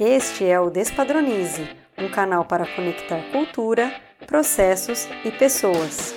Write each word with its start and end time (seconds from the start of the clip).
Este 0.00 0.44
é 0.44 0.60
o 0.60 0.70
Despadronize, 0.70 1.76
um 1.98 2.08
canal 2.08 2.44
para 2.44 2.64
conectar 2.76 3.20
cultura, 3.32 3.92
processos 4.28 5.08
e 5.24 5.32
pessoas. 5.32 6.14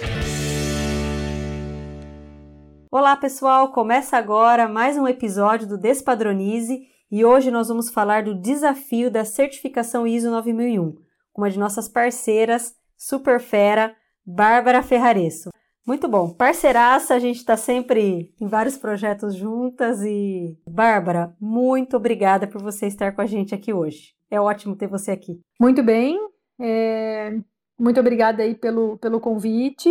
Olá, 2.91 3.17
pessoal! 3.17 3.71
Começa 3.71 4.17
agora 4.17 4.67
mais 4.67 4.97
um 4.97 5.07
episódio 5.07 5.67
do 5.67 5.79
Despadronize 5.79 6.79
e 7.11 7.25
hoje 7.25 7.49
nós 7.49 7.69
vamos 7.69 7.89
falar 7.89 8.21
do 8.21 8.39
desafio 8.39 9.09
da 9.09 9.25
certificação 9.25 10.05
ISO 10.05 10.29
9001, 10.29 10.91
com 11.33 11.41
uma 11.41 11.49
de 11.49 11.57
nossas 11.57 11.89
parceiras, 11.89 12.75
super 12.95 13.39
fera, 13.39 13.95
Bárbara 14.23 14.83
Ferraresso. 14.83 15.49
Muito 15.85 16.07
bom. 16.07 16.33
Parceiraça, 16.33 17.15
a 17.15 17.19
gente 17.19 17.37
está 17.37 17.57
sempre 17.57 18.31
em 18.39 18.47
vários 18.47 18.77
projetos 18.77 19.35
juntas 19.35 20.01
e 20.03 20.57
Bárbara, 20.67 21.35
muito 21.39 21.97
obrigada 21.97 22.47
por 22.47 22.61
você 22.61 22.85
estar 22.85 23.13
com 23.13 23.21
a 23.21 23.25
gente 23.25 23.55
aqui 23.55 23.73
hoje. 23.73 24.13
É 24.29 24.39
ótimo 24.39 24.75
ter 24.75 24.87
você 24.87 25.11
aqui. 25.11 25.39
Muito 25.59 25.83
bem. 25.83 26.17
É... 26.59 27.37
Muito 27.77 27.99
obrigada 27.99 28.43
aí 28.43 28.53
pelo, 28.53 28.97
pelo 28.99 29.19
convite. 29.19 29.89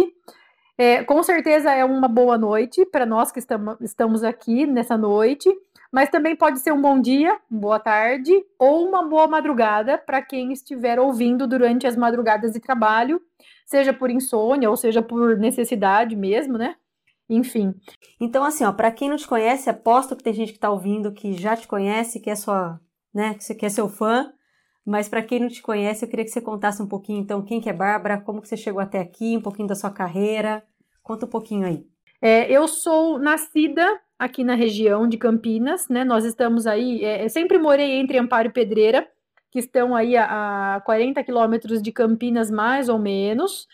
É, 0.79 1.02
com 1.05 1.23
certeza 1.23 1.73
é 1.73 1.84
uma 1.84 2.09
boa 2.09 2.38
noite 2.38 2.87
para 2.87 3.04
nós 3.04 3.30
que 3.30 3.38
estamos, 3.38 3.77
estamos 3.82 4.24
aqui 4.24 4.66
nessa 4.66 4.96
noite, 4.96 5.51
mas 5.93 6.09
também 6.09 6.34
pode 6.34 6.60
ser 6.60 6.73
um 6.73 6.80
bom 6.80 6.98
dia, 6.98 7.37
boa 7.51 7.79
tarde 7.79 8.32
ou 8.59 8.88
uma 8.88 9.02
boa 9.02 9.27
madrugada 9.27 9.98
para 9.98 10.23
quem 10.23 10.52
estiver 10.52 10.98
ouvindo 10.98 11.46
durante 11.46 11.87
as 11.87 11.96
madrugadas 11.96 12.52
de 12.52 12.60
trabalho 12.60 13.20
seja 13.70 13.92
por 13.92 14.10
insônia 14.10 14.69
ou 14.69 14.77
seja 14.77 15.01
por 15.01 15.38
necessidade 15.38 16.16
mesmo, 16.16 16.59
né? 16.59 16.74
Enfim. 17.29 17.73
Então, 18.20 18.43
assim, 18.43 18.65
ó, 18.65 18.73
para 18.73 18.91
quem 18.91 19.09
não 19.09 19.16
te 19.16 19.29
conhece, 19.29 19.70
aposto 19.70 20.16
que 20.16 20.24
tem 20.24 20.33
gente 20.33 20.51
que 20.51 20.59
está 20.59 20.69
ouvindo 20.69 21.12
que 21.12 21.34
já 21.34 21.56
te 21.56 21.69
conhece, 21.69 22.19
que 22.19 22.29
é 22.29 22.34
sua, 22.34 22.80
né, 23.15 23.34
que 23.34 23.55
quer 23.55 23.70
seu 23.70 23.88
fã. 23.88 24.33
Mas 24.84 25.09
para 25.09 25.23
quem 25.23 25.38
não 25.38 25.46
te 25.46 25.62
conhece, 25.62 26.05
eu 26.05 26.09
queria 26.09 26.24
que 26.24 26.33
você 26.33 26.41
contasse 26.41 26.82
um 26.82 26.88
pouquinho, 26.88 27.21
então, 27.21 27.43
quem 27.43 27.60
que 27.60 27.71
é 27.71 27.73
Bárbara, 27.73 28.21
como 28.21 28.43
que 28.43 28.48
você 28.48 28.57
chegou 28.57 28.80
até 28.80 28.98
aqui, 28.98 29.37
um 29.37 29.41
pouquinho 29.41 29.68
da 29.68 29.76
sua 29.76 29.91
carreira. 29.91 30.65
Conta 31.01 31.26
um 31.26 31.30
pouquinho 31.30 31.65
aí. 31.65 31.87
É, 32.21 32.51
eu 32.51 32.66
sou 32.66 33.21
nascida 33.21 33.87
aqui 34.18 34.43
na 34.43 34.54
região 34.54 35.07
de 35.07 35.16
Campinas, 35.16 35.88
né? 35.88 36.02
Nós 36.02 36.24
estamos 36.24 36.66
aí, 36.66 37.04
é, 37.04 37.29
sempre 37.29 37.57
morei 37.57 38.01
entre 38.01 38.18
Amparo 38.18 38.48
e 38.48 38.52
Pedreira, 38.52 39.07
que 39.51 39.59
estão 39.59 39.95
aí 39.95 40.16
a, 40.16 40.76
a 40.76 40.80
40 40.82 41.23
quilômetros 41.24 41.82
de 41.82 41.90
Campinas, 41.90 42.51
mais 42.51 42.88
ou 42.88 42.98
menos. 42.98 43.66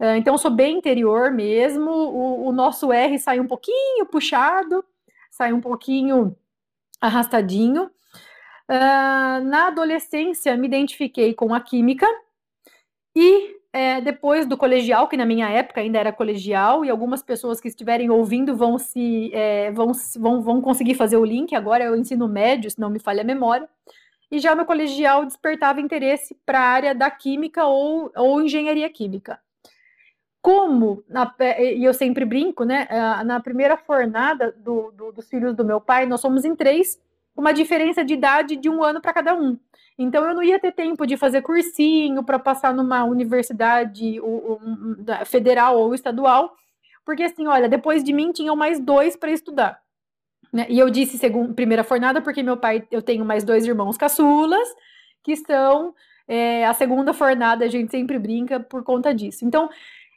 Uh, 0.00 0.16
então, 0.16 0.36
sou 0.36 0.50
bem 0.50 0.78
interior 0.78 1.30
mesmo. 1.30 1.90
O, 1.90 2.48
o, 2.48 2.52
nosso 2.52 2.92
R 2.92 3.18
sai 3.18 3.38
um 3.38 3.46
pouquinho 3.46 4.06
puxado, 4.06 4.84
sai 5.30 5.52
um 5.52 5.60
pouquinho 5.60 6.36
arrastadinho. 7.00 7.84
Uh, 8.68 9.44
na 9.44 9.68
adolescência, 9.68 10.56
me 10.56 10.66
identifiquei 10.66 11.32
com 11.32 11.54
a 11.54 11.60
química 11.60 12.06
e 13.14 13.56
é, 13.72 14.00
depois 14.00 14.46
do 14.46 14.56
colegial, 14.56 15.08
que 15.08 15.16
na 15.16 15.26
minha 15.26 15.48
época 15.48 15.80
ainda 15.80 15.98
era 15.98 16.12
colegial, 16.12 16.84
e 16.84 16.90
algumas 16.90 17.22
pessoas 17.22 17.60
que 17.60 17.68
estiverem 17.68 18.08
ouvindo 18.08 18.56
vão 18.56 18.78
se 18.78 19.30
é, 19.34 19.70
vão, 19.72 19.92
vão, 20.16 20.40
vão 20.40 20.60
conseguir 20.60 20.94
fazer 20.94 21.16
o 21.16 21.24
link. 21.24 21.54
Agora 21.54 21.84
é 21.84 21.90
o 21.90 21.96
ensino 21.96 22.28
médio, 22.28 22.70
se 22.70 22.80
não 22.80 22.88
me 22.88 22.98
falha 23.00 23.22
a 23.22 23.24
memória 23.24 23.68
e 24.34 24.40
já 24.40 24.52
no 24.52 24.66
colegial 24.66 25.24
despertava 25.24 25.80
interesse 25.80 26.36
para 26.44 26.58
a 26.58 26.68
área 26.68 26.94
da 26.94 27.08
química 27.08 27.66
ou, 27.66 28.10
ou 28.16 28.42
engenharia 28.42 28.90
química. 28.90 29.38
Como, 30.42 31.04
na, 31.08 31.32
e 31.58 31.84
eu 31.84 31.94
sempre 31.94 32.24
brinco, 32.24 32.64
né? 32.64 32.88
Na 33.24 33.38
primeira 33.38 33.76
fornada 33.76 34.50
do, 34.58 34.90
do, 34.90 35.12
dos 35.12 35.28
filhos 35.28 35.54
do 35.54 35.64
meu 35.64 35.80
pai, 35.80 36.04
nós 36.04 36.20
somos 36.20 36.44
em 36.44 36.54
três, 36.56 37.00
uma 37.36 37.54
diferença 37.54 38.04
de 38.04 38.14
idade 38.14 38.56
de 38.56 38.68
um 38.68 38.82
ano 38.82 39.00
para 39.00 39.12
cada 39.12 39.34
um. 39.34 39.56
Então 39.96 40.24
eu 40.24 40.34
não 40.34 40.42
ia 40.42 40.58
ter 40.58 40.72
tempo 40.72 41.06
de 41.06 41.16
fazer 41.16 41.40
cursinho 41.40 42.24
para 42.24 42.38
passar 42.38 42.74
numa 42.74 43.04
universidade 43.04 44.20
federal 45.26 45.78
ou 45.78 45.94
estadual, 45.94 46.56
porque 47.04 47.22
assim, 47.22 47.46
olha, 47.46 47.68
depois 47.68 48.02
de 48.02 48.12
mim 48.12 48.32
tinham 48.32 48.56
mais 48.56 48.80
dois 48.80 49.16
para 49.16 49.30
estudar. 49.30 49.80
Né? 50.54 50.66
E 50.68 50.78
eu 50.78 50.88
disse 50.88 51.18
segunda, 51.18 51.52
primeira 51.52 51.82
fornada 51.82 52.22
porque 52.22 52.40
meu 52.40 52.56
pai, 52.56 52.86
eu 52.88 53.02
tenho 53.02 53.24
mais 53.24 53.42
dois 53.42 53.66
irmãos 53.66 53.96
caçulas, 53.96 54.68
que 55.20 55.32
estão 55.32 55.92
é, 56.28 56.64
a 56.64 56.72
segunda 56.72 57.12
fornada, 57.12 57.64
a 57.64 57.68
gente 57.68 57.90
sempre 57.90 58.20
brinca 58.20 58.60
por 58.60 58.84
conta 58.84 59.12
disso. 59.12 59.44
Então, 59.44 59.68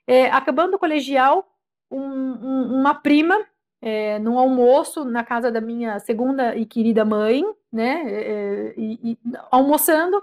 é, 0.06 0.28
acabando 0.28 0.76
o 0.76 0.80
colegial, 0.80 1.44
um, 1.90 2.00
um, 2.00 2.80
uma 2.80 2.94
prima, 2.94 3.36
é, 3.82 4.20
num 4.20 4.38
almoço 4.38 5.04
na 5.04 5.24
casa 5.24 5.52
da 5.52 5.60
minha 5.60 6.00
segunda 6.00 6.56
e 6.56 6.68
querida 6.68 7.04
mãe, 7.04 7.44
né, 7.74 8.04
é, 8.06 8.74
e, 8.78 9.12
e, 9.12 9.18
almoçando, 9.50 10.22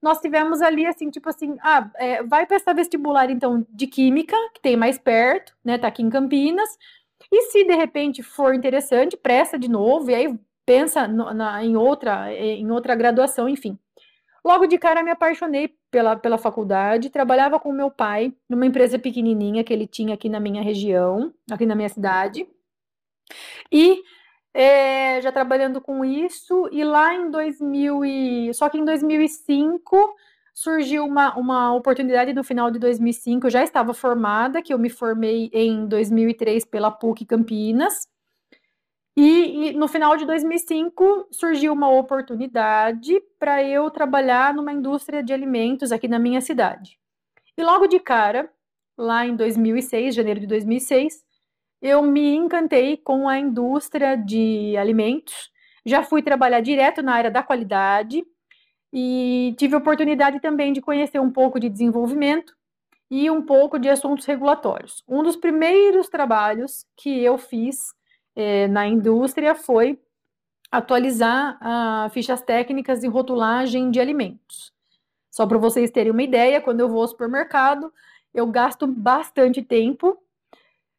nós 0.00 0.20
tivemos 0.22 0.62
ali, 0.62 0.86
assim, 0.86 1.10
tipo 1.10 1.28
assim, 1.28 1.58
ah, 1.60 1.90
é, 1.96 2.22
vai 2.22 2.46
prestar 2.46 2.72
vestibular, 2.72 3.30
então, 3.30 3.66
de 3.68 3.86
Química, 3.86 4.36
que 4.54 4.62
tem 4.62 4.74
mais 4.74 4.98
perto, 4.98 5.54
né, 5.62 5.76
tá 5.76 5.88
aqui 5.88 6.02
em 6.02 6.08
Campinas, 6.08 6.78
e 7.30 7.42
se 7.42 7.64
de 7.64 7.74
repente 7.74 8.22
for 8.22 8.54
interessante, 8.54 9.16
presta 9.16 9.58
de 9.58 9.68
novo 9.68 10.10
e 10.10 10.14
aí 10.14 10.38
pensa 10.66 11.06
no, 11.06 11.32
na, 11.32 11.64
em 11.64 11.76
outra 11.76 12.32
em 12.32 12.70
outra 12.70 12.94
graduação, 12.94 13.48
enfim. 13.48 13.78
Logo 14.44 14.66
de 14.66 14.78
cara 14.78 15.02
me 15.02 15.10
apaixonei 15.10 15.76
pela, 15.90 16.16
pela 16.16 16.38
faculdade, 16.38 17.10
trabalhava 17.10 17.60
com 17.60 17.72
meu 17.72 17.90
pai 17.90 18.32
numa 18.48 18.64
empresa 18.64 18.98
pequenininha 18.98 19.62
que 19.62 19.72
ele 19.72 19.86
tinha 19.86 20.14
aqui 20.14 20.28
na 20.28 20.40
minha 20.40 20.62
região, 20.62 21.32
aqui 21.50 21.66
na 21.66 21.74
minha 21.74 21.88
cidade. 21.88 22.48
E 23.70 24.02
é, 24.54 25.20
já 25.20 25.30
trabalhando 25.30 25.80
com 25.80 26.04
isso, 26.04 26.68
e 26.72 26.82
lá 26.84 27.14
em 27.14 27.30
2000 27.30 28.04
e, 28.04 28.54
só 28.54 28.68
que 28.68 28.78
em 28.78 28.84
2005 28.84 30.16
surgiu 30.54 31.04
uma, 31.04 31.36
uma 31.36 31.74
oportunidade 31.74 32.32
no 32.32 32.44
final 32.44 32.70
de 32.70 32.78
2005, 32.78 33.46
eu 33.46 33.50
já 33.50 33.62
estava 33.62 33.94
formada, 33.94 34.62
que 34.62 34.72
eu 34.72 34.78
me 34.78 34.90
formei 34.90 35.50
em 35.52 35.86
2003 35.86 36.64
pela 36.64 36.90
PUC 36.90 37.24
Campinas, 37.24 38.08
e, 39.16 39.68
e 39.68 39.72
no 39.72 39.88
final 39.88 40.16
de 40.16 40.24
2005 40.24 41.28
surgiu 41.30 41.72
uma 41.72 41.90
oportunidade 41.90 43.20
para 43.38 43.62
eu 43.62 43.90
trabalhar 43.90 44.54
numa 44.54 44.72
indústria 44.72 45.22
de 45.22 45.32
alimentos 45.32 45.92
aqui 45.92 46.08
na 46.08 46.18
minha 46.18 46.40
cidade. 46.40 46.98
E 47.56 47.62
logo 47.62 47.86
de 47.86 48.00
cara, 48.00 48.50
lá 48.96 49.26
em 49.26 49.36
2006, 49.36 50.14
janeiro 50.14 50.40
de 50.40 50.46
2006, 50.46 51.22
eu 51.82 52.02
me 52.02 52.34
encantei 52.34 52.96
com 52.96 53.28
a 53.28 53.38
indústria 53.38 54.16
de 54.16 54.76
alimentos. 54.76 55.50
Já 55.84 56.02
fui 56.02 56.22
trabalhar 56.22 56.60
direto 56.60 57.02
na 57.02 57.14
área 57.14 57.30
da 57.30 57.42
qualidade, 57.42 58.24
e 58.92 59.54
tive 59.58 59.74
a 59.74 59.78
oportunidade 59.78 60.40
também 60.40 60.72
de 60.72 60.80
conhecer 60.80 61.20
um 61.20 61.30
pouco 61.30 61.60
de 61.60 61.68
desenvolvimento 61.68 62.54
e 63.10 63.30
um 63.30 63.42
pouco 63.42 63.78
de 63.78 63.88
assuntos 63.88 64.24
regulatórios. 64.26 65.02
Um 65.08 65.22
dos 65.22 65.36
primeiros 65.36 66.08
trabalhos 66.08 66.86
que 66.96 67.22
eu 67.22 67.38
fiz 67.38 67.94
eh, 68.36 68.68
na 68.68 68.86
indústria 68.86 69.54
foi 69.54 69.98
atualizar 70.70 71.58
ah, 71.60 72.08
fichas 72.12 72.40
técnicas 72.42 73.00
de 73.00 73.08
rotulagem 73.08 73.90
de 73.90 74.00
alimentos. 74.00 74.72
Só 75.30 75.46
para 75.46 75.58
vocês 75.58 75.90
terem 75.90 76.12
uma 76.12 76.22
ideia, 76.22 76.60
quando 76.60 76.80
eu 76.80 76.88
vou 76.88 77.02
ao 77.02 77.08
supermercado, 77.08 77.92
eu 78.32 78.46
gasto 78.46 78.86
bastante 78.86 79.62
tempo 79.62 80.16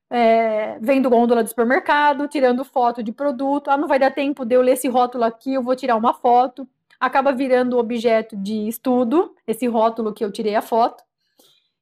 é, 0.09 0.77
vendo 0.79 1.09
gôndola 1.09 1.41
do 1.41 1.47
supermercado, 1.47 2.27
tirando 2.27 2.65
foto 2.65 3.01
de 3.01 3.13
produto. 3.13 3.69
Ah, 3.69 3.77
não 3.77 3.87
vai 3.87 3.97
dar 3.97 4.11
tempo 4.11 4.43
de 4.43 4.55
eu 4.55 4.61
ler 4.61 4.73
esse 4.73 4.89
rótulo 4.89 5.23
aqui, 5.23 5.53
eu 5.53 5.63
vou 5.63 5.75
tirar 5.75 5.95
uma 5.95 6.13
foto 6.13 6.67
acaba 7.01 7.31
virando 7.31 7.79
objeto 7.79 8.37
de 8.37 8.67
estudo, 8.67 9.35
esse 9.47 9.65
rótulo 9.67 10.13
que 10.13 10.23
eu 10.23 10.31
tirei 10.31 10.55
a 10.55 10.61
foto, 10.61 11.03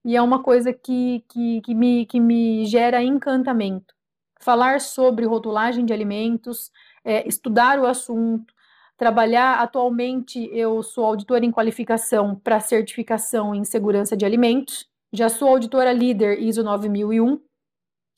e 0.06 0.16
é 0.16 0.22
uma 0.22 0.42
coisa 0.42 0.72
que, 0.72 1.26
que, 1.28 1.60
que, 1.62 1.76
me, 1.76 2.06
que 2.06 2.22
me 2.22 2.66
gera 2.66 3.04
encantamento. 3.04 3.94
Falar 4.40 4.80
sobre 4.80 5.26
rotulagem 5.26 5.86
de 5.86 5.92
alimentos, 5.92 6.72
é, 7.04 7.28
estudar 7.28 7.78
o 7.78 7.86
assunto, 7.86 8.54
trabalhar. 8.96 9.60
Atualmente, 9.60 10.50
eu 10.54 10.82
sou 10.82 11.04
auditora 11.04 11.44
em 11.44 11.52
qualificação 11.52 12.34
para 12.34 12.62
certificação 12.62 13.54
em 13.54 13.66
segurança 13.66 14.16
de 14.16 14.24
alimentos, 14.26 14.88
já 15.12 15.28
sou 15.28 15.50
auditora 15.50 15.92
líder 15.92 16.40
ISO 16.40 16.64
9001 16.64 17.42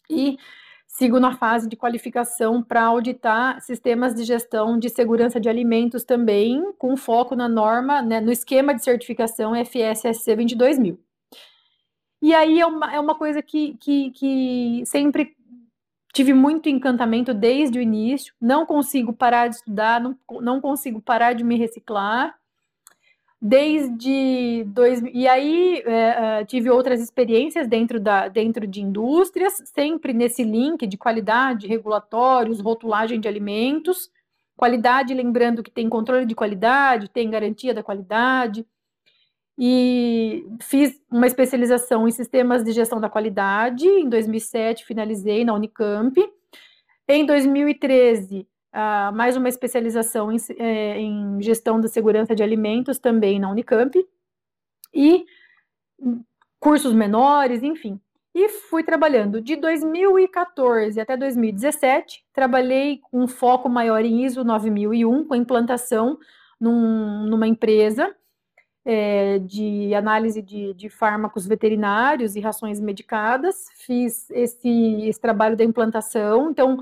e 0.08 0.38
Sigo 0.92 1.22
na 1.22 1.34
fase 1.38 1.70
de 1.70 1.78
qualificação 1.78 2.62
para 2.62 2.84
auditar 2.84 3.62
sistemas 3.62 4.14
de 4.14 4.26
gestão 4.26 4.78
de 4.78 4.90
segurança 4.90 5.40
de 5.40 5.48
alimentos 5.48 6.04
também, 6.04 6.74
com 6.78 6.98
foco 6.98 7.34
na 7.34 7.48
norma, 7.48 8.02
né, 8.02 8.20
no 8.20 8.30
esquema 8.30 8.76
de 8.76 8.84
certificação 8.84 9.54
FSSC 9.56 10.36
22000. 10.36 11.00
E 12.22 12.36
aí 12.36 12.60
é 12.60 12.66
uma, 12.66 12.94
é 12.94 13.00
uma 13.00 13.16
coisa 13.16 13.42
que, 13.42 13.78
que, 13.78 14.12
que 14.12 14.84
sempre 14.86 15.34
tive 16.14 16.34
muito 16.34 16.68
encantamento 16.68 17.34
desde 17.34 17.80
o 17.80 17.82
início, 17.82 18.34
não 18.40 18.66
consigo 18.66 19.14
parar 19.14 19.48
de 19.48 19.56
estudar, 19.56 20.02
não, 20.02 20.18
não 20.42 20.60
consigo 20.60 21.02
parar 21.02 21.32
de 21.32 21.44
me 21.44 21.58
reciclar, 21.58 22.36
desde 23.42 24.64
dois, 24.68 25.02
e 25.12 25.28
aí 25.28 25.82
é, 25.84 26.42
é, 26.42 26.46
tive 26.46 26.70
outras 26.70 27.02
experiências 27.02 27.68
dentro 27.68 28.00
da 28.00 28.28
dentro 28.28 28.68
de 28.68 28.82
indústrias, 28.82 29.54
sempre 29.66 30.14
nesse 30.14 30.44
link 30.44 30.86
de 30.86 30.98
qualidade, 30.98 31.68
regulatórios, 31.68 32.62
rotulagem 32.62 33.20
de 33.20 33.28
alimentos. 33.28 34.12
Qualidade, 34.56 35.14
lembrando 35.16 35.64
que 35.64 35.72
tem 35.72 35.90
controle 35.90 36.26
de 36.26 36.36
qualidade, 36.36 37.10
tem 37.10 37.32
garantia 37.32 37.74
da 37.74 37.82
qualidade. 37.82 38.64
E 39.58 40.46
fiz 40.62 41.02
uma 41.10 41.26
especialização 41.26 42.08
em 42.08 42.12
sistemas 42.12 42.64
de 42.64 42.72
gestão 42.72 43.00
da 43.02 43.10
qualidade. 43.10 43.88
Em 43.88 44.08
2007, 44.08 44.86
finalizei 44.86 45.44
na 45.44 45.54
Unicamp. 45.54 46.16
Em 47.08 47.26
2013, 47.26 48.48
uh, 48.74 49.16
mais 49.16 49.38
uma 49.38 49.50
especialização 49.50 50.32
em, 50.32 50.38
é, 50.58 51.00
em, 51.00 51.42
gestão 51.42 51.80
da 51.80 51.88
segurança 51.88 52.36
de 52.36 52.44
alimentos, 52.44 53.00
também 53.00 53.40
na 53.40 53.50
Unicamp. 53.50 53.98
E 54.94 55.26
cursos 56.60 56.94
menores, 56.94 57.64
enfim. 57.64 58.00
E 58.34 58.48
fui 58.50 58.84
trabalhando 58.84 59.42
de 59.42 59.56
2014 59.56 61.00
até 61.00 61.18
2017, 61.18 62.24
trabalhei 62.34 63.00
com 63.00 63.24
um 63.24 63.28
foco 63.28 63.68
maior 63.68 64.04
em 64.06 64.24
ISO 64.24 64.44
9001, 64.44 65.26
com 65.26 65.36
implantação 65.36 66.18
num, 66.60 67.26
numa 67.26 67.48
empresa 67.48 68.16
é, 68.86 69.40
de 69.40 69.94
análise 69.94 70.42
de, 70.42 70.74
de, 70.74 70.90
fármacos 70.90 71.46
veterinários 71.46 72.36
e 72.36 72.40
rações 72.40 72.80
medicadas. 72.80 73.66
Fiz 73.76 74.30
esse, 74.32 74.70
esse 75.04 75.20
trabalho 75.20 75.58
da 75.58 75.64
implantação, 75.64 76.52
então 76.52 76.80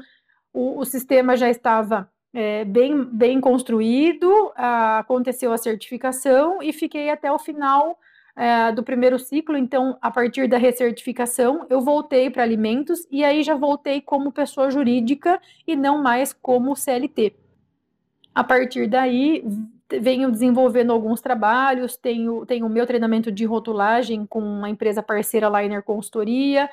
o, 0.54 0.80
o 0.80 0.86
sistema 0.86 1.36
já 1.36 1.50
estava 1.50 2.10
é, 2.34 2.64
bem, 2.66 3.04
bem 3.06 3.42
construído, 3.42 4.52
a, 4.56 5.00
aconteceu 5.00 5.52
a 5.52 5.58
certificação 5.58 6.62
e 6.62 6.72
fiquei 6.72 7.10
até 7.10 7.32
o 7.32 7.40
final 7.40 7.98
é, 8.36 8.72
do 8.72 8.84
primeiro 8.84 9.20
ciclo, 9.20 9.58
então, 9.58 9.98
a 10.02 10.10
partir 10.10 10.48
da 10.48 10.58
recertificação, 10.58 11.66
eu 11.70 11.82
voltei 11.82 12.30
para 12.30 12.44
alimentos 12.44 13.06
e 13.12 13.24
aí 13.24 13.44
já 13.44 13.56
voltei 13.56 14.00
como 14.00 14.32
pessoa 14.32 14.72
jurídica 14.72 15.42
e 15.68 15.76
não 15.76 16.02
mais 16.02 16.32
como 16.32 16.76
CLT. 16.76 17.36
A 18.34 18.44
partir 18.44 18.88
daí, 18.88 19.44
venho 20.00 20.32
desenvolvendo 20.32 20.94
alguns 20.94 21.20
trabalhos, 21.20 21.98
tenho, 21.98 22.46
tenho 22.46 22.66
o 22.66 22.70
meu 22.70 22.86
treinamento 22.86 23.32
de 23.32 23.44
rotulagem 23.44 24.26
com 24.26 24.40
uma 24.40 24.70
empresa 24.70 25.02
parceira 25.02 25.50
Liner 25.50 25.84
Consultoria, 25.84 26.70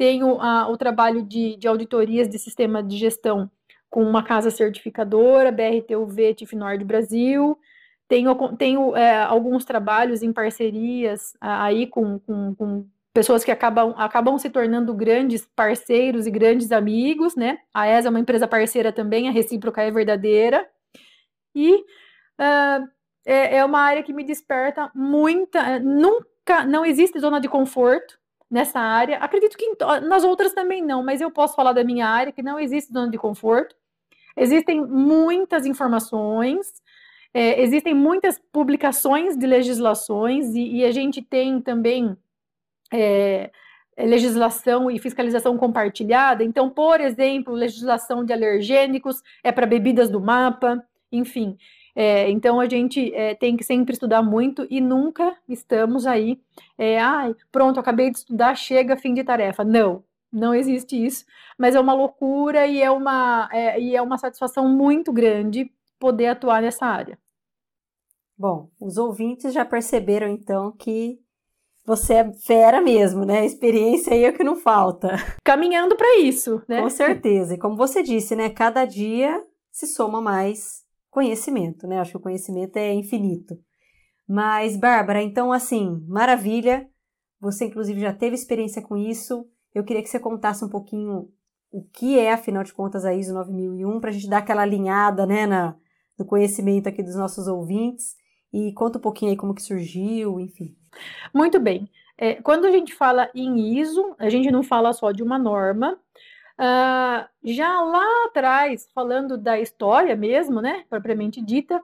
tenho 0.00 0.40
a, 0.40 0.66
o 0.66 0.78
trabalho 0.78 1.22
de, 1.22 1.56
de 1.56 1.68
auditorias 1.68 2.26
de 2.26 2.38
sistema 2.38 2.82
de 2.82 2.96
gestão 2.96 3.50
com 3.90 4.02
uma 4.02 4.22
casa 4.22 4.50
certificadora, 4.50 5.52
BRTUV 5.52 6.32
Tifnord 6.36 6.82
Brasil, 6.86 7.58
tenho, 8.08 8.56
tenho 8.56 8.96
é, 8.96 9.20
alguns 9.22 9.62
trabalhos 9.62 10.22
em 10.22 10.32
parcerias 10.32 11.36
aí 11.38 11.86
com, 11.86 12.18
com, 12.20 12.54
com, 12.54 12.88
pessoas 13.12 13.44
que 13.44 13.50
acabam, 13.50 13.92
acabam 13.98 14.38
se 14.38 14.48
tornando 14.48 14.94
grandes 14.94 15.46
parceiros 15.54 16.26
e 16.26 16.30
grandes 16.30 16.72
amigos, 16.72 17.36
né? 17.36 17.58
A 17.74 17.86
ESA 17.86 18.08
é 18.08 18.10
uma 18.10 18.20
empresa 18.20 18.48
parceira 18.48 18.90
também, 18.90 19.28
a 19.28 19.32
recíproca 19.32 19.82
é 19.82 19.90
verdadeira. 19.90 20.66
E 21.54 21.74
uh, 21.74 22.88
é, 23.26 23.56
é, 23.56 23.64
uma 23.66 23.80
área 23.80 24.02
que 24.02 24.14
me 24.14 24.24
desperta 24.24 24.90
muita. 24.94 25.58
É, 25.58 25.78
nunca, 25.78 26.64
não 26.64 26.86
existe 26.86 27.20
zona 27.20 27.38
de 27.38 27.48
conforto 27.48 28.19
nessa 28.50 28.80
área. 28.80 29.18
Acredito 29.18 29.56
que 29.56 29.76
nas 30.02 30.24
outras 30.24 30.52
também 30.52 30.82
não, 30.82 31.02
mas 31.02 31.20
eu 31.20 31.30
posso 31.30 31.54
falar 31.54 31.72
da 31.72 31.84
minha 31.84 32.06
área 32.06 32.32
que 32.32 32.42
não 32.42 32.58
existe 32.58 32.92
zona 32.92 33.10
de 33.10 33.18
conforto. 33.18 33.76
Existem 34.36 34.80
muitas 34.84 35.66
informações, 35.66 36.66
é, 37.32 37.60
existem 37.62 37.94
muitas 37.94 38.40
publicações 38.52 39.36
de 39.36 39.46
legislações 39.46 40.54
e, 40.54 40.78
e 40.78 40.84
a 40.84 40.90
gente 40.90 41.22
tem 41.22 41.60
também 41.60 42.16
é, 42.92 43.50
legislação 43.98 44.90
e 44.90 44.98
fiscalização 44.98 45.56
compartilhada. 45.56 46.42
Então, 46.42 46.70
por 46.70 47.00
exemplo, 47.00 47.54
legislação 47.54 48.24
de 48.24 48.32
alergênicos 48.32 49.22
é 49.44 49.52
para 49.52 49.66
bebidas 49.66 50.08
do 50.10 50.20
mapa, 50.20 50.82
enfim. 51.12 51.56
É, 52.02 52.30
então 52.30 52.58
a 52.58 52.66
gente 52.66 53.14
é, 53.14 53.34
tem 53.34 53.58
que 53.58 53.62
sempre 53.62 53.92
estudar 53.92 54.22
muito 54.22 54.66
e 54.70 54.80
nunca 54.80 55.36
estamos 55.46 56.06
aí, 56.06 56.40
é, 56.78 56.98
ai, 56.98 57.36
pronto, 57.52 57.78
acabei 57.78 58.10
de 58.10 58.16
estudar, 58.16 58.54
chega, 58.54 58.96
fim 58.96 59.12
de 59.12 59.22
tarefa. 59.22 59.62
Não, 59.64 60.02
não 60.32 60.54
existe 60.54 60.96
isso, 60.96 61.26
mas 61.58 61.74
é 61.74 61.80
uma 61.80 61.92
loucura 61.92 62.66
e 62.66 62.80
é 62.80 62.90
uma, 62.90 63.50
é, 63.52 63.78
e 63.78 63.94
é 63.94 64.00
uma 64.00 64.16
satisfação 64.16 64.66
muito 64.66 65.12
grande 65.12 65.70
poder 65.98 66.28
atuar 66.28 66.62
nessa 66.62 66.86
área. 66.86 67.18
Bom, 68.34 68.70
os 68.80 68.96
ouvintes 68.96 69.52
já 69.52 69.66
perceberam 69.66 70.28
então 70.28 70.72
que 70.72 71.20
você 71.84 72.14
é 72.14 72.32
fera 72.32 72.80
mesmo, 72.80 73.26
né? 73.26 73.44
Experiência 73.44 74.14
aí 74.14 74.24
é 74.24 74.30
o 74.30 74.34
que 74.34 74.42
não 74.42 74.56
falta. 74.56 75.16
Caminhando 75.44 75.94
para 75.96 76.18
isso, 76.20 76.62
né? 76.66 76.80
Com 76.80 76.88
certeza. 76.88 77.52
E 77.56 77.58
como 77.58 77.76
você 77.76 78.02
disse, 78.02 78.34
né? 78.34 78.48
Cada 78.48 78.86
dia 78.86 79.44
se 79.70 79.86
soma 79.86 80.18
mais 80.18 80.79
conhecimento, 81.10 81.86
né? 81.86 81.98
Acho 81.98 82.12
que 82.12 82.16
o 82.16 82.20
conhecimento 82.20 82.76
é 82.76 82.92
infinito. 82.92 83.58
Mas, 84.28 84.76
Bárbara, 84.76 85.22
então, 85.22 85.52
assim, 85.52 86.04
maravilha. 86.06 86.88
Você, 87.40 87.66
inclusive, 87.66 88.00
já 88.00 88.12
teve 88.12 88.34
experiência 88.34 88.80
com 88.80 88.96
isso. 88.96 89.46
Eu 89.74 89.82
queria 89.84 90.02
que 90.02 90.08
você 90.08 90.20
contasse 90.20 90.64
um 90.64 90.68
pouquinho 90.68 91.28
o 91.72 91.84
que 91.92 92.18
é, 92.18 92.32
afinal 92.32 92.62
de 92.62 92.72
contas, 92.72 93.04
a 93.04 93.14
ISO 93.14 93.32
9001, 93.34 94.00
para 94.00 94.10
a 94.10 94.12
gente 94.12 94.28
dar 94.28 94.38
aquela 94.38 94.62
alinhada, 94.62 95.24
né, 95.24 95.46
na, 95.46 95.76
no 96.18 96.24
conhecimento 96.24 96.88
aqui 96.88 97.02
dos 97.02 97.14
nossos 97.14 97.46
ouvintes. 97.46 98.16
E 98.52 98.72
conta 98.72 98.98
um 98.98 99.00
pouquinho 99.00 99.30
aí 99.30 99.36
como 99.36 99.54
que 99.54 99.62
surgiu, 99.62 100.40
enfim. 100.40 100.76
Muito 101.34 101.60
bem. 101.60 101.88
É, 102.18 102.34
quando 102.34 102.66
a 102.66 102.70
gente 102.70 102.94
fala 102.94 103.30
em 103.34 103.78
ISO, 103.78 104.14
a 104.18 104.28
gente 104.28 104.50
não 104.50 104.62
fala 104.62 104.92
só 104.92 105.10
de 105.12 105.22
uma 105.22 105.38
norma. 105.38 105.98
Uh, 106.60 107.26
já 107.42 107.80
lá 107.80 108.26
atrás, 108.26 108.86
falando 108.94 109.38
da 109.38 109.58
história 109.58 110.14
mesmo, 110.14 110.60
né, 110.60 110.84
propriamente 110.90 111.40
dita, 111.40 111.82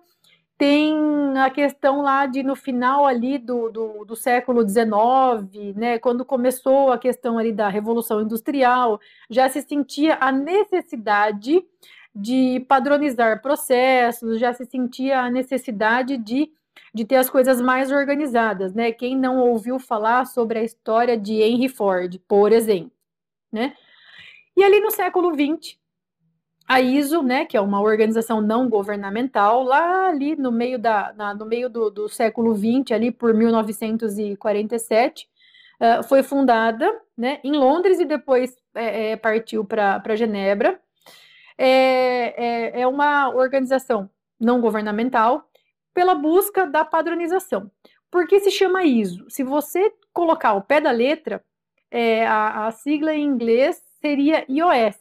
tem 0.59 0.95
a 1.39 1.49
questão 1.49 2.03
lá 2.03 2.27
de 2.27 2.43
no 2.43 2.55
final 2.55 3.07
ali 3.07 3.39
do, 3.39 3.71
do, 3.71 4.05
do, 4.05 4.15
século 4.15 4.69
XIX, 4.69 5.75
né, 5.75 5.99
quando 5.99 6.27
começou 6.27 6.93
a 6.93 6.99
questão 6.99 7.39
ali 7.39 7.55
da 7.55 7.71
Revolução 7.71 8.21
Industrial, 8.21 9.01
já 9.31 9.49
se 9.49 9.63
sentia 9.63 10.19
a 10.21 10.31
necessidade 10.31 11.65
de 12.15 12.61
padronizar 12.69 13.41
processos, 13.41 14.39
já 14.39 14.53
se 14.53 14.67
sentia 14.67 15.21
a 15.21 15.31
necessidade 15.31 16.19
de, 16.19 16.51
de 16.93 17.05
ter 17.07 17.17
as 17.17 17.31
coisas 17.31 17.63
mais 17.63 17.91
organizadas, 17.91 18.75
né? 18.75 18.93
Quem 18.93 19.17
não 19.17 19.39
ouviu 19.39 19.79
falar 19.79 20.27
sobre 20.27 20.59
a 20.59 20.63
história 20.63 21.17
de 21.17 21.41
Henry 21.41 21.69
Ford, 21.69 22.19
por 22.29 22.53
exemplo, 22.53 22.93
né? 23.51 23.75
E 24.57 24.65
ali 24.65 24.81
no 24.81 24.91
século 24.91 25.33
XX, 25.35 25.77
a 26.67 26.81
ISO, 26.81 27.23
né, 27.23 27.45
que 27.45 27.57
é 27.57 27.61
uma 27.61 27.81
organização 27.81 28.41
não 28.41 28.69
governamental, 28.69 29.63
lá 29.63 30.09
ali 30.09 30.35
no 30.35 30.51
meio, 30.51 30.79
da, 30.79 31.13
na, 31.17 31.35
no 31.35 31.47
meio 31.47 31.69
do, 31.69 31.91
do 31.91 32.09
século 32.09 32.57
XX, 32.57 32.93
ali 32.93 33.13
por 33.13 33.35
1947, 33.35 35.29
uh, 35.81 36.03
foi 36.05 36.23
fundada 36.23 36.93
né, 37.17 37.39
em 37.45 37.53
Londres 37.53 38.01
e 38.01 38.05
depois 38.05 38.57
é, 38.75 39.13
é, 39.13 39.17
partiu 39.17 39.65
para 39.65 40.17
Genebra 40.17 40.81
é, 41.59 42.35
é, 42.37 42.81
é 42.83 42.87
uma 42.87 43.31
organização 43.31 44.11
não 44.39 44.61
governamental 44.61 45.49
pela 45.95 46.15
busca 46.15 46.67
da 46.67 46.85
padronização. 46.85 47.71
Por 48.11 48.27
que 48.27 48.41
se 48.41 48.51
chama 48.51 48.85
ISO? 48.85 49.31
Se 49.31 49.43
você 49.43 49.93
colocar 50.13 50.55
o 50.55 50.63
pé 50.63 50.81
da 50.81 50.91
letra, 50.91 51.43
é, 51.91 52.27
a, 52.27 52.67
a, 52.67 52.71
sigla 52.71 53.15
em 53.15 53.25
inglês 53.25 53.83
seria 54.01 54.45
iOS, 54.49 54.97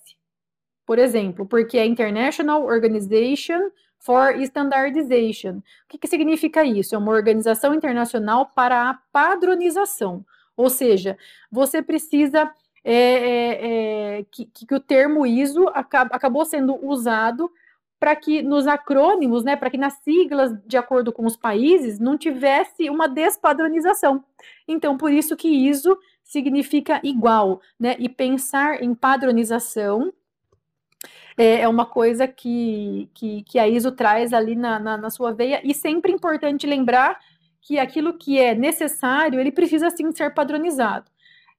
por 0.86 1.00
exemplo, 1.00 1.46
porque 1.46 1.78
é 1.78 1.86
International 1.86 2.64
Organization 2.64 3.70
for 4.00 4.36
Standardization. 4.42 5.58
O 5.58 5.64
que, 5.90 5.98
que 5.98 6.08
significa 6.08 6.64
isso? 6.64 6.94
É 6.94 6.98
uma 6.98 7.12
organização 7.12 7.74
internacional 7.74 8.52
para 8.56 8.90
a 8.90 8.94
padronização. 9.12 10.24
Ou 10.56 10.70
seja, 10.70 11.18
você 11.52 11.82
precisa 11.82 12.52
é, 12.84 12.94
é, 12.94 14.20
é, 14.20 14.26
que, 14.32 14.46
que, 14.46 14.76
o 14.76 14.80
termo 14.80 15.26
ISO 15.26 15.68
acab, 15.70 16.10
acabou 16.14 16.46
sendo 16.46 16.76
usado 16.86 17.52
para 18.00 18.16
que 18.16 18.44
nos 18.44 18.68
acrônimos, 18.68 19.44
né, 19.44 19.56
para 19.56 19.72
que 19.72 19.78
nas 19.78 19.96
siglas, 20.04 20.54
de 20.68 20.78
acordo 20.78 21.12
com 21.12 21.26
os 21.26 21.36
países, 21.36 21.98
não 21.98 22.16
tivesse 22.16 22.88
uma 22.90 23.08
despadronização. 23.08 24.24
Então, 24.68 24.98
por 24.98 25.12
isso 25.12 25.36
que 25.36 25.48
ISO 25.48 25.98
significa 26.26 27.00
igual, 27.04 27.62
né? 27.80 27.96
E 27.98 28.10
pensar 28.10 28.84
em 28.84 28.94
padronização 28.94 30.12
é, 31.38 31.62
é 31.62 31.68
uma 31.70 31.86
coisa 31.86 32.28
que, 32.28 33.10
que, 33.14 33.44
que, 33.44 33.60
a 33.60 33.68
ISO 33.68 33.92
traz 33.94 34.34
ali 34.34 34.56
na, 34.56 34.78
na, 34.80 34.98
na 34.98 35.10
sua 35.10 35.32
veia, 35.32 35.62
e 35.64 35.74
sempre 35.74 36.12
importante 36.12 36.68
lembrar 36.68 37.20
que 37.62 37.80
aquilo 37.80 38.18
que 38.18 38.40
é 38.40 38.54
necessário, 38.54 39.40
ele 39.40 39.52
precisa 39.52 39.90
sim 39.90 40.12
ser 40.12 40.34
padronizado 40.34 41.10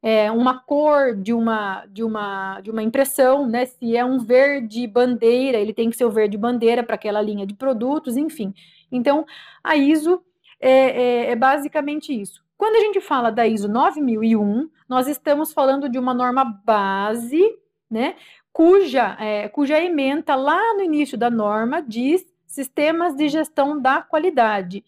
é, 0.03 0.31
uma 0.31 0.59
cor 0.61 1.17
de 1.17 1.33
uma, 1.33 1.85
de, 1.87 2.05
uma, 2.05 2.61
de 2.61 2.71
uma 2.71 2.81
impressão, 2.81 3.45
né? 3.45 3.67
Se 3.67 3.97
é 3.97 4.05
um 4.05 4.19
verde 4.19 4.87
bandeira, 4.87 5.59
ele 5.59 5.73
tem 5.73 5.91
que 5.91 5.97
ser 5.97 6.05
o 6.05 6.11
verde 6.11 6.37
bandeira 6.37 6.83
para 6.85 6.95
aquela 6.95 7.21
linha 7.21 7.45
de 7.45 7.55
produtos, 7.55 8.17
enfim. 8.17 8.55
Então, 8.91 9.27
a 9.65 9.75
ISO 9.75 10.23
é, 10.61 10.71
é, 10.71 11.31
é 11.33 11.37
basicamente 11.37 12.13
isso. 12.13 12.45
Quando 12.57 12.77
a 12.77 12.81
gente 12.81 13.01
fala 13.01 13.31
da 13.31 13.47
ISO 13.47 13.69
9001, 13.69 14.71
nós 14.89 15.09
estamos 15.09 15.53
falando 15.53 15.89
de 15.89 15.99
uma 15.99 16.15
norma 16.15 16.45
base, 16.45 17.43
né? 17.91 18.17
cuja, 18.57 19.15
é, 19.21 19.51
cuja 19.51 19.79
ementa 19.79 20.35
lá 20.35 20.73
no 20.73 20.83
início 20.83 21.19
da 21.19 21.29
norma 21.29 21.83
diz 21.83 22.25
sistemas 22.47 23.15
de 23.15 23.29
gestão 23.29 23.79
da 23.79 24.01
qualidade. 24.01 24.83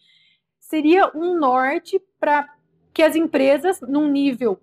Seria 0.58 1.10
um 1.14 1.38
norte 1.38 2.00
para 2.18 2.48
que 2.94 3.02
as 3.02 3.14
empresas, 3.14 3.78
num 3.82 4.08
nível 4.08 4.58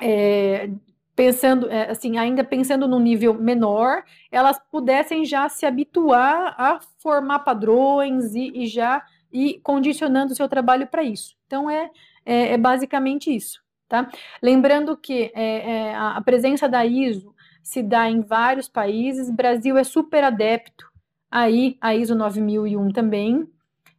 é, 0.00 0.70
pensando, 1.16 1.68
é, 1.68 1.90
assim, 1.90 2.18
ainda 2.18 2.44
pensando 2.44 2.86
num 2.86 3.00
nível 3.00 3.34
menor, 3.34 4.04
elas 4.30 4.60
pudessem 4.70 5.24
já 5.24 5.48
se 5.48 5.66
habituar 5.66 6.54
a 6.56 6.78
formar 7.00 7.40
padrões 7.40 8.32
e, 8.36 8.62
e 8.62 8.66
já 8.68 9.04
ir 9.32 9.58
condicionando 9.60 10.32
o 10.32 10.36
seu 10.36 10.48
trabalho 10.48 10.86
para 10.86 11.02
isso. 11.02 11.36
Então, 11.48 11.68
é, 11.68 11.90
é, 12.24 12.52
é, 12.52 12.58
basicamente 12.58 13.34
isso, 13.34 13.60
tá? 13.88 14.10
Lembrando 14.42 14.96
que 14.96 15.30
é, 15.34 15.88
é 15.90 15.94
a 15.94 16.20
presença 16.20 16.68
da 16.68 16.84
ISO 16.84 17.34
se 17.62 17.82
dá 17.82 18.10
em 18.10 18.20
vários 18.20 18.68
países, 18.68 19.30
Brasil 19.30 19.76
é 19.76 19.84
super 19.84 20.24
adepto 20.24 20.90
aí 21.30 21.76
a 21.80 21.94
ISO 21.94 22.14
9001 22.14 22.90
também, 22.90 23.46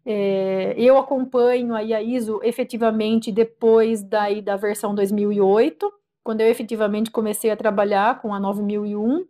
é, 0.06 0.74
eu 0.78 0.98
acompanho 0.98 1.76
aí 1.76 1.94
a 1.94 2.02
ISO 2.02 2.40
efetivamente 2.44 3.32
depois 3.32 4.02
daí 4.04 4.42
da 4.42 4.56
versão 4.56 4.96
2008, 4.96 5.92
quando 6.24 6.42
eu 6.42 6.48
efetivamente 6.48 7.12
comecei 7.12 7.52
a 7.52 7.58
trabalhar 7.58 8.20
com 8.22 8.34
a 8.34 8.40
9001. 8.40 9.26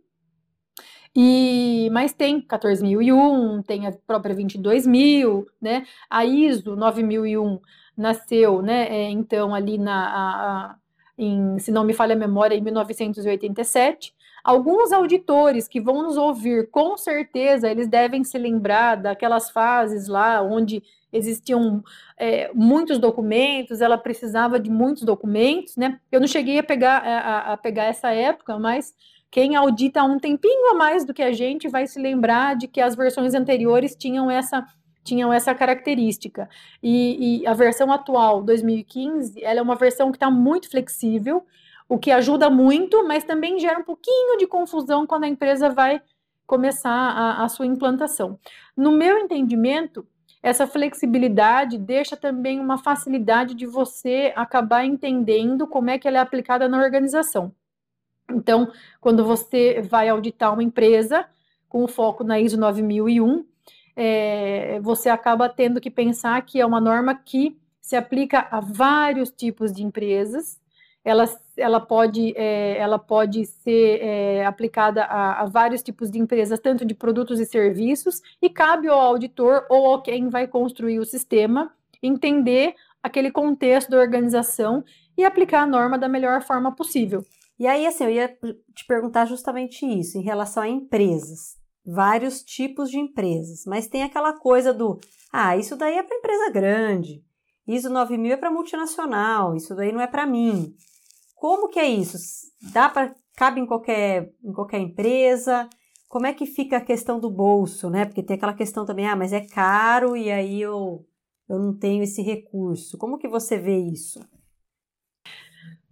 E, 1.14 1.90
mas 1.92 2.14
tem 2.14 2.40
14.001, 2.40 3.62
tem 3.66 3.86
a 3.86 3.92
própria 4.06 4.34
22.000, 4.34 5.44
né? 5.60 5.84
A 6.08 6.24
ISO 6.24 6.74
9001 6.74 7.60
nasceu, 8.02 8.60
né? 8.60 8.88
É, 8.88 9.10
então 9.10 9.54
ali 9.54 9.78
na, 9.78 9.94
a, 9.94 10.72
a, 10.72 10.76
em, 11.16 11.58
se 11.58 11.70
não 11.70 11.84
me 11.84 11.94
falha 11.94 12.14
a 12.14 12.18
memória, 12.18 12.54
em 12.54 12.60
1987. 12.60 14.14
Alguns 14.44 14.90
auditores 14.90 15.68
que 15.68 15.80
vão 15.80 16.02
nos 16.02 16.16
ouvir, 16.16 16.68
com 16.68 16.96
certeza, 16.96 17.70
eles 17.70 17.86
devem 17.86 18.24
se 18.24 18.36
lembrar 18.36 18.96
daquelas 18.96 19.50
fases 19.50 20.08
lá 20.08 20.42
onde 20.42 20.82
existiam 21.12 21.82
é, 22.18 22.50
muitos 22.52 22.98
documentos, 22.98 23.80
ela 23.80 23.96
precisava 23.96 24.58
de 24.58 24.70
muitos 24.70 25.04
documentos, 25.04 25.76
né? 25.76 26.00
Eu 26.10 26.20
não 26.20 26.26
cheguei 26.26 26.58
a 26.58 26.62
pegar, 26.62 26.98
a, 26.98 27.52
a 27.52 27.56
pegar 27.56 27.84
essa 27.84 28.10
época, 28.10 28.58
mas 28.58 28.94
quem 29.30 29.54
audita 29.56 30.02
um 30.02 30.18
tempinho 30.18 30.70
a 30.70 30.74
mais 30.74 31.04
do 31.04 31.14
que 31.14 31.22
a 31.22 31.32
gente 31.32 31.68
vai 31.68 31.86
se 31.86 32.00
lembrar 32.00 32.56
de 32.56 32.66
que 32.66 32.80
as 32.80 32.94
versões 32.94 33.34
anteriores 33.34 33.94
tinham 33.94 34.30
essa 34.30 34.66
tinham 35.04 35.32
essa 35.32 35.54
característica. 35.54 36.48
E, 36.82 37.42
e 37.42 37.46
a 37.46 37.52
versão 37.52 37.92
atual, 37.92 38.42
2015, 38.42 39.42
ela 39.42 39.60
é 39.60 39.62
uma 39.62 39.76
versão 39.76 40.10
que 40.10 40.16
está 40.16 40.30
muito 40.30 40.70
flexível, 40.70 41.44
o 41.88 41.98
que 41.98 42.10
ajuda 42.10 42.48
muito, 42.48 43.06
mas 43.06 43.24
também 43.24 43.58
gera 43.58 43.78
um 43.78 43.84
pouquinho 43.84 44.38
de 44.38 44.46
confusão 44.46 45.06
quando 45.06 45.24
a 45.24 45.28
empresa 45.28 45.68
vai 45.68 46.00
começar 46.46 46.90
a, 46.90 47.44
a 47.44 47.48
sua 47.48 47.66
implantação. 47.66 48.38
No 48.76 48.92
meu 48.92 49.18
entendimento, 49.18 50.06
essa 50.42 50.66
flexibilidade 50.66 51.78
deixa 51.78 52.16
também 52.16 52.58
uma 52.58 52.76
facilidade 52.76 53.54
de 53.54 53.64
você 53.64 54.32
acabar 54.34 54.84
entendendo 54.84 55.66
como 55.66 55.90
é 55.90 55.98
que 55.98 56.08
ela 56.08 56.18
é 56.18 56.20
aplicada 56.20 56.68
na 56.68 56.78
organização. 56.78 57.54
Então, 58.30 58.72
quando 59.00 59.24
você 59.24 59.82
vai 59.82 60.08
auditar 60.08 60.52
uma 60.52 60.62
empresa 60.62 61.26
com 61.68 61.86
foco 61.86 62.24
na 62.24 62.40
ISO 62.40 62.58
9001, 62.58 63.44
é, 63.96 64.80
você 64.80 65.08
acaba 65.08 65.48
tendo 65.48 65.80
que 65.80 65.90
pensar 65.90 66.40
que 66.42 66.60
é 66.60 66.66
uma 66.66 66.80
norma 66.80 67.14
que 67.14 67.56
se 67.80 67.96
aplica 67.96 68.46
a 68.50 68.60
vários 68.60 69.30
tipos 69.30 69.72
de 69.72 69.82
empresas 69.82 70.60
ela, 71.04 71.24
ela, 71.56 71.80
pode, 71.80 72.32
é, 72.36 72.78
ela 72.78 72.98
pode 72.98 73.44
ser 73.44 74.00
é, 74.00 74.46
aplicada 74.46 75.04
a, 75.04 75.42
a, 75.42 75.46
vários 75.46 75.82
tipos 75.82 76.10
de 76.10 76.18
empresas, 76.18 76.60
tanto 76.60 76.84
de 76.84 76.94
produtos 76.94 77.40
e 77.40 77.44
serviços, 77.44 78.22
e 78.40 78.48
cabe 78.48 78.86
ao 78.86 79.00
auditor 79.00 79.66
ou 79.68 79.86
ao 79.86 80.02
quem 80.02 80.28
vai 80.28 80.46
construir 80.46 81.00
o 81.00 81.04
sistema 81.04 81.72
entender 82.02 82.74
aquele 83.00 83.30
contexto 83.30 83.90
da 83.90 83.98
organização 83.98 84.84
e 85.16 85.24
aplicar 85.24 85.62
a 85.62 85.66
norma 85.66 85.96
da 85.96 86.08
melhor 86.08 86.42
forma 86.42 86.74
possível. 86.74 87.24
E 87.58 87.66
aí, 87.66 87.86
assim, 87.86 88.04
eu 88.04 88.10
ia 88.10 88.28
te 88.74 88.84
perguntar 88.86 89.26
justamente 89.26 89.86
isso, 89.86 90.18
em 90.18 90.22
relação 90.22 90.62
a 90.62 90.68
empresas. 90.68 91.56
Vários 91.84 92.42
tipos 92.42 92.90
de 92.90 92.98
empresas, 92.98 93.64
mas 93.66 93.88
tem 93.88 94.02
aquela 94.02 94.38
coisa 94.38 94.72
do, 94.72 95.00
ah, 95.32 95.56
isso 95.56 95.76
daí 95.76 95.98
é 95.98 96.02
para 96.02 96.16
empresa 96.16 96.50
grande, 96.50 97.24
ISO 97.66 97.90
9000 97.90 98.32
é 98.32 98.36
para 98.36 98.50
multinacional, 98.50 99.54
isso 99.54 99.74
daí 99.74 99.92
não 99.92 100.00
é 100.00 100.06
para 100.06 100.26
mim. 100.26 100.74
Como 101.34 101.68
que 101.68 101.78
é 101.78 101.88
isso? 101.88 102.16
Dá 102.72 102.88
para 102.88 103.14
cabe 103.36 103.60
em 103.60 103.66
qualquer 103.66 104.32
em 104.44 104.52
qualquer 104.52 104.78
empresa? 104.78 105.68
Como 106.08 106.26
é 106.26 106.34
que 106.34 106.46
fica 106.46 106.76
a 106.76 106.84
questão 106.84 107.18
do 107.18 107.30
bolso, 107.30 107.88
né? 107.88 108.04
Porque 108.04 108.22
tem 108.22 108.36
aquela 108.36 108.54
questão 108.54 108.84
também, 108.84 109.06
ah, 109.06 109.16
mas 109.16 109.32
é 109.32 109.40
caro 109.40 110.16
e 110.16 110.30
aí 110.30 110.60
eu 110.60 111.04
eu 111.48 111.58
não 111.58 111.76
tenho 111.76 112.02
esse 112.02 112.22
recurso. 112.22 112.98
Como 112.98 113.18
que 113.18 113.28
você 113.28 113.58
vê 113.58 113.78
isso? 113.78 114.20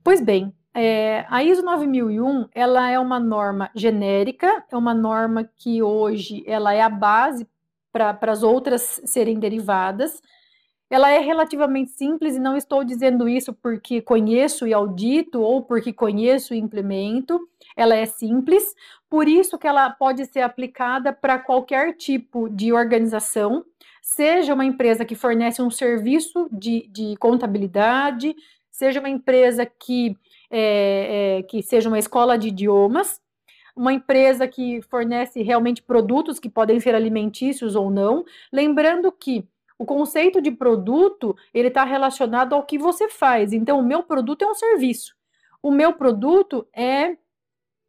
Pois 0.02 0.20
bem, 0.20 0.52
é, 0.74 1.26
a 1.28 1.42
ISO 1.42 1.62
9001 1.62 2.48
ela 2.54 2.88
é 2.90 2.98
uma 2.98 3.18
norma 3.18 3.70
genérica, 3.74 4.64
é 4.70 4.76
uma 4.76 4.94
norma 4.94 5.48
que 5.56 5.82
hoje 5.82 6.44
ela 6.46 6.72
é 6.72 6.80
a 6.80 6.88
base 6.88 7.46
para 7.92 8.16
as 8.22 8.42
outras 8.42 9.00
serem 9.04 9.38
derivadas. 9.38 10.22
Ela 10.88 11.10
é 11.10 11.18
relativamente 11.18 11.92
simples 11.92 12.36
e 12.36 12.40
não 12.40 12.56
estou 12.56 12.82
dizendo 12.82 13.28
isso 13.28 13.52
porque 13.52 14.00
conheço 14.00 14.66
e 14.66 14.74
audito 14.74 15.40
ou 15.40 15.62
porque 15.62 15.92
conheço 15.92 16.52
e 16.52 16.58
implemento. 16.58 17.40
Ela 17.76 17.94
é 17.94 18.06
simples, 18.06 18.74
por 19.08 19.28
isso 19.28 19.58
que 19.58 19.66
ela 19.66 19.90
pode 19.90 20.24
ser 20.26 20.40
aplicada 20.40 21.12
para 21.12 21.38
qualquer 21.38 21.96
tipo 21.96 22.48
de 22.48 22.72
organização, 22.72 23.64
seja 24.02 24.54
uma 24.54 24.64
empresa 24.64 25.04
que 25.04 25.14
fornece 25.14 25.62
um 25.62 25.70
serviço 25.70 26.48
de, 26.50 26.88
de 26.88 27.16
contabilidade, 27.16 28.34
seja 28.70 29.00
uma 29.00 29.08
empresa 29.08 29.66
que, 29.66 30.16
é, 30.50 31.38
é, 31.38 31.42
que 31.44 31.62
seja 31.62 31.88
uma 31.88 31.98
escola 31.98 32.36
de 32.36 32.48
idiomas, 32.48 33.20
uma 33.76 33.92
empresa 33.92 34.48
que 34.48 34.82
fornece 34.82 35.42
realmente 35.42 35.82
produtos 35.82 36.38
que 36.38 36.50
podem 36.50 36.80
ser 36.80 36.94
alimentícios 36.94 37.76
ou 37.76 37.90
não. 37.90 38.24
Lembrando 38.52 39.10
que 39.12 39.46
o 39.78 39.86
conceito 39.86 40.42
de 40.42 40.50
produto, 40.50 41.34
ele 41.54 41.68
está 41.68 41.84
relacionado 41.84 42.54
ao 42.54 42.64
que 42.64 42.76
você 42.76 43.08
faz. 43.08 43.52
Então, 43.52 43.78
o 43.78 43.82
meu 43.82 44.02
produto 44.02 44.42
é 44.42 44.46
um 44.46 44.54
serviço. 44.54 45.14
O 45.62 45.70
meu 45.70 45.94
produto 45.94 46.66
é 46.74 47.16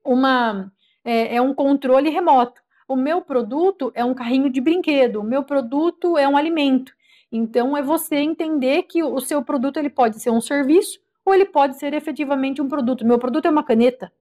uma 0.05 0.71
é, 1.03 1.35
é 1.35 1.41
um 1.41 1.53
controle 1.53 2.09
remoto. 2.09 2.61
O 2.87 2.95
meu 2.95 3.21
produto 3.21 3.91
é 3.93 4.05
um 4.05 4.13
carrinho 4.13 4.49
de 4.49 4.61
brinquedo. 4.61 5.19
O 5.19 5.23
meu 5.23 5.43
produto 5.43 6.17
é 6.17 6.27
um 6.27 6.37
alimento. 6.37 6.93
Então, 7.31 7.75
é 7.75 7.81
você 7.81 8.17
entender 8.17 8.83
que 8.83 9.03
o 9.03 9.19
seu 9.19 9.43
produto 9.43 9.77
ele 9.77 9.89
pode 9.89 10.19
ser 10.19 10.29
um 10.29 10.41
serviço 10.41 10.99
ou 11.25 11.33
ele 11.33 11.45
pode 11.45 11.77
ser 11.77 11.93
efetivamente 11.93 12.61
um 12.61 12.67
produto. 12.67 13.05
Meu 13.05 13.19
produto 13.19 13.45
é 13.45 13.49
uma 13.49 13.63
caneta? 13.63 14.11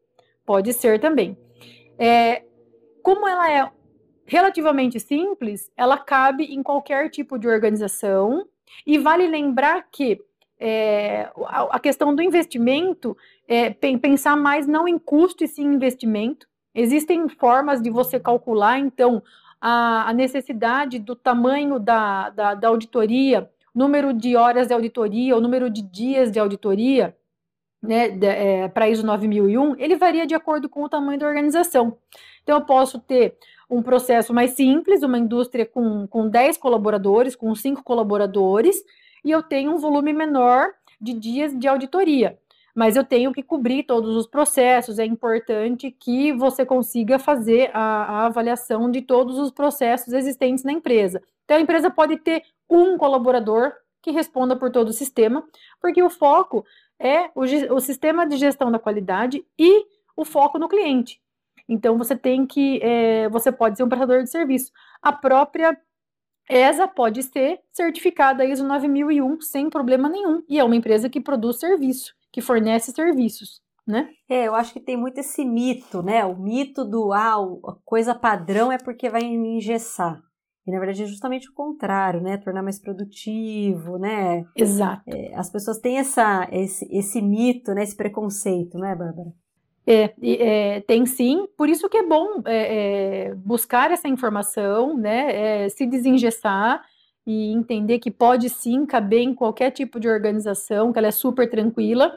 Pode 0.45 0.73
ser 0.73 0.99
também. 1.01 1.37
É, 1.99 2.45
como 3.03 3.27
ela 3.27 3.51
é 3.51 3.71
relativamente 4.27 5.01
simples, 5.01 5.71
ela 5.77 5.99
cabe 5.99 6.45
em 6.45 6.63
qualquer 6.63 7.11
tipo 7.11 7.39
de 7.39 7.49
organização. 7.49 8.47
E 8.87 8.99
vale 8.99 9.27
lembrar 9.27 9.89
que 9.91 10.21
é, 10.59 11.31
a, 11.47 11.81
questão 11.81 12.15
do 12.15 12.23
investimento 12.23 13.17
é 13.49 13.71
pensar 13.71 14.37
mais 14.37 14.67
não 14.67 14.87
em 14.87 14.99
custo 14.99 15.43
e 15.43 15.49
sim 15.49 15.65
em 15.65 15.75
investimento. 15.75 16.47
Existem 16.75 17.29
formas 17.29 17.83
de 17.83 17.91
você 17.91 18.21
calcular, 18.21 18.79
então, 18.79 19.23
a, 19.61 20.09
a 20.09 20.13
necessidade 20.13 20.99
do 20.99 21.17
tamanho 21.17 21.79
da, 21.81 22.31
da, 22.31 22.55
da 22.55 22.69
auditoria, 22.69 23.51
número 23.75 24.13
de 24.13 24.37
horas 24.37 24.69
de 24.69 24.75
auditoria, 24.75 25.37
o 25.37 25.41
número 25.41 25.71
de 25.71 25.83
dias 25.83 26.31
de 26.31 26.39
auditoria, 26.39 27.17
né, 27.83 28.09
é, 28.23 28.69
para 28.69 28.89
ISO 28.89 29.05
9001, 29.07 29.77
ele 29.79 29.97
varia 29.97 30.27
de 30.27 30.35
acordo 30.35 30.69
com 30.69 30.83
o 30.83 30.89
tamanho 30.89 31.19
da 31.19 31.27
organização. 31.27 31.97
Então, 32.43 32.59
eu 32.59 32.65
posso 32.65 32.99
ter 32.99 33.37
um 33.69 33.83
processo 33.83 34.35
mais 34.35 34.53
simples, 34.53 35.03
uma 35.03 35.19
indústria 35.19 35.65
com, 35.65 36.07
com 36.07 36.29
10 36.29 36.57
colaboradores, 36.59 37.37
com 37.37 37.55
5 37.55 37.83
colaboradores, 37.83 38.83
e 39.25 39.31
eu 39.31 39.43
tenho 39.43 39.73
um 39.73 39.79
volume 39.79 40.13
menor 40.13 40.73
de 41.01 41.13
dias 41.13 41.57
de 41.57 41.69
auditoria. 41.69 42.39
Mas 42.75 42.97
eu 42.97 43.05
tenho 43.05 43.33
que 43.33 43.43
cobrir 43.43 43.85
todos 43.85 44.17
os 44.17 44.27
processos, 44.27 44.99
é 44.99 45.05
importante 45.05 45.91
que 45.91 46.33
você 46.33 46.65
consiga 46.65 47.19
fazer 47.19 47.71
a, 47.73 47.81
a 47.81 48.27
avaliação 48.27 48.91
de 48.91 49.03
todos 49.03 49.39
os 49.39 49.51
processos 49.51 50.13
existentes 50.13 50.65
na 50.65 50.73
empresa. 50.73 51.23
Então, 51.45 51.57
a 51.57 51.61
empresa 51.61 51.91
pode 51.91 52.17
ter 52.19 52.43
um 52.71 52.97
colaborador 52.97 53.73
que 54.03 54.11
responda 54.11 54.57
por 54.57 54.71
todo 54.71 54.89
o 54.89 54.93
sistema, 54.93 55.45
porque 55.81 56.03
o 56.03 56.09
foco 56.09 56.65
é 56.99 57.31
o, 57.35 57.43
o 57.75 57.81
sistema 57.81 58.27
de 58.27 58.37
gestão 58.37 58.71
da 58.71 58.79
qualidade 58.79 59.45
e 59.59 59.87
o 60.17 60.25
foco 60.25 60.59
no 60.59 60.69
cliente. 60.69 61.21
Então 61.69 61.97
você 61.97 62.17
tem 62.17 62.47
que, 62.47 62.81
é, 62.83 63.29
você 63.29 63.53
pode 63.53 63.77
ser 63.77 63.85
um 63.85 63.89
prestador 63.89 64.23
de 64.23 64.31
serviço. 64.31 64.73
A 65.01 65.13
própria 65.13 65.79
ESA 66.49 66.89
pode 66.89 67.23
ser 67.23 67.61
certificada 67.73 68.45
ISO 68.45 68.67
9001 68.67 69.41
sem 69.41 69.71
problema 69.71 70.09
nenhum, 70.09 70.43
e 70.49 70.59
é 70.59 70.65
uma 70.65 70.77
empresa 70.77 71.09
que 71.09 71.21
produz 71.21 71.61
serviço, 71.61 72.15
que 72.33 72.41
fornece 72.41 72.93
serviços. 72.93 73.61
né? 73.87 74.11
É, 74.29 74.47
eu 74.47 74.55
acho 74.55 74.73
que 74.73 74.81
tem 74.81 74.97
muito 74.97 75.19
esse 75.19 75.45
mito, 75.45 76.03
né? 76.03 76.25
O 76.25 76.37
mito 76.37 76.85
do 76.85 77.13
ah, 77.13 77.37
coisa 77.85 78.15
padrão 78.15 78.71
é 78.71 78.79
porque 78.79 79.09
vai 79.09 79.23
me 79.23 79.57
engessar. 79.57 80.21
E 80.67 80.71
na 80.71 80.79
verdade 80.79 81.03
é 81.03 81.07
justamente 81.07 81.49
o 81.49 81.55
contrário, 81.55 82.21
né? 82.21 82.37
Tornar 82.37 82.63
mais 82.63 82.79
produtivo, 82.79 83.99
né? 83.99 84.45
Exato. 84.55 85.03
É, 85.07 85.35
as 85.35 85.51
pessoas 85.51 85.79
têm 85.79 85.99
essa, 85.99 86.49
esse, 86.53 86.87
esse 86.91 87.23
mito, 87.23 87.73
né? 87.73 87.83
Esse 87.83 87.97
preconceito, 87.97 88.79
né, 88.79 88.95
Bárbara? 88.95 89.33
É, 89.87 90.15
é, 90.23 90.81
tem 90.83 91.07
sim, 91.07 91.49
por 91.57 91.69
isso 91.69 91.89
que 91.89 91.97
é 91.97 92.07
bom 92.07 92.43
é, 92.45 93.31
é 93.31 93.35
buscar 93.35 93.91
essa 93.91 94.07
informação, 94.07 94.97
né, 94.97 95.65
é, 95.65 95.69
se 95.69 95.87
desengessar 95.87 96.85
e 97.27 97.51
entender 97.53 97.99
que 97.99 98.11
pode 98.11 98.49
sim 98.51 98.85
caber 98.85 99.23
em 99.23 99.35
qualquer 99.35 99.71
tipo 99.71 99.99
de 99.99 100.09
organização, 100.09 100.93
que 100.93 100.99
ela 100.99 101.09
é 101.09 101.13
super 101.13 101.49
tranquila, 101.49 102.13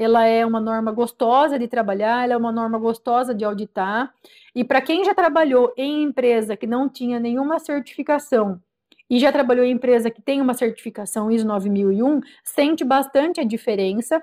ela 0.00 0.24
é 0.24 0.46
uma 0.46 0.58
norma 0.58 0.90
gostosa 0.90 1.58
de 1.58 1.68
trabalhar, 1.68 2.24
ela 2.24 2.32
é 2.32 2.36
uma 2.36 2.50
norma 2.50 2.78
gostosa 2.78 3.34
de 3.34 3.44
auditar, 3.44 4.10
e 4.54 4.64
para 4.64 4.80
quem 4.80 5.04
já 5.04 5.14
trabalhou 5.14 5.74
em 5.76 6.02
empresa 6.04 6.56
que 6.56 6.66
não 6.66 6.88
tinha 6.88 7.20
nenhuma 7.20 7.58
certificação 7.58 8.58
e 9.10 9.18
já 9.18 9.30
trabalhou 9.30 9.62
em 9.62 9.72
empresa 9.72 10.10
que 10.10 10.22
tem 10.22 10.40
uma 10.40 10.54
certificação 10.54 11.30
ISO 11.30 11.46
9001, 11.46 12.20
sente 12.42 12.82
bastante 12.82 13.42
a 13.42 13.44
diferença, 13.44 14.22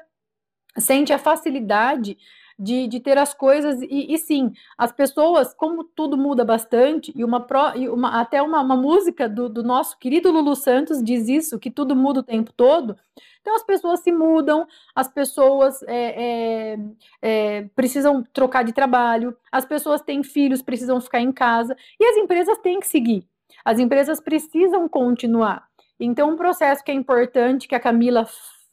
sente 0.80 1.14
a 1.14 1.20
facilidade 1.20 2.18
de, 2.58 2.88
de 2.88 3.00
ter 3.00 3.18
as 3.18 3.34
coisas, 3.34 3.82
e, 3.82 4.14
e, 4.14 4.18
sim, 4.18 4.52
as 4.78 4.92
pessoas, 4.92 5.54
como 5.54 5.84
tudo 5.84 6.18
muda 6.18 6.44
bastante, 6.44 7.12
e 7.16 7.24
uma, 7.24 7.46
pro, 7.46 7.76
e 7.76 7.88
uma 7.88 8.20
até 8.20 8.42
uma, 8.42 8.62
uma 8.62 8.76
música 8.76 9.30
do, 9.30 9.48
do 9.48 9.64
nosso 9.64 9.98
querido 10.00 10.32
Lulu 10.32 10.56
Santos 10.56 11.04
diz 11.04 11.28
isso, 11.28 11.60
que 11.60 11.70
tudo 11.70 11.96
muda 11.96 12.22
o 12.22 12.24
tempo 12.24 12.52
todo, 12.52 12.98
então 13.42 13.56
as 13.56 13.64
pessoas 13.64 14.02
se 14.02 14.12
mudam, 14.12 14.68
as 14.94 15.08
pessoas 15.08 15.82
é, 15.84 16.74
é, 16.74 16.80
é, 17.22 17.62
precisam 17.76 18.24
trocar 18.34 18.64
de 18.64 18.74
trabalho, 18.74 19.38
as 19.52 19.64
pessoas 19.64 20.02
têm 20.02 20.24
filhos, 20.24 20.62
precisam 20.62 21.00
ficar 21.00 21.22
em 21.22 21.32
casa, 21.32 21.76
e 22.00 22.06
as 22.06 22.18
empresas 22.18 22.58
têm 22.58 22.80
que 22.80 22.88
seguir. 22.88 23.26
As 23.64 23.80
empresas 23.80 24.20
precisam 24.20 24.88
continuar. 24.90 25.68
Então, 26.00 26.32
um 26.32 26.36
processo 26.36 26.84
que 26.84 26.92
é 26.92 26.94
importante 26.94 27.68
que 27.68 27.76
a 27.76 27.80
Camila 27.80 28.28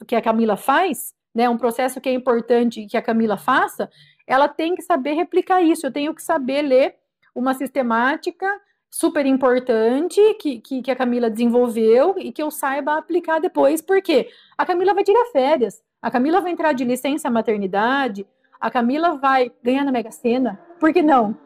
que 0.07 0.17
a 0.17 0.21
Camila 0.21 0.57
faz 0.57 1.14
né, 1.35 1.49
um 1.49 1.59
processo 1.59 2.01
que 2.01 2.09
é 2.09 2.13
importante 2.13 2.87
que 2.87 2.97
a 2.97 3.03
Camila 3.03 3.37
faça, 3.37 3.91
ela 4.27 4.49
tem 4.49 4.75
que 4.75 4.83
saber 4.83 5.15
replicar 5.15 5.63
isso. 5.63 5.87
Eu 5.87 5.93
tenho 5.93 6.15
que 6.15 6.23
saber 6.23 6.63
ler 6.63 6.95
uma 7.35 7.53
sistemática 7.55 8.47
super 8.89 9.27
importante 9.27 10.21
que, 10.41 10.61
que, 10.61 10.81
que, 10.81 10.91
a 10.91 10.95
Camila 10.95 11.29
desenvolveu 11.29 12.15
e 12.17 12.31
que 12.31 12.41
eu 12.41 12.49
saiba 12.49 12.97
aplicar 12.97 13.41
depois, 13.41 13.83
porque 13.83 14.29
a 14.57 14.65
Camila 14.65 14.95
vai 14.95 15.03
tirar 15.03 15.25
férias, 15.33 15.83
a 16.01 16.13
Camila 16.13 16.41
vai 16.41 16.53
entrar 16.53 16.73
de 16.73 16.85
licença 16.85 17.29
maternidade, 17.29 18.25
a 18.61 18.71
Camila 18.71 19.17
vai 19.17 19.51
ganhar 19.65 19.85
na 19.85 19.91
Mega 19.91 20.13
Sena, 20.13 20.61
por 20.79 20.93
que 20.93 21.03
não? 21.03 21.37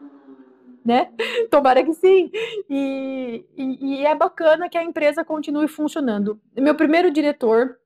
Né? 0.85 1.09
Tomara 1.49 1.83
que 1.83 1.93
sim. 1.93 2.29
E, 2.69 3.43
e, 3.57 3.95
e 3.95 4.05
é 4.05 4.13
bacana 4.13 4.69
que 4.69 4.77
a 4.77 4.83
empresa 4.83 5.25
continue 5.25 5.67
funcionando. 5.67 6.39
Meu 6.55 6.75
primeiro 6.75 7.09
diretor, 7.09 7.78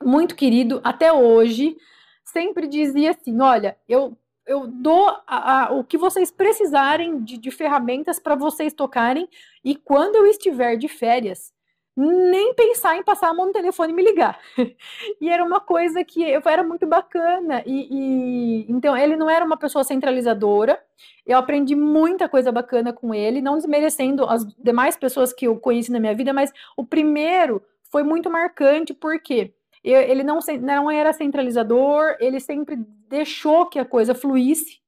muito 0.00 0.34
querido 0.34 0.80
até 0.84 1.12
hoje, 1.12 1.76
sempre 2.24 2.66
dizia 2.66 3.10
assim: 3.10 3.40
olha, 3.40 3.76
eu, 3.88 4.16
eu 4.46 4.66
dou 4.66 5.08
a, 5.26 5.64
a, 5.66 5.72
o 5.72 5.84
que 5.84 5.98
vocês 5.98 6.30
precisarem 6.30 7.22
de, 7.22 7.38
de 7.38 7.50
ferramentas 7.50 8.18
para 8.18 8.34
vocês 8.34 8.72
tocarem, 8.72 9.28
e 9.64 9.76
quando 9.76 10.16
eu 10.16 10.26
estiver 10.26 10.76
de 10.76 10.88
férias, 10.88 11.52
nem 11.94 12.54
pensar 12.54 12.96
em 12.96 13.02
passar 13.02 13.28
a 13.28 13.34
mão 13.34 13.46
no 13.46 13.52
telefone 13.52 13.92
e 13.92 13.96
me 13.96 14.02
ligar. 14.02 14.40
e 15.20 15.28
era 15.28 15.44
uma 15.44 15.60
coisa 15.60 16.02
que 16.02 16.22
eu, 16.22 16.40
era 16.46 16.62
muito 16.62 16.86
bacana. 16.86 17.62
E, 17.66 17.88
e, 17.90 18.72
então 18.72 18.96
ele 18.96 19.14
não 19.14 19.28
era 19.28 19.44
uma 19.44 19.58
pessoa 19.58 19.84
centralizadora. 19.84 20.82
Eu 21.26 21.36
aprendi 21.38 21.74
muita 21.74 22.28
coisa 22.28 22.50
bacana 22.50 22.92
com 22.92 23.14
ele, 23.14 23.42
não 23.42 23.56
desmerecendo 23.56 24.24
as 24.24 24.46
demais 24.56 24.96
pessoas 24.96 25.32
que 25.32 25.46
eu 25.46 25.58
conheci 25.58 25.92
na 25.92 26.00
minha 26.00 26.14
vida, 26.14 26.32
mas 26.32 26.50
o 26.76 26.84
primeiro 26.84 27.62
foi 27.90 28.02
muito 28.02 28.30
marcante 28.30 28.94
porque 28.94 29.54
ele 29.90 30.22
não, 30.22 30.38
não 30.60 30.90
era 30.90 31.12
centralizador, 31.12 32.16
ele 32.20 32.38
sempre 32.38 32.76
deixou 33.08 33.66
que 33.66 33.78
a 33.78 33.84
coisa 33.84 34.14
fluísse. 34.14 34.80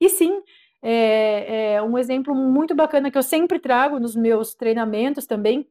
E 0.00 0.08
sim, 0.08 0.42
é, 0.82 1.74
é 1.74 1.82
um 1.82 1.98
exemplo 1.98 2.34
muito 2.34 2.74
bacana 2.74 3.10
que 3.10 3.18
eu 3.18 3.22
sempre 3.22 3.58
trago 3.58 3.98
nos 3.98 4.14
meus 4.14 4.54
treinamentos 4.54 5.26
também, 5.26 5.68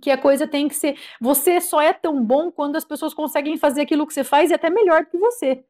que 0.00 0.10
a 0.10 0.16
coisa 0.16 0.46
tem 0.46 0.68
que 0.68 0.74
ser. 0.74 0.96
Você 1.20 1.60
só 1.60 1.80
é 1.80 1.92
tão 1.92 2.24
bom 2.24 2.50
quando 2.50 2.76
as 2.76 2.84
pessoas 2.84 3.12
conseguem 3.12 3.56
fazer 3.56 3.82
aquilo 3.82 4.06
que 4.06 4.14
você 4.14 4.24
faz 4.24 4.50
e 4.50 4.54
até 4.54 4.70
melhor 4.70 5.04
que 5.06 5.18
você. 5.18 5.64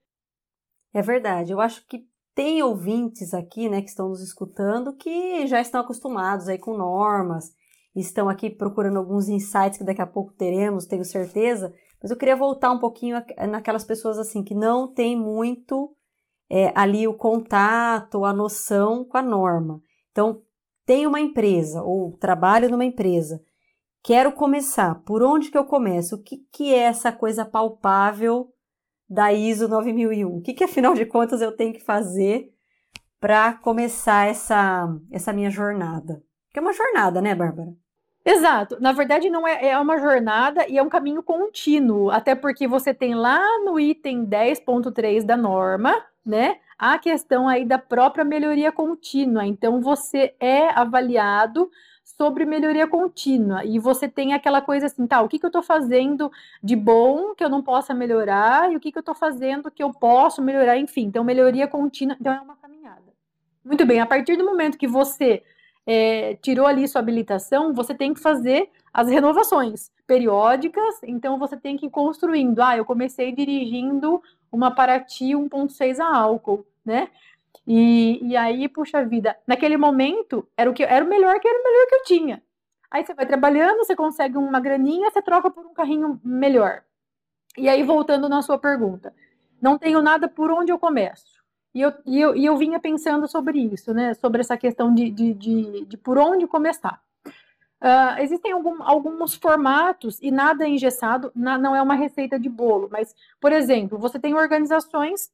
É 0.95 1.03
verdade. 1.03 1.53
Eu 1.53 1.61
acho 1.61 1.85
que 1.87 2.07
tem 2.35 2.63
ouvintes 2.63 3.35
aqui, 3.35 3.69
né, 3.69 3.83
que 3.83 3.89
estão 3.89 4.09
nos 4.09 4.23
escutando, 4.23 4.95
que 4.95 5.47
já 5.47 5.61
estão 5.61 5.81
acostumados 5.81 6.49
aí 6.49 6.59
com 6.59 6.77
normas, 6.77 7.53
estão 7.95 8.29
aqui 8.29 8.49
procurando 8.49 8.99
alguns 8.99 9.29
insights 9.29 9.79
que 9.79 9.85
daqui 9.85 10.01
a 10.01 10.07
pouco 10.07 10.33
teremos, 10.33 10.87
tenho 10.87 11.05
certeza, 11.05 11.75
mas 12.03 12.11
eu 12.11 12.17
queria 12.17 12.35
voltar 12.35 12.73
um 12.73 12.79
pouquinho 12.79 13.23
naquelas 13.49 13.85
pessoas 13.85 14.19
assim 14.19 14.43
que 14.43 14.55
não 14.55 14.93
tem 14.93 15.17
muito 15.17 15.95
é, 16.51 16.73
ali 16.75 17.07
o 17.07 17.15
contato, 17.15 18.25
a 18.25 18.33
noção 18.33 19.05
com 19.05 19.17
a 19.17 19.23
norma. 19.23 19.81
Então, 20.11 20.43
tem 20.85 21.07
uma 21.07 21.21
empresa 21.21 21.83
ou 21.83 22.17
trabalho 22.19 22.69
numa 22.69 22.85
empresa, 22.85 23.41
quero 24.03 24.33
começar. 24.33 24.97
Por 25.05 25.23
onde 25.23 25.51
que 25.51 25.57
eu 25.57 25.65
começo? 25.65 26.17
O 26.17 26.23
que, 26.23 26.39
que 26.53 26.75
é 26.75 26.81
essa 26.81 27.13
coisa 27.13 27.45
palpável 27.45 28.53
da 29.09 29.33
ISO 29.33 29.69
9001? 29.69 30.37
O 30.37 30.43
que, 30.43 30.53
que 30.53 30.65
afinal 30.65 30.95
de 30.95 31.07
contas 31.07 31.41
eu 31.41 31.57
tenho 31.57 31.73
que 31.73 31.81
fazer 31.81 32.51
para 33.21 33.55
começar 33.55 34.29
essa, 34.29 34.89
essa 35.11 35.33
minha 35.33 35.51
jornada? 35.51 36.23
Que 36.53 36.59
é 36.59 36.63
uma 36.63 36.73
jornada, 36.73 37.23
né, 37.23 37.35
Bárbara? 37.35 37.73
Exato. 38.25 38.77
Na 38.81 38.93
verdade, 38.93 39.29
não 39.29 39.47
é, 39.47 39.69
é 39.71 39.79
uma 39.79 39.99
jornada 39.99 40.67
e 40.69 40.79
é 40.79 40.83
um 40.83 40.89
caminho 40.89 41.23
contínuo, 41.23 42.11
até 42.11 42.35
porque 42.35 42.69
você 42.69 42.95
tem 42.95 43.15
lá 43.15 43.41
no 43.65 43.81
item 43.81 44.25
10.3 44.25 45.25
da 45.25 45.37
norma, 45.37 46.05
né, 46.25 46.59
a 46.79 46.99
questão 46.99 47.49
aí 47.49 47.65
da 47.65 47.79
própria 47.79 48.25
melhoria 48.25 48.71
contínua. 48.71 49.45
Então, 49.45 49.81
você 49.81 50.35
é 50.39 50.69
avaliado 50.69 51.69
sobre 52.05 52.45
melhoria 52.45 52.87
contínua 52.87 53.65
e 53.65 53.79
você 53.79 54.09
tem 54.09 54.35
aquela 54.35 54.61
coisa 54.61 54.87
assim, 54.87 55.07
tá, 55.07 55.21
o 55.21 55.29
que, 55.29 55.39
que 55.39 55.45
eu 55.47 55.49
estou 55.49 55.63
fazendo 55.63 56.31
de 56.63 56.77
bom 56.77 57.35
que 57.35 57.43
eu 57.43 57.49
não 57.49 57.63
possa 57.63 57.93
melhorar 57.95 58.71
e 58.71 58.77
o 58.77 58.81
que, 58.81 58.93
que 58.93 58.99
eu 58.99 59.01
estou 59.03 59.15
fazendo 59.15 59.71
que 59.71 59.83
eu 59.83 59.93
posso 59.93 60.41
melhorar, 60.43 60.77
enfim. 60.79 61.03
Então, 61.07 61.25
melhoria 61.25 61.67
contínua, 61.67 62.17
então 62.21 62.33
é 62.33 62.41
uma 62.41 62.57
caminhada. 62.57 63.03
Muito 63.65 63.85
bem, 63.85 64.01
a 64.01 64.07
partir 64.07 64.37
do 64.37 64.45
momento 64.45 64.79
que 64.79 64.87
você 64.87 65.43
é, 65.87 66.35
tirou 66.37 66.67
ali 66.67 66.87
sua 66.87 67.01
habilitação, 67.01 67.73
você 67.73 67.95
tem 67.95 68.15
que 68.15 68.21
fazer 68.21 68.71
as 68.93 69.09
renovações 69.09 69.91
periódicas, 70.07 71.03
então 71.03 71.39
você 71.39 71.57
tem 71.57 71.77
que 71.77 71.87
ir 71.87 71.91
construindo. 71.91 72.61
Ah, 72.61 72.77
eu 72.77 72.85
comecei 72.85 73.33
dirigindo 73.33 74.23
uma 74.51 74.71
Paraty 74.71 75.33
1.6 75.33 75.99
a 76.01 76.17
álcool, 76.17 76.67
né? 76.85 77.09
E, 77.67 78.19
e 78.23 78.37
aí, 78.37 78.69
puxa 78.69 79.05
vida, 79.05 79.37
naquele 79.47 79.77
momento 79.77 80.47
era 80.57 80.69
o 80.71 80.75
que 80.75 80.83
era 80.83 81.05
o 81.05 81.09
melhor 81.09 81.39
que 81.41 81.49
era 81.49 81.59
o 81.59 81.63
melhor 81.63 81.87
que 81.87 81.95
eu 81.95 82.03
tinha. 82.05 82.43
Aí 82.91 83.05
você 83.05 83.15
vai 83.15 83.25
trabalhando, 83.25 83.79
você 83.79 83.97
consegue 83.97 84.37
uma 84.37 84.61
graninha, 84.61 85.11
você 85.11 85.23
troca 85.23 85.51
por 85.51 85.65
um 85.65 85.73
carrinho 85.73 86.21
melhor. 86.23 86.83
E 87.57 87.69
aí, 87.69 87.83
voltando 87.83 88.29
na 88.29 88.43
sua 88.43 88.59
pergunta, 88.59 89.15
não 89.61 89.79
tenho 89.79 90.03
nada 90.03 90.29
por 90.29 90.51
onde 90.51 90.73
eu 90.73 90.79
começo. 90.79 91.32
E 91.75 91.81
eu, 91.81 91.93
e 92.05 92.21
eu, 92.21 92.37
e 92.37 92.45
eu 92.45 92.57
vinha 92.57 92.79
pensando 92.79 93.27
sobre 93.27 93.59
isso, 93.59 93.95
né? 93.95 94.15
Sobre 94.15 94.41
essa 94.41 94.57
questão 94.57 94.95
de, 94.95 95.11
de, 95.11 95.33
de, 95.33 95.85
de 95.87 95.97
por 95.97 96.19
onde 96.19 96.47
começar. 96.47 97.01
Uh, 97.83 98.21
existem 98.21 98.53
algum, 98.53 98.81
alguns 98.83 99.35
formatos 99.35 100.19
e 100.23 100.31
nada 100.31 100.69
engessado, 100.69 101.33
na, 101.35 101.59
não 101.59 101.75
é 101.75 101.83
uma 101.83 101.97
receita 101.97 102.39
de 102.39 102.49
bolo, 102.49 102.89
mas, 102.93 103.13
por 103.41 103.53
exemplo, 103.53 103.99
você 103.99 104.21
tem 104.21 104.35
organizações 104.35 105.33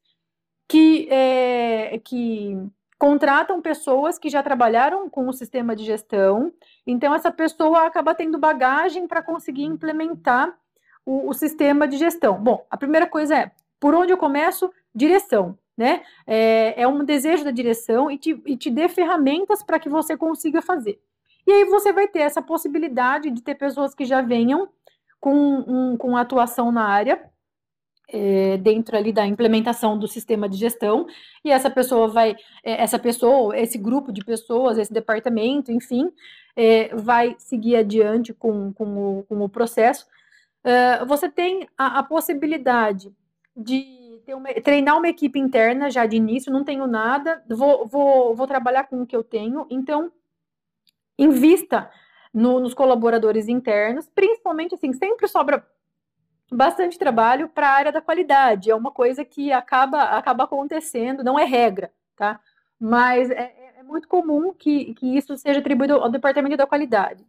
que, 0.67 1.07
é, 1.11 2.01
que 2.03 2.57
contratam 2.99 3.61
pessoas 3.61 4.19
que 4.19 4.31
já 4.31 4.43
trabalharam 4.43 5.11
com 5.11 5.29
o 5.29 5.33
sistema 5.33 5.77
de 5.77 5.85
gestão, 5.85 6.51
então 6.87 7.15
essa 7.15 7.31
pessoa 7.31 7.87
acaba 7.87 8.15
tendo 8.15 8.39
bagagem 8.39 9.07
para 9.07 9.23
conseguir 9.23 9.65
implementar 9.65 10.57
o, 11.05 11.29
o 11.29 11.35
sistema 11.35 11.87
de 11.87 11.99
gestão. 11.99 12.41
Bom, 12.41 12.67
a 12.71 12.79
primeira 12.79 13.07
coisa 13.07 13.37
é, 13.37 13.51
por 13.79 13.95
onde 13.95 14.11
eu 14.11 14.17
começo? 14.17 14.73
Direção 14.95 15.59
né? 15.79 16.03
É, 16.27 16.83
é 16.83 16.89
um 16.89 17.05
desejo 17.05 17.45
da 17.45 17.53
direção 17.53 18.11
e 18.11 18.19
te, 18.19 18.43
e 18.45 18.57
te 18.57 18.69
dê 18.69 18.89
ferramentas 18.89 19.63
para 19.63 19.79
que 19.79 19.89
você 19.89 20.17
consiga 20.17 20.61
fazer. 20.61 21.01
E 21.47 21.53
aí 21.53 21.65
você 21.65 21.93
vai 21.93 22.09
ter 22.09 22.19
essa 22.19 22.43
possibilidade 22.43 23.31
de 23.31 23.41
ter 23.41 23.55
pessoas 23.55 23.95
que 23.95 24.05
já 24.05 24.21
venham 24.21 24.69
com, 25.21 25.33
um, 25.33 25.97
com 25.97 26.17
atuação 26.17 26.73
na 26.73 26.85
área, 26.85 27.23
é, 28.11 28.57
dentro 28.57 28.97
ali 28.97 29.13
da 29.13 29.25
implementação 29.27 29.99
do 29.99 30.09
sistema 30.09 30.49
de 30.49 30.57
gestão, 30.57 31.07
e 31.45 31.51
essa 31.51 31.71
pessoa 31.71 32.09
vai, 32.09 32.37
é, 32.65 32.83
essa 32.83 32.99
pessoa, 32.99 33.57
esse 33.57 33.79
grupo 33.79 34.13
de 34.13 34.25
pessoas, 34.25 34.79
esse 34.79 34.93
departamento, 34.93 35.71
enfim, 35.71 36.11
é, 36.57 36.95
vai 36.95 37.37
seguir 37.39 37.77
adiante 37.77 38.35
com, 38.35 38.73
com, 38.73 39.19
o, 39.21 39.23
com 39.23 39.41
o 39.41 39.49
processo. 39.49 40.07
Uh, 40.65 41.07
você 41.07 41.29
tem 41.29 41.69
a, 41.79 42.01
a 42.01 42.03
possibilidade 42.03 43.13
de 43.57 43.98
uma, 44.35 44.53
treinar 44.55 44.97
uma 44.97 45.09
equipe 45.09 45.39
interna 45.39 45.91
já 45.91 46.07
de 46.07 46.17
início, 46.17 46.53
não 46.53 46.65
tenho 46.65 46.87
nada, 46.87 47.43
vou, 47.49 47.87
vou, 47.87 48.35
vou 48.35 48.47
trabalhar 48.47 48.85
com 48.85 49.03
o 49.03 49.07
que 49.07 49.17
eu 49.17 49.25
tenho, 49.25 49.67
então 49.71 50.13
invista 51.19 51.91
no, 52.33 52.61
nos 52.61 52.75
colaboradores 52.75 53.49
internos, 53.49 54.09
principalmente 54.09 54.75
assim, 54.75 54.93
sempre 54.93 55.27
sobra 55.29 55.67
bastante 56.51 56.99
trabalho 56.99 57.49
para 57.49 57.69
a 57.69 57.73
área 57.73 57.93
da 57.93 58.01
qualidade, 58.01 58.71
é 58.71 58.75
uma 58.75 58.91
coisa 58.91 59.25
que 59.25 59.53
acaba, 59.53 60.03
acaba 60.03 60.45
acontecendo, 60.45 61.25
não 61.25 61.39
é 61.39 61.45
regra, 61.45 61.93
tá? 62.17 62.41
Mas 62.81 63.31
é, 63.31 63.35
é, 63.35 63.75
é 63.79 63.83
muito 63.83 64.09
comum 64.09 64.55
que, 64.55 64.95
que 64.95 65.17
isso 65.17 65.37
seja 65.37 65.61
atribuído 65.61 65.95
ao 65.95 66.11
departamento 66.11 66.57
da 66.57 66.67
qualidade. 66.67 67.25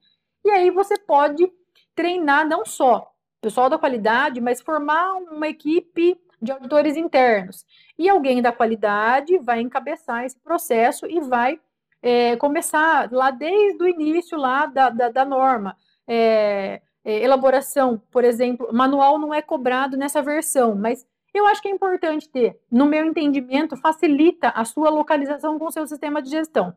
E 0.45 0.49
aí 0.49 0.69
você 0.69 0.97
pode 0.97 1.51
treinar 1.95 2.47
não 2.47 2.65
só 2.65 3.11
o 3.39 3.41
pessoal 3.41 3.69
da 3.69 3.77
qualidade, 3.77 4.39
mas 4.39 4.61
formar 4.61 5.15
uma 5.15 5.47
equipe 5.47 6.17
de 6.41 6.51
auditores 6.51 6.95
internos. 6.95 7.65
E 7.97 8.09
alguém 8.09 8.41
da 8.41 8.51
qualidade 8.51 9.37
vai 9.39 9.61
encabeçar 9.61 10.25
esse 10.25 10.39
processo 10.39 11.05
e 11.05 11.19
vai 11.19 11.59
é, 12.01 12.35
começar 12.37 13.11
lá 13.11 13.31
desde 13.31 13.83
o 13.83 13.87
início 13.87 14.37
lá 14.37 14.65
da, 14.65 14.89
da, 14.89 15.09
da 15.09 15.25
norma. 15.25 15.75
É, 16.07 16.81
é, 17.03 17.23
elaboração, 17.23 18.01
por 18.11 18.23
exemplo, 18.23 18.69
manual 18.73 19.17
não 19.17 19.33
é 19.33 19.41
cobrado 19.41 19.97
nessa 19.97 20.21
versão, 20.21 20.75
mas 20.75 21.05
eu 21.33 21.45
acho 21.47 21.61
que 21.61 21.67
é 21.67 21.71
importante 21.71 22.29
ter. 22.29 22.59
No 22.71 22.85
meu 22.85 23.05
entendimento, 23.05 23.77
facilita 23.77 24.49
a 24.49 24.65
sua 24.65 24.89
localização 24.89 25.57
com 25.59 25.65
o 25.65 25.71
seu 25.71 25.85
sistema 25.87 26.21
de 26.21 26.29
gestão. 26.29 26.75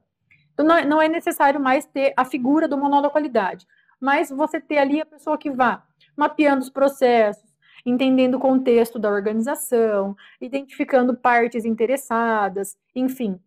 Então, 0.52 0.66
não 0.66 0.76
é, 0.76 0.84
não 0.84 1.02
é 1.02 1.08
necessário 1.08 1.58
mais 1.58 1.86
ter 1.86 2.12
a 2.16 2.24
figura 2.24 2.68
do 2.68 2.76
manual 2.76 3.02
da 3.02 3.10
qualidade, 3.10 3.66
mas 4.00 4.30
você 4.30 4.60
ter 4.60 4.78
ali 4.78 5.00
a 5.00 5.06
pessoa 5.06 5.38
que 5.38 5.50
vá 5.50 5.82
mapeando 6.16 6.62
os 6.62 6.70
processos, 6.70 7.51
entendendo 7.84 8.36
o 8.36 8.40
contexto 8.40 8.98
da 8.98 9.10
organização, 9.10 10.16
identificando 10.40 11.16
partes 11.16 11.64
interessadas, 11.64 12.76
enfim, 12.94 13.38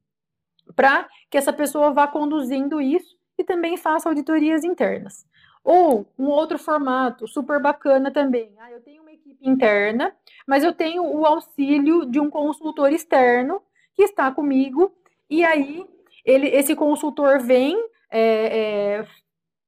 para 0.75 1.07
que 1.29 1.37
essa 1.37 1.53
pessoa 1.53 1.91
vá 1.91 2.07
conduzindo 2.07 2.81
isso 2.81 3.15
e 3.37 3.43
também 3.43 3.77
faça 3.77 4.09
auditorias 4.09 4.63
internas. 4.63 5.25
Ou 5.63 6.05
um 6.17 6.27
outro 6.27 6.59
formato 6.59 7.27
super 7.27 7.59
bacana 7.59 8.11
também. 8.11 8.53
Ah, 8.59 8.71
eu 8.71 8.81
tenho 8.81 9.01
uma 9.01 9.11
equipe 9.11 9.47
interna, 9.47 10.15
mas 10.47 10.63
eu 10.63 10.73
tenho 10.73 11.03
o 11.03 11.25
auxílio 11.25 12.05
de 12.05 12.19
um 12.19 12.29
consultor 12.29 12.91
externo 12.91 13.61
que 13.93 14.03
está 14.03 14.31
comigo, 14.31 14.93
e 15.29 15.43
aí 15.43 15.85
ele, 16.23 16.47
esse 16.47 16.75
consultor 16.75 17.39
vem, 17.39 17.77
é, 18.11 18.99
é, 18.99 19.07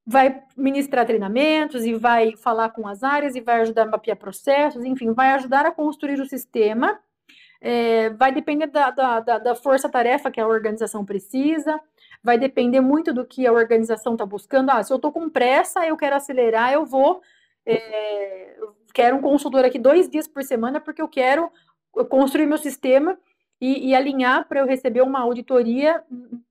vai 0.10 0.42
ministrar 0.56 1.06
treinamentos 1.06 1.86
e 1.86 1.94
vai 1.94 2.34
falar 2.38 2.70
com 2.70 2.88
as 2.88 3.04
áreas 3.04 3.36
e 3.36 3.42
vai 3.42 3.60
ajudar 3.60 3.84
a 3.84 3.88
mapear 3.88 4.16
processos, 4.16 4.86
enfim, 4.86 5.12
vai 5.12 5.32
ajudar 5.32 5.66
a 5.66 5.72
construir 5.72 6.22
o 6.22 6.26
sistema. 6.26 6.98
É, 7.60 8.12
vai 8.12 8.32
depender 8.32 8.68
da, 8.68 8.90
da, 8.92 9.20
da 9.20 9.56
força-tarefa 9.56 10.32
que 10.32 10.40
a 10.40 10.48
organização 10.48 11.04
precisa, 11.04 11.78
vai 12.24 12.38
depender 12.38 12.80
muito 12.80 13.12
do 13.12 13.26
que 13.26 13.46
a 13.46 13.52
organização 13.52 14.14
está 14.14 14.26
buscando. 14.26 14.70
Ah, 14.70 14.82
se 14.82 14.94
eu 14.94 14.96
estou 14.96 15.12
com 15.12 15.30
pressa, 15.30 15.86
eu 15.86 15.98
quero 15.98 16.16
acelerar, 16.16 16.72
eu 16.72 16.86
vou. 16.86 17.22
É, 17.66 18.56
quero 18.94 19.18
um 19.18 19.22
consultor 19.22 19.66
aqui 19.66 19.78
dois 19.78 20.08
dias 20.08 20.28
por 20.28 20.42
semana, 20.44 20.80
porque 20.80 21.02
eu 21.02 21.08
quero 21.10 21.52
construir 22.10 22.46
meu 22.46 22.60
sistema 22.60 23.18
e, 23.60 23.90
e 23.90 23.96
alinhar 23.96 24.48
para 24.48 24.60
eu 24.62 24.68
receber 24.68 25.02
uma 25.02 25.20
auditoria 25.20 26.02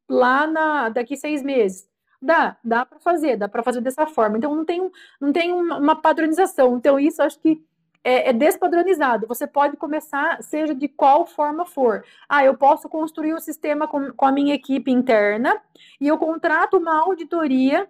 lá 0.09 0.47
na, 0.47 0.89
daqui 0.89 1.17
seis 1.17 1.43
meses. 1.43 1.89
Dá, 2.21 2.57
dá 2.65 2.85
para 2.85 2.99
fazer, 2.99 3.37
dá 3.37 3.49
para 3.49 3.63
fazer 3.63 3.81
dessa 3.81 4.07
forma. 4.07 4.39
Então 4.39 4.55
não 4.55 4.65
tem, 4.65 4.91
não 5.21 5.33
tem 5.33 5.53
uma, 5.53 5.97
padronização. 5.97 6.77
Então 6.77 6.99
isso 6.99 7.23
acho 7.23 7.39
que 7.41 7.63
é, 8.03 8.31
é, 8.31 8.33
despadronizado. 8.33 9.27
Você 9.27 9.47
pode 9.47 9.77
começar, 9.77 10.43
seja 10.43 10.75
de 10.75 10.89
qual 10.89 11.27
forma 11.27 11.67
for. 11.67 12.05
Ah, 12.29 12.45
eu 12.45 12.57
posso 12.57 12.89
construir 12.89 13.33
o 13.33 13.37
um 13.37 13.41
sistema 13.41 13.89
com, 13.89 14.13
com 14.13 14.27
a 14.27 14.33
minha 14.33 14.55
equipe 14.55 14.91
interna 14.91 15.61
e 16.01 16.09
eu 16.09 16.17
contrato 16.17 16.77
uma 16.77 17.01
auditoria 17.01 17.89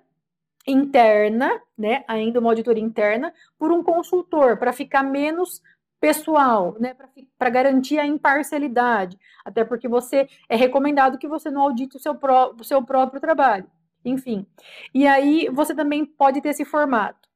interna, 0.66 1.60
né? 1.78 2.04
Ainda 2.08 2.40
uma 2.40 2.50
auditoria 2.50 2.82
interna, 2.82 3.32
por 3.58 3.70
um 3.70 3.82
consultor, 3.82 4.56
para 4.56 4.72
ficar 4.72 5.02
menos 5.02 5.62
pessoal, 6.00 6.76
né, 6.78 6.94
para 7.38 7.50
garantir 7.50 7.98
a 7.98 8.06
imparcialidade, 8.06 9.18
até 9.44 9.64
porque 9.64 9.88
você 9.88 10.28
é 10.48 10.54
recomendado 10.54 11.18
que 11.18 11.26
você 11.26 11.50
não 11.50 11.62
audite 11.62 11.96
o 11.96 12.00
seu, 12.00 12.14
pró 12.14 12.54
o 12.58 12.62
seu 12.62 12.82
próprio 12.82 13.20
trabalho 13.20 13.66
enfim. 14.07 14.47
E 14.95 15.07
aí 15.07 15.49
você 15.53 15.75
também 15.75 16.05
pode 16.05 16.40
ter 16.40 16.51
esse 16.51 16.64
formato. 16.64 17.27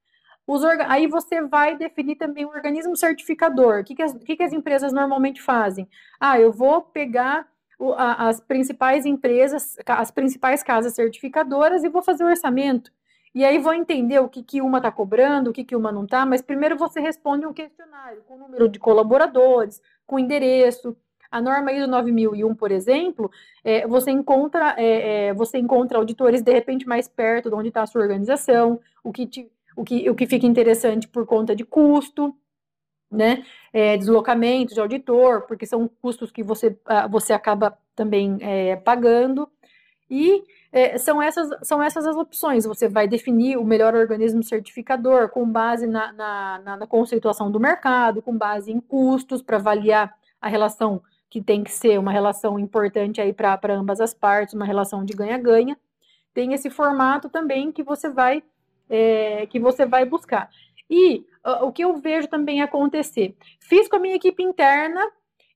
Os 0.47 0.65
aí 0.65 1.07
você 1.07 1.43
vai 1.43 1.77
definir 1.77 2.17
também 2.17 2.45
o 2.45 2.49
organismo 2.49 2.97
certificador. 2.97 3.81
O 3.81 3.85
que, 3.85 3.95
que, 3.95 4.03
as, 4.03 4.15
que, 4.15 4.37
que 4.37 4.43
as 4.43 4.53
empresas 4.53 4.93
normalmente 4.93 5.41
fazem? 5.41 5.89
Ah, 6.19 6.41
eu 6.41 6.53
vou 6.53 6.83
pegar 6.83 7.47
o, 7.79 7.93
a, 7.93 8.29
as 8.29 8.41
principais 8.41 9.07
empresas, 9.07 9.77
as 9.87 10.11
principais 10.11 10.63
casas 10.63 10.95
certificadoras 10.95 11.85
e 11.85 11.89
vou 11.89 12.03
fazer 12.03 12.25
o 12.25 12.29
orçamento. 12.29 12.91
E 13.33 13.45
aí 13.45 13.59
vou 13.59 13.73
entender 13.73 14.19
o 14.19 14.29
que, 14.29 14.43
que 14.43 14.61
uma 14.61 14.79
está 14.79 14.91
cobrando, 14.91 15.51
o 15.51 15.53
que, 15.53 15.63
que 15.63 15.77
uma 15.77 15.93
não 15.93 16.05
está, 16.05 16.27
mas 16.27 16.43
primeiro 16.43 16.77
você 16.77 17.01
responde 17.01 17.47
um 17.47 17.53
questionário 17.53 18.23
com 18.23 18.35
o 18.35 18.39
número 18.39 18.69
de 18.69 18.81
colaboradores, 18.81 19.81
com 20.05 20.19
endereço, 20.19 20.97
a 21.31 21.41
norma 21.41 21.73
ISO 21.73 21.87
9001, 21.87 22.55
por 22.55 22.73
exemplo, 22.73 23.31
é, 23.63 23.87
você, 23.87 24.11
encontra, 24.11 24.75
é, 24.77 25.29
é, 25.29 25.35
você 25.35 25.59
encontra 25.59 25.99
auditores 25.99 26.43
de 26.43 26.53
repente 26.53 26.87
mais 26.89 27.07
perto 27.07 27.49
de 27.49 27.55
onde 27.55 27.69
está 27.69 27.83
a 27.83 27.87
sua 27.87 28.03
organização, 28.03 28.81
o 29.05 29.13
que, 29.13 29.27
te, 29.27 29.51
o, 29.77 29.85
que, 29.85 30.11
o 30.11 30.15
que 30.15 30.27
fica 30.27 30.47
interessante 30.47 31.07
por 31.07 31.25
conta 31.27 31.55
de 31.55 31.65
custo, 31.65 32.35
né? 33.11 33.45
É, 33.73 33.97
deslocamento 33.97 34.75
de 34.75 34.81
auditor, 34.81 35.43
porque 35.43 35.67
são 35.67 35.89
custos 36.01 36.31
que 36.31 36.43
você, 36.43 36.77
ah, 36.87 37.07
você 37.07 37.33
acaba 37.33 37.77
também 37.95 38.39
é, 38.41 38.77
pagando. 38.77 39.49
E 40.09 40.43
é, 40.73 40.99
são, 40.99 41.23
essas, 41.23 41.49
são 41.63 41.83
essas 41.83 42.07
as 42.07 42.17
opções. 42.17 42.65
Você 42.65 42.89
vai 42.89 43.07
definir 43.07 43.57
o 43.57 43.65
melhor 43.65 43.95
organismo 43.95 44.43
certificador 44.43 45.29
com 45.29 45.49
base 45.49 45.87
na, 45.87 46.13
na, 46.13 46.59
na, 46.65 46.77
na 46.79 46.87
conceituação 46.87 47.51
do 47.51 47.61
mercado, 47.61 48.23
com 48.23 48.37
base 48.37 48.73
em 48.73 48.81
custos, 48.81 49.43
para 49.43 49.57
avaliar 49.57 50.13
a 50.41 50.49
relação 50.49 51.03
que 51.31 51.41
tem 51.41 51.63
que 51.63 51.71
ser 51.71 51.99
uma 51.99 52.11
relação 52.11 52.59
importante 52.59 53.21
aí 53.21 53.33
para 53.33 53.59
ambas 53.71 54.01
as 54.01 54.13
partes, 54.13 54.53
uma 54.53 54.65
relação 54.65 55.05
de 55.05 55.15
ganha-ganha. 55.15 55.79
Tem 56.35 56.53
esse 56.53 56.69
formato 56.69 57.29
também 57.31 57.71
que 57.71 57.85
você 57.85 58.09
vai 58.11 58.43
é, 58.89 59.47
que 59.47 59.61
você 59.61 59.87
vai 59.87 60.05
buscar. 60.05 60.51
E 60.91 61.25
uh, 61.47 61.65
o 61.65 61.73
que 61.73 61.85
eu 61.85 61.97
vejo 61.97 62.27
também 62.27 62.61
acontecer, 62.61 63.37
fiz 63.61 63.87
com 63.89 63.97
a 63.97 64.01
minha 64.01 64.17
equipe 64.17 64.43
interna 64.43 65.01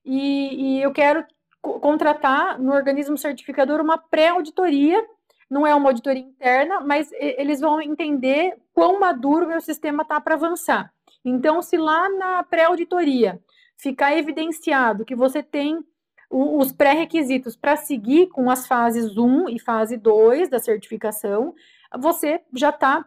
e, 0.05 0.77
e 0.77 0.81
eu 0.81 0.93
quero 0.93 1.25
contratar 1.61 2.57
no 2.57 2.71
organismo 2.71 3.17
certificador 3.17 3.81
uma 3.81 3.97
pré-auditoria, 3.97 5.03
não 5.49 5.67
é 5.67 5.75
uma 5.75 5.89
auditoria 5.89 6.21
interna, 6.21 6.79
mas 6.79 7.11
eles 7.11 7.59
vão 7.59 7.81
entender 7.81 8.55
quão 8.73 8.99
maduro 8.99 9.47
meu 9.47 9.59
sistema 9.59 10.03
está 10.03 10.21
para 10.21 10.35
avançar. 10.35 10.93
Então, 11.23 11.61
se 11.61 11.75
lá 11.75 12.07
na 12.09 12.43
pré-auditoria 12.43 13.41
ficar 13.77 14.17
evidenciado 14.17 15.05
que 15.05 15.15
você 15.15 15.43
tem 15.43 15.83
os 16.29 16.71
pré-requisitos 16.71 17.55
para 17.55 17.75
seguir 17.75 18.27
com 18.27 18.49
as 18.49 18.67
fases 18.67 19.17
1 19.17 19.49
e 19.49 19.59
fase 19.59 19.95
2 19.95 20.49
da 20.49 20.59
certificação, 20.59 21.53
você 21.97 22.41
já 22.53 22.71
tá, 22.71 23.05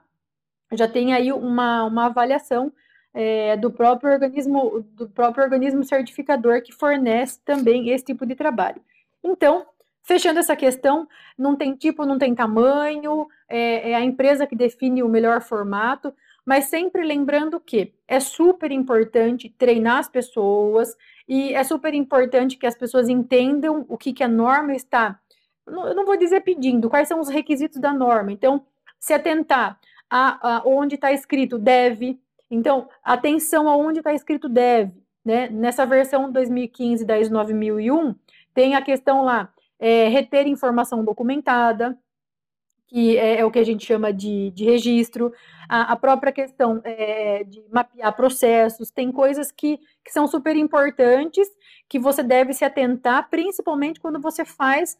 já 0.72 0.88
tem 0.88 1.12
aí 1.12 1.32
uma, 1.32 1.84
uma 1.84 2.06
avaliação 2.06 2.72
é, 3.12 3.56
do 3.56 3.70
próprio 3.70 4.12
organismo, 4.12 4.86
do 4.92 5.08
próprio 5.08 5.44
organismo 5.44 5.82
certificador 5.84 6.62
que 6.62 6.72
fornece 6.72 7.40
também 7.44 7.90
esse 7.90 8.04
tipo 8.04 8.24
de 8.24 8.34
trabalho. 8.34 8.80
Então, 9.22 9.66
fechando 10.02 10.38
essa 10.38 10.56
questão, 10.56 11.08
não 11.36 11.56
tem 11.56 11.74
tipo, 11.74 12.06
não 12.06 12.18
tem 12.18 12.34
tamanho, 12.34 13.26
é, 13.48 13.90
é 13.90 13.94
a 13.94 14.04
empresa 14.04 14.46
que 14.46 14.56
define 14.56 15.02
o 15.02 15.08
melhor 15.08 15.42
formato 15.42 16.14
mas 16.48 16.64
sempre 16.64 17.04
lembrando 17.04 17.60
que 17.60 17.92
é 18.08 18.18
super 18.18 18.72
importante 18.72 19.54
treinar 19.58 19.98
as 19.98 20.08
pessoas 20.08 20.96
e 21.28 21.52
é 21.52 21.62
super 21.62 21.92
importante 21.92 22.56
que 22.56 22.66
as 22.66 22.74
pessoas 22.74 23.06
entendam 23.06 23.84
o 23.86 23.98
que, 23.98 24.14
que 24.14 24.24
a 24.24 24.28
norma 24.28 24.74
está. 24.74 25.20
Eu 25.66 25.94
não 25.94 26.06
vou 26.06 26.16
dizer 26.16 26.40
pedindo, 26.40 26.88
quais 26.88 27.06
são 27.06 27.20
os 27.20 27.28
requisitos 27.28 27.78
da 27.78 27.92
norma. 27.92 28.32
Então, 28.32 28.64
se 28.98 29.12
atentar 29.12 29.78
a, 30.08 30.56
a 30.56 30.62
onde 30.66 30.94
está 30.94 31.12
escrito 31.12 31.58
deve. 31.58 32.18
Então, 32.50 32.88
atenção 33.04 33.68
aonde 33.68 33.98
está 33.98 34.14
escrito 34.14 34.48
deve. 34.48 35.02
Né? 35.22 35.50
Nessa 35.50 35.84
versão 35.84 36.32
2015 36.32 37.04
da 37.04 37.20
ISO 37.20 37.30
9001, 37.30 38.14
tem 38.54 38.74
a 38.74 38.80
questão 38.80 39.22
lá, 39.22 39.52
é, 39.78 40.08
reter 40.08 40.46
informação 40.46 41.04
documentada, 41.04 41.94
que 42.88 43.18
é, 43.18 43.40
é, 43.40 43.44
o 43.44 43.50
que 43.50 43.58
a 43.58 43.64
gente 43.64 43.84
chama 43.84 44.12
de, 44.12 44.50
de 44.50 44.64
registro, 44.64 45.32
a, 45.68 45.92
a 45.92 45.96
própria 45.96 46.32
questão 46.32 46.80
é, 46.82 47.44
de 47.44 47.62
mapear 47.70 48.16
processos, 48.16 48.90
tem 48.90 49.12
coisas 49.12 49.52
que, 49.52 49.78
que 50.02 50.10
são 50.10 50.26
super 50.26 50.56
importantes, 50.56 51.46
que 51.88 51.98
você 51.98 52.22
deve 52.22 52.54
se 52.54 52.64
atentar, 52.64 53.28
principalmente 53.28 54.00
quando 54.00 54.18
você 54.18 54.44
faz 54.44 54.96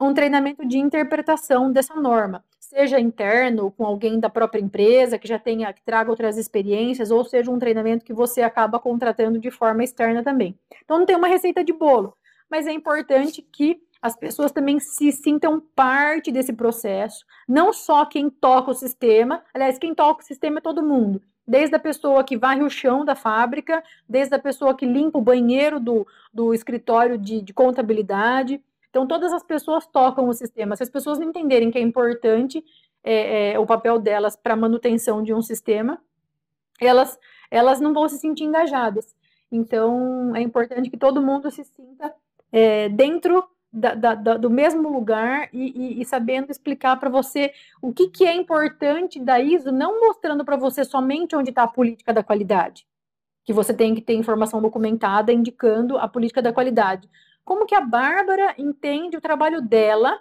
um 0.00 0.12
treinamento 0.12 0.66
de 0.66 0.78
interpretação 0.78 1.70
dessa 1.70 1.94
norma. 1.94 2.44
seja 2.58 2.98
interno, 2.98 3.70
com 3.72 3.84
alguém 3.84 4.18
da 4.18 4.30
própria 4.30 4.60
empresa, 4.60 5.18
que 5.18 5.28
já 5.28 5.38
tenha, 5.38 5.72
que 5.72 5.82
traga 5.82 6.10
outras 6.10 6.36
experiências, 6.36 7.10
ou 7.10 7.24
seja 7.24 7.50
um 7.50 7.58
treinamento 7.58 8.04
que 8.04 8.12
você 8.12 8.42
acaba 8.42 8.78
contratando 8.78 9.38
de 9.38 9.50
forma 9.50 9.84
externa 9.84 10.22
também. 10.22 10.58
Então 10.84 10.98
não 10.98 11.06
tem 11.06 11.16
uma 11.16 11.28
receita 11.28 11.62
de 11.62 11.72
bolo, 11.72 12.16
mas 12.50 12.66
é 12.66 12.72
importante 12.72 13.42
que 13.42 13.80
as 14.02 14.16
pessoas 14.16 14.50
também 14.50 14.80
se 14.80 15.12
sintam 15.12 15.60
parte 15.74 16.32
desse 16.32 16.52
processo, 16.52 17.24
não 17.46 17.72
só 17.72 18.06
quem 18.06 18.30
toca 18.30 18.70
o 18.70 18.74
sistema, 18.74 19.42
aliás, 19.52 19.78
quem 19.78 19.94
toca 19.94 20.22
o 20.22 20.26
sistema 20.26 20.58
é 20.58 20.62
todo 20.62 20.82
mundo, 20.82 21.20
desde 21.46 21.76
a 21.76 21.80
pessoa 21.80 22.24
que 22.24 22.36
varre 22.36 22.62
o 22.62 22.70
chão 22.70 23.04
da 23.04 23.14
fábrica, 23.14 23.82
desde 24.08 24.34
a 24.34 24.38
pessoa 24.38 24.74
que 24.74 24.86
limpa 24.86 25.18
o 25.18 25.22
banheiro 25.22 25.78
do, 25.78 26.06
do 26.32 26.54
escritório 26.54 27.18
de, 27.18 27.42
de 27.42 27.52
contabilidade. 27.52 28.62
Então, 28.88 29.06
todas 29.06 29.32
as 29.32 29.42
pessoas 29.42 29.86
tocam 29.86 30.28
o 30.28 30.32
sistema. 30.32 30.76
Se 30.76 30.82
as 30.82 30.90
pessoas 30.90 31.18
não 31.18 31.28
entenderem 31.28 31.70
que 31.70 31.78
é 31.78 31.82
importante 31.82 32.64
é, 33.04 33.52
é, 33.52 33.58
o 33.58 33.66
papel 33.66 33.98
delas 33.98 34.34
para 34.34 34.54
a 34.54 34.56
manutenção 34.56 35.22
de 35.22 35.34
um 35.34 35.42
sistema, 35.42 36.00
elas, 36.80 37.18
elas 37.50 37.80
não 37.80 37.92
vão 37.92 38.08
se 38.08 38.18
sentir 38.18 38.44
engajadas. 38.44 39.14
Então, 39.52 40.34
é 40.34 40.40
importante 40.40 40.88
que 40.88 40.96
todo 40.96 41.22
mundo 41.22 41.50
se 41.50 41.64
sinta 41.64 42.14
é, 42.50 42.88
dentro 42.88 43.44
da, 43.72 43.94
da, 43.94 44.14
da, 44.14 44.36
do 44.36 44.50
mesmo 44.50 44.88
lugar 44.88 45.48
e, 45.52 45.98
e, 45.98 46.02
e 46.02 46.04
sabendo 46.04 46.50
explicar 46.50 46.96
para 46.96 47.08
você 47.08 47.52
o 47.80 47.92
que, 47.92 48.08
que 48.08 48.26
é 48.26 48.34
importante 48.34 49.20
da 49.20 49.38
ISO, 49.38 49.70
não 49.70 50.00
mostrando 50.00 50.44
para 50.44 50.56
você 50.56 50.84
somente 50.84 51.36
onde 51.36 51.50
está 51.50 51.62
a 51.62 51.68
política 51.68 52.12
da 52.12 52.22
qualidade, 52.22 52.86
que 53.44 53.52
você 53.52 53.72
tem 53.72 53.94
que 53.94 54.00
ter 54.00 54.14
informação 54.14 54.60
documentada 54.60 55.32
indicando 55.32 55.98
a 55.98 56.08
política 56.08 56.42
da 56.42 56.52
qualidade. 56.52 57.08
Como 57.44 57.66
que 57.66 57.74
a 57.74 57.80
Bárbara 57.80 58.54
entende 58.58 59.16
o 59.16 59.20
trabalho 59.20 59.62
dela 59.62 60.20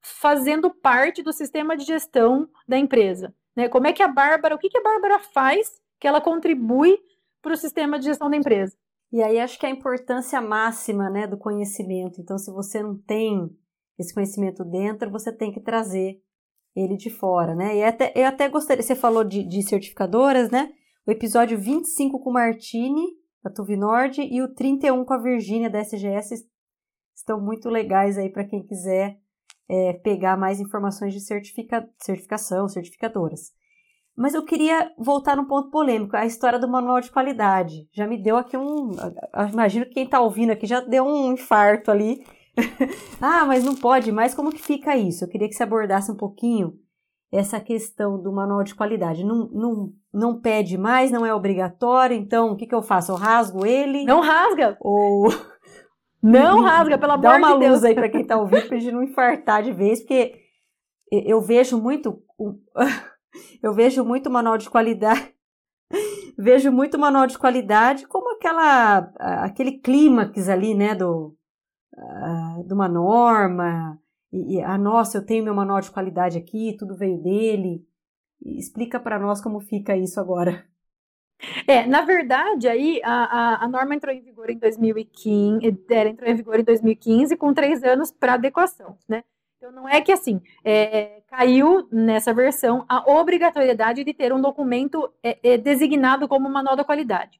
fazendo 0.00 0.70
parte 0.70 1.22
do 1.22 1.32
sistema 1.32 1.76
de 1.76 1.84
gestão 1.84 2.48
da 2.66 2.78
empresa? 2.78 3.34
Né? 3.54 3.68
Como 3.68 3.86
é 3.86 3.92
que 3.92 4.02
a 4.02 4.08
Bárbara, 4.08 4.54
o 4.54 4.58
que, 4.58 4.70
que 4.70 4.78
a 4.78 4.82
Bárbara 4.82 5.18
faz 5.18 5.80
que 5.98 6.08
ela 6.08 6.20
contribui 6.20 6.98
para 7.42 7.52
o 7.52 7.56
sistema 7.56 7.98
de 7.98 8.06
gestão 8.06 8.30
da 8.30 8.36
empresa? 8.36 8.76
E 9.12 9.22
aí 9.22 9.40
acho 9.40 9.58
que 9.58 9.66
a 9.66 9.70
importância 9.70 10.40
máxima 10.40 11.10
né, 11.10 11.26
do 11.26 11.36
conhecimento. 11.36 12.20
Então, 12.20 12.38
se 12.38 12.50
você 12.52 12.82
não 12.82 12.96
tem 12.96 13.50
esse 13.98 14.14
conhecimento 14.14 14.64
dentro, 14.64 15.10
você 15.10 15.32
tem 15.32 15.52
que 15.52 15.60
trazer 15.60 16.20
ele 16.74 16.96
de 16.96 17.10
fora, 17.10 17.54
né? 17.54 17.76
E 17.76 17.82
até, 17.82 18.12
eu 18.14 18.26
até 18.26 18.48
gostaria, 18.48 18.82
você 18.82 18.94
falou 18.94 19.24
de, 19.24 19.42
de 19.42 19.62
certificadoras, 19.62 20.50
né? 20.50 20.72
O 21.06 21.10
episódio 21.10 21.58
25 21.58 22.20
com 22.20 22.30
o 22.30 22.32
Martini, 22.32 23.04
da 23.42 23.50
Tuvinord, 23.50 24.20
e 24.22 24.40
o 24.40 24.54
31 24.54 25.04
com 25.04 25.14
a 25.14 25.18
Virgínia, 25.18 25.68
da 25.68 25.80
SGS, 25.80 26.46
estão 27.14 27.40
muito 27.40 27.68
legais 27.68 28.16
aí 28.16 28.30
para 28.30 28.44
quem 28.44 28.64
quiser 28.64 29.18
é, 29.68 29.92
pegar 29.94 30.36
mais 30.36 30.60
informações 30.60 31.12
de 31.12 31.20
certifica, 31.20 31.88
certificação, 31.98 32.68
certificadoras. 32.68 33.52
Mas 34.20 34.34
eu 34.34 34.44
queria 34.44 34.92
voltar 34.98 35.34
num 35.34 35.46
ponto 35.46 35.70
polêmico, 35.70 36.14
a 36.14 36.26
história 36.26 36.58
do 36.58 36.68
manual 36.68 37.00
de 37.00 37.10
qualidade. 37.10 37.88
Já 37.90 38.06
me 38.06 38.22
deu 38.22 38.36
aqui 38.36 38.54
um. 38.54 38.90
Imagino 39.50 39.86
que 39.86 39.92
quem 39.92 40.04
está 40.04 40.20
ouvindo 40.20 40.50
aqui 40.50 40.66
já 40.66 40.80
deu 40.80 41.06
um 41.06 41.32
infarto 41.32 41.90
ali. 41.90 42.22
ah, 43.18 43.46
mas 43.46 43.64
não 43.64 43.74
pode 43.74 44.12
mais. 44.12 44.34
Como 44.34 44.52
que 44.52 44.60
fica 44.60 44.94
isso? 44.94 45.24
Eu 45.24 45.28
queria 45.28 45.48
que 45.48 45.54
você 45.54 45.62
abordasse 45.62 46.12
um 46.12 46.16
pouquinho 46.16 46.74
essa 47.32 47.58
questão 47.58 48.22
do 48.22 48.30
manual 48.30 48.62
de 48.62 48.74
qualidade. 48.74 49.24
Não, 49.24 49.48
não, 49.54 49.92
não 50.12 50.38
pede 50.38 50.76
mais, 50.76 51.10
não 51.10 51.24
é 51.24 51.34
obrigatório, 51.34 52.14
então 52.14 52.50
o 52.50 52.56
que, 52.56 52.66
que 52.66 52.74
eu 52.74 52.82
faço? 52.82 53.12
Eu 53.12 53.16
rasgo 53.16 53.64
ele? 53.64 54.04
Não 54.04 54.20
rasga! 54.20 54.76
Ou. 54.82 55.28
Não 56.22 56.60
rasga, 56.60 56.98
pelo 56.98 57.12
amor 57.12 57.22
de 57.22 57.28
Deus. 57.30 57.40
Dá 57.40 57.48
uma 57.48 57.58
de 57.58 57.68
luz 57.70 57.82
aí 57.82 57.94
para 57.94 58.10
quem 58.10 58.20
está 58.20 58.36
ouvindo, 58.36 58.68
para 58.68 58.78
gente 58.78 58.92
não 58.92 59.02
infartar 59.02 59.62
de 59.62 59.72
vez, 59.72 60.00
porque 60.00 60.34
eu 61.10 61.40
vejo 61.40 61.80
muito. 61.80 62.22
Eu 63.62 63.72
vejo 63.72 64.04
muito 64.04 64.30
manual 64.30 64.58
de 64.58 64.68
qualidade. 64.68 65.34
vejo 66.38 66.72
muito 66.72 66.98
manual 66.98 67.26
de 67.26 67.38
qualidade 67.38 68.06
como 68.06 68.34
aquela 68.34 69.12
aquele 69.44 69.78
clímax 69.78 70.48
ali, 70.48 70.74
né, 70.74 70.94
do 70.94 71.36
uh, 71.94 72.64
de 72.66 72.72
uma 72.72 72.88
norma 72.88 74.00
e, 74.32 74.56
e 74.56 74.62
ah, 74.62 74.78
nossa, 74.78 75.18
eu 75.18 75.26
tenho 75.26 75.44
meu 75.44 75.54
manual 75.54 75.80
de 75.80 75.90
qualidade 75.90 76.38
aqui, 76.38 76.76
tudo 76.78 76.96
veio 76.96 77.18
dele. 77.18 77.84
Explica 78.42 78.98
para 78.98 79.18
nós 79.18 79.40
como 79.40 79.60
fica 79.60 79.96
isso 79.96 80.20
agora. 80.20 80.64
É, 81.66 81.86
na 81.86 82.02
verdade, 82.02 82.68
aí 82.68 83.00
a, 83.02 83.12
a, 83.12 83.64
a, 83.64 83.68
norma 83.68 83.94
entrou 83.94 84.14
em 84.14 84.20
vigor 84.20 84.50
em 84.50 84.58
2015, 84.58 85.84
ela 85.88 86.10
entrou 86.10 86.30
em 86.30 86.34
vigor 86.34 86.60
em 86.60 86.64
2015 86.64 87.36
com 87.36 87.54
três 87.54 87.82
anos 87.82 88.12
para 88.12 88.34
adequação, 88.34 88.96
né? 89.08 89.24
Então, 89.60 89.72
não 89.72 89.86
é 89.86 90.00
que 90.00 90.10
assim, 90.10 90.40
é, 90.64 91.20
caiu 91.26 91.86
nessa 91.92 92.32
versão 92.32 92.82
a 92.88 93.12
obrigatoriedade 93.12 94.02
de 94.02 94.14
ter 94.14 94.32
um 94.32 94.40
documento 94.40 95.12
é, 95.22 95.38
é, 95.42 95.58
designado 95.58 96.26
como 96.26 96.48
manual 96.48 96.74
da 96.74 96.82
qualidade. 96.82 97.38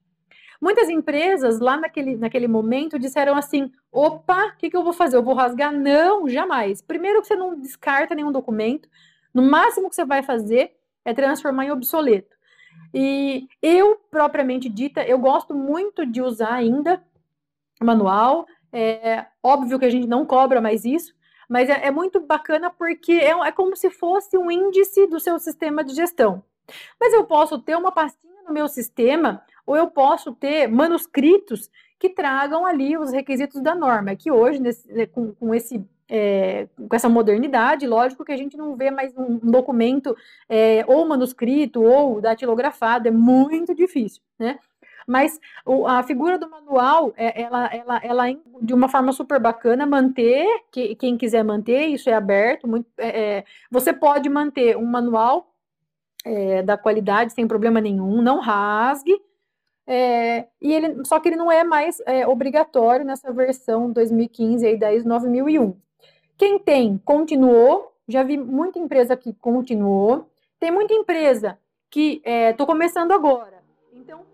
Muitas 0.60 0.90
empresas, 0.90 1.60
lá 1.60 1.78
naquele, 1.78 2.18
naquele 2.18 2.46
momento, 2.46 2.98
disseram 2.98 3.34
assim: 3.34 3.72
opa, 3.90 4.48
o 4.48 4.56
que, 4.58 4.68
que 4.68 4.76
eu 4.76 4.84
vou 4.84 4.92
fazer? 4.92 5.16
Eu 5.16 5.22
vou 5.22 5.32
rasgar? 5.32 5.72
Não, 5.72 6.28
jamais. 6.28 6.82
Primeiro, 6.82 7.22
que 7.22 7.28
você 7.28 7.36
não 7.36 7.58
descarta 7.58 8.14
nenhum 8.14 8.30
documento, 8.30 8.86
no 9.32 9.40
máximo 9.40 9.88
que 9.88 9.94
você 9.94 10.04
vai 10.04 10.22
fazer 10.22 10.76
é 11.02 11.14
transformar 11.14 11.64
em 11.64 11.70
obsoleto. 11.70 12.36
E 12.92 13.48
eu, 13.62 13.96
propriamente 14.10 14.68
dita, 14.68 15.02
eu 15.02 15.18
gosto 15.18 15.54
muito 15.54 16.04
de 16.04 16.20
usar 16.20 16.52
ainda 16.52 17.02
manual. 17.80 18.46
É 18.70 19.24
óbvio 19.42 19.78
que 19.78 19.86
a 19.86 19.90
gente 19.90 20.06
não 20.06 20.26
cobra 20.26 20.60
mais 20.60 20.84
isso, 20.84 21.14
mas 21.50 21.68
é, 21.68 21.88
é 21.88 21.90
muito 21.90 22.20
bacana 22.20 22.70
porque 22.70 23.10
é, 23.10 23.30
é 23.30 23.50
como 23.50 23.74
se 23.74 23.90
fosse 23.90 24.38
um 24.38 24.48
índice 24.48 25.08
do 25.08 25.18
seu 25.18 25.36
sistema 25.40 25.82
de 25.82 25.92
gestão. 25.92 26.44
Mas 26.98 27.12
eu 27.12 27.24
posso 27.24 27.58
ter 27.58 27.76
uma 27.76 27.90
pastinha 27.90 28.44
no 28.46 28.54
meu 28.54 28.68
sistema, 28.68 29.42
ou 29.66 29.76
eu 29.76 29.88
posso 29.88 30.32
ter 30.32 30.68
manuscritos 30.68 31.68
que 31.98 32.08
tragam 32.08 32.64
ali 32.64 32.96
os 32.96 33.10
requisitos 33.10 33.60
da 33.60 33.74
norma. 33.74 34.14
Que 34.14 34.30
hoje, 34.30 34.60
nesse, 34.60 34.90
né, 34.92 35.06
com, 35.06 35.34
com, 35.34 35.52
esse, 35.52 35.84
é, 36.08 36.68
com 36.76 36.94
essa 36.94 37.08
modernidade, 37.08 37.84
lógico 37.84 38.24
que 38.24 38.32
a 38.32 38.36
gente 38.36 38.56
não 38.56 38.76
vê 38.76 38.92
mais 38.92 39.12
um 39.18 39.38
documento 39.38 40.16
é, 40.48 40.84
ou 40.86 41.04
manuscrito 41.04 41.82
ou 41.82 42.20
datilografado, 42.20 43.08
é 43.08 43.10
muito 43.10 43.74
difícil, 43.74 44.22
né? 44.38 44.60
Mas 45.10 45.40
o, 45.66 45.88
a 45.88 46.04
figura 46.04 46.38
do 46.38 46.48
manual, 46.48 47.12
é, 47.16 47.42
ela, 47.42 47.66
ela, 47.74 48.00
ela 48.00 48.24
de 48.62 48.72
uma 48.72 48.88
forma 48.88 49.10
super 49.10 49.40
bacana, 49.40 49.84
manter, 49.84 50.46
que, 50.70 50.94
quem 50.94 51.18
quiser 51.18 51.42
manter, 51.42 51.86
isso 51.86 52.08
é 52.08 52.14
aberto. 52.14 52.68
Muito, 52.68 52.86
é, 52.96 53.38
é 53.38 53.44
você 53.68 53.92
pode 53.92 54.28
manter 54.28 54.76
um 54.76 54.86
manual 54.86 55.52
é, 56.24 56.62
da 56.62 56.78
qualidade 56.78 57.32
sem 57.32 57.48
problema 57.48 57.80
nenhum, 57.80 58.22
não 58.22 58.38
rasgue. 58.38 59.20
É, 59.84 60.46
e 60.62 60.72
ele, 60.72 61.04
só 61.04 61.18
que 61.18 61.28
ele 61.28 61.36
não 61.36 61.50
é 61.50 61.64
mais 61.64 61.98
é, 62.06 62.24
obrigatório 62.24 63.04
nessa 63.04 63.32
versão 63.32 63.90
2015 63.90 64.64
aí 64.64 64.78
da 64.78 64.94
ISO 64.94 65.08
9001. 65.08 65.74
Quem 66.38 66.56
tem, 66.56 66.98
continuou. 66.98 67.92
Já 68.06 68.22
vi 68.22 68.38
muita 68.38 68.78
empresa 68.78 69.16
que 69.16 69.32
continuou. 69.32 70.30
Tem 70.60 70.70
muita 70.70 70.94
empresa 70.94 71.58
que 71.90 72.22
estou 72.24 72.64
começando 72.64 73.10
agora 73.10 73.59
então, 73.92 74.24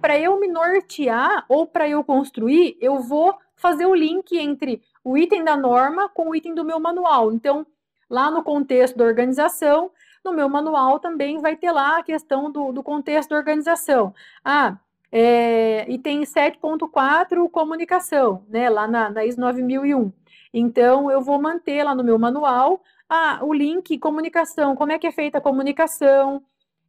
para 0.00 0.18
eu 0.18 0.38
me 0.38 0.48
nortear 0.48 1.44
ou 1.48 1.66
para 1.66 1.88
eu 1.88 2.02
construir, 2.02 2.76
eu 2.80 3.00
vou 3.00 3.36
fazer 3.56 3.86
o 3.86 3.94
link 3.94 4.36
entre 4.36 4.82
o 5.02 5.16
item 5.16 5.44
da 5.44 5.56
norma 5.56 6.08
com 6.08 6.28
o 6.28 6.34
item 6.34 6.54
do 6.54 6.64
meu 6.64 6.80
manual. 6.80 7.32
Então, 7.32 7.66
lá 8.08 8.30
no 8.30 8.42
contexto 8.42 8.96
da 8.96 9.04
organização, 9.04 9.90
no 10.24 10.32
meu 10.32 10.48
manual 10.48 10.98
também 10.98 11.38
vai 11.38 11.56
ter 11.56 11.70
lá 11.70 11.98
a 11.98 12.02
questão 12.02 12.50
do, 12.50 12.72
do 12.72 12.82
contexto 12.82 13.30
da 13.30 13.36
organização. 13.36 14.14
Ah, 14.44 14.78
é, 15.12 15.86
item 15.88 16.22
7.4, 16.22 17.48
comunicação, 17.50 18.44
né, 18.48 18.68
lá 18.68 18.88
na, 18.88 19.10
na 19.10 19.24
ISO 19.24 19.40
9001. 19.40 20.12
Então, 20.52 21.10
eu 21.10 21.20
vou 21.20 21.40
manter 21.40 21.84
lá 21.84 21.94
no 21.94 22.02
meu 22.02 22.18
manual 22.18 22.82
ah, 23.08 23.38
o 23.42 23.52
link 23.52 23.98
comunicação, 23.98 24.74
como 24.74 24.92
é 24.92 24.98
que 24.98 25.06
é 25.06 25.12
feita 25.12 25.38
a 25.38 25.40
comunicação, 25.40 26.42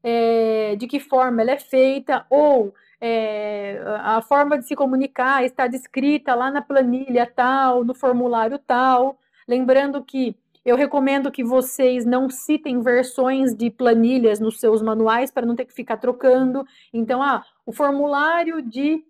é, 0.08 0.76
de 0.76 0.86
que 0.86 1.00
forma 1.00 1.42
ela 1.42 1.52
é 1.52 1.58
feita, 1.58 2.28
ou 2.30 2.76
é, 3.02 3.82
a 4.02 4.22
forma 4.22 4.56
de 4.56 4.68
se 4.68 4.76
comunicar 4.76 5.44
está 5.44 5.66
descrita 5.66 6.36
lá 6.36 6.52
na 6.52 6.62
planilha 6.62 7.26
tal, 7.26 7.84
no 7.84 7.96
formulário 7.96 8.60
tal. 8.60 9.18
Lembrando 9.48 10.04
que 10.04 10.38
eu 10.64 10.76
recomendo 10.76 11.32
que 11.32 11.44
vocês 11.44 12.06
não 12.06 12.30
citem 12.30 12.84
versões 12.84 13.56
de 13.56 13.72
planilhas 13.72 14.40
nos 14.40 14.60
seus 14.60 14.80
manuais 14.84 15.32
para 15.32 15.46
não 15.46 15.56
ter 15.56 15.66
que 15.66 15.74
ficar 15.74 15.98
trocando. 15.98 16.64
Então, 16.94 17.24
ah, 17.24 17.44
o 17.66 17.72
formulário 17.72 18.62
de 18.62 19.04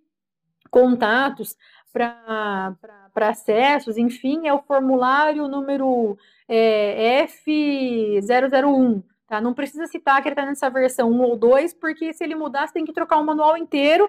contatos 0.70 1.56
para 1.92 2.74
acessos, 3.16 3.98
enfim, 3.98 4.48
é 4.48 4.52
o 4.54 4.62
formulário 4.62 5.46
número 5.46 6.16
é, 6.48 7.26
F001. 7.26 9.02
Tá? 9.26 9.40
Não 9.40 9.52
precisa 9.52 9.86
citar 9.86 10.22
que 10.22 10.28
ele 10.28 10.34
está 10.34 10.46
nessa 10.46 10.70
versão 10.70 11.10
1 11.10 11.20
ou 11.22 11.36
2, 11.36 11.74
porque 11.74 12.12
se 12.12 12.22
ele 12.22 12.34
mudar, 12.34 12.66
você 12.66 12.74
tem 12.74 12.84
que 12.84 12.92
trocar 12.92 13.18
o 13.18 13.24
manual 13.24 13.56
inteiro, 13.56 14.08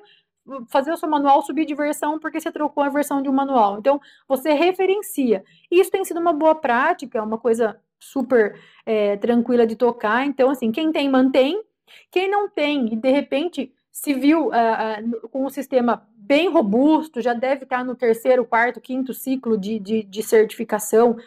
fazer 0.69 0.91
o 0.91 0.97
seu 0.97 1.09
manual 1.09 1.41
subir 1.41 1.65
de 1.65 1.75
versão, 1.75 2.19
porque 2.19 2.39
você 2.39 2.51
trocou 2.51 2.83
a 2.83 2.89
versão 2.89 3.21
de 3.21 3.27
um 3.27 3.33
manual. 3.33 3.79
Então, 3.79 3.99
você 4.27 4.53
referencia. 4.53 5.43
Isso 5.69 5.91
tem 5.91 6.05
sido 6.05 6.19
uma 6.19 6.33
boa 6.33 6.55
prática, 6.55 7.21
uma 7.23 7.37
coisa 7.37 7.79
super 7.99 8.59
é, 8.85 9.17
tranquila 9.17 9.65
de 9.65 9.75
tocar. 9.75 10.25
Então, 10.25 10.49
assim, 10.49 10.71
quem 10.71 10.91
tem, 10.91 11.09
mantém. 11.09 11.63
Quem 12.11 12.29
não 12.29 12.49
tem 12.49 12.93
e 12.93 12.95
de 12.95 13.09
repente 13.09 13.73
se 13.91 14.13
viu 14.13 14.47
uh, 14.47 14.51
uh, 14.51 15.29
com 15.29 15.45
um 15.45 15.49
sistema 15.49 16.07
bem 16.15 16.49
robusto, 16.49 17.21
já 17.21 17.33
deve 17.33 17.63
estar 17.63 17.83
no 17.83 17.95
terceiro, 17.95 18.45
quarto, 18.45 18.81
quinto 18.81 19.13
ciclo 19.13 19.57
de, 19.57 19.79
de, 19.79 20.03
de 20.03 20.21
certificação, 20.21 21.17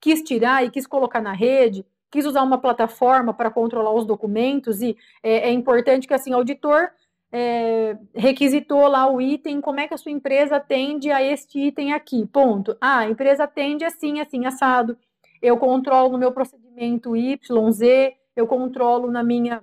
quis 0.00 0.22
tirar 0.22 0.64
e 0.64 0.70
quis 0.70 0.86
colocar 0.86 1.22
na 1.22 1.32
rede, 1.32 1.86
quis 2.10 2.24
usar 2.26 2.42
uma 2.42 2.58
plataforma 2.58 3.34
para 3.34 3.50
controlar 3.50 3.92
os 3.92 4.06
documentos, 4.06 4.80
e 4.80 4.96
é, 5.22 5.48
é 5.48 5.52
importante 5.52 6.06
que, 6.06 6.14
assim, 6.14 6.32
auditor 6.32 6.90
é, 7.30 7.96
requisitou 8.14 8.86
lá 8.88 9.10
o 9.10 9.20
item, 9.20 9.60
como 9.60 9.80
é 9.80 9.88
que 9.88 9.94
a 9.94 9.98
sua 9.98 10.12
empresa 10.12 10.56
atende 10.56 11.10
a 11.10 11.22
este 11.22 11.58
item 11.58 11.92
aqui, 11.92 12.26
ponto. 12.26 12.76
Ah, 12.80 13.00
a 13.00 13.08
empresa 13.08 13.44
atende 13.44 13.84
assim, 13.84 14.20
assim, 14.20 14.46
assado, 14.46 14.96
eu 15.42 15.56
controlo 15.56 16.10
no 16.10 16.18
meu 16.18 16.32
procedimento 16.32 17.16
YZ, 17.16 18.14
eu 18.34 18.46
controlo 18.46 19.10
na 19.10 19.22
minha 19.22 19.62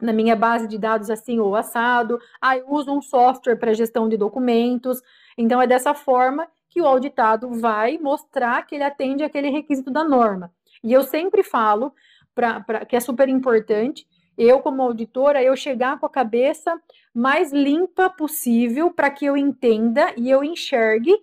na 0.00 0.14
minha 0.14 0.34
base 0.34 0.66
de 0.66 0.78
dados 0.78 1.10
assim 1.10 1.40
ou 1.40 1.54
assado, 1.54 2.18
ah, 2.40 2.56
eu 2.56 2.70
uso 2.70 2.90
um 2.90 3.02
software 3.02 3.56
para 3.56 3.74
gestão 3.74 4.08
de 4.08 4.16
documentos. 4.16 5.02
Então, 5.36 5.60
é 5.60 5.66
dessa 5.66 5.92
forma 5.92 6.48
que 6.70 6.80
o 6.80 6.86
auditado 6.86 7.50
vai 7.60 7.98
mostrar 7.98 8.64
que 8.66 8.76
ele 8.76 8.84
atende 8.84 9.22
aquele 9.22 9.50
requisito 9.50 9.90
da 9.90 10.02
norma. 10.02 10.50
E 10.82 10.92
eu 10.92 11.02
sempre 11.02 11.42
falo 11.42 11.92
pra, 12.34 12.60
pra, 12.60 12.84
que 12.84 12.96
é 12.96 13.00
super 13.00 13.28
importante, 13.28 14.06
eu, 14.36 14.60
como 14.60 14.82
auditora, 14.82 15.42
eu 15.42 15.54
chegar 15.54 15.98
com 15.98 16.06
a 16.06 16.10
cabeça 16.10 16.80
mais 17.14 17.52
limpa 17.52 18.08
possível 18.08 18.90
para 18.90 19.10
que 19.10 19.26
eu 19.26 19.36
entenda 19.36 20.14
e 20.16 20.30
eu 20.30 20.42
enxergue 20.42 21.14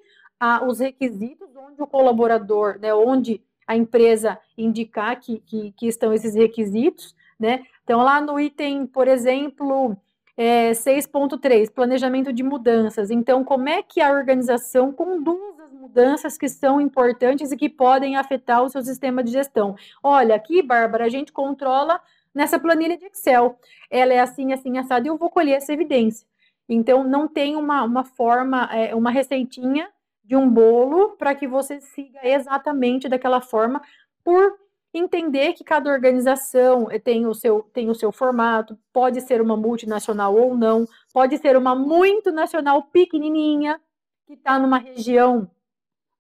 os 0.68 0.80
requisitos 0.80 1.48
onde 1.56 1.82
o 1.82 1.88
colaborador, 1.88 2.78
né, 2.80 2.94
onde 2.94 3.42
a 3.66 3.76
empresa 3.76 4.40
indicar 4.58 5.20
que, 5.20 5.40
que, 5.40 5.72
que 5.72 5.88
estão 5.88 6.14
esses 6.14 6.36
requisitos, 6.36 7.16
né? 7.40 7.64
Então, 7.84 8.02
lá 8.02 8.22
no 8.22 8.40
item, 8.40 8.86
por 8.86 9.08
exemplo, 9.08 9.98
é, 10.38 10.72
6.3, 10.72 11.72
planejamento 11.72 12.32
de 12.32 12.44
mudanças. 12.44 13.10
Então, 13.12 13.44
como 13.44 13.68
é 13.68 13.82
que 13.82 14.00
a 14.00 14.12
organização 14.12 14.94
conduz 14.94 15.57
mudanças 15.88 16.38
que 16.38 16.50
são 16.50 16.82
importantes 16.82 17.52
e 17.52 17.58
que 17.58 17.70
podem 17.70 18.18
afetar 18.18 18.62
o 18.64 18.70
seu 18.70 18.84
sistema 18.84 19.24
de 19.24 19.32
gestão? 19.32 19.76
Olha, 20.04 20.36
aqui, 20.36 20.62
Bárbara, 20.62 21.06
a 21.06 21.10
gente 21.10 21.32
controla 21.32 22.02
nessa 22.34 22.60
planilha 22.60 22.98
de 22.98 23.06
Excel. 23.06 23.58
Ela 23.90 24.14
é 24.14 24.20
assim, 24.20 24.52
assim, 24.54 24.78
assada, 24.78 25.08
e 25.08 25.10
eu 25.10 25.18
vou 25.18 25.30
colher 25.30 25.54
essa 25.54 25.74
evidência. 25.74 26.28
Então, 26.70 27.04
não 27.04 27.28
tem 27.28 27.56
uma, 27.56 27.84
uma 27.84 28.04
forma, 28.04 28.70
é, 28.74 28.94
uma 28.94 29.10
receitinha 29.10 29.90
de 30.24 30.36
um 30.36 30.50
bolo 30.50 31.12
para 31.12 31.34
que 31.34 31.48
você 31.48 31.80
siga 31.80 32.20
exatamente 32.22 33.08
daquela 33.08 33.40
forma 33.40 33.82
por 34.24 34.58
entender 34.94 35.54
que 35.54 35.64
cada 35.64 35.90
organização 35.90 36.92
eh, 36.92 37.00
tem 37.00 37.26
o 37.26 37.34
seu, 37.34 37.62
tem 37.74 37.90
o 37.90 37.96
seu 37.96 38.12
formato, 38.12 38.78
pode 38.92 39.22
ser 39.22 39.42
uma 39.42 39.56
multinacional 39.56 40.36
ou 40.36 40.58
não, 40.58 40.86
pode 41.14 41.38
ser 41.38 41.56
uma 41.56 41.76
muito 41.76 42.32
nacional 42.32 42.84
pequenininha, 42.84 43.80
que 44.26 44.34
está 44.34 44.60
numa 44.60 44.80
região 44.80 45.50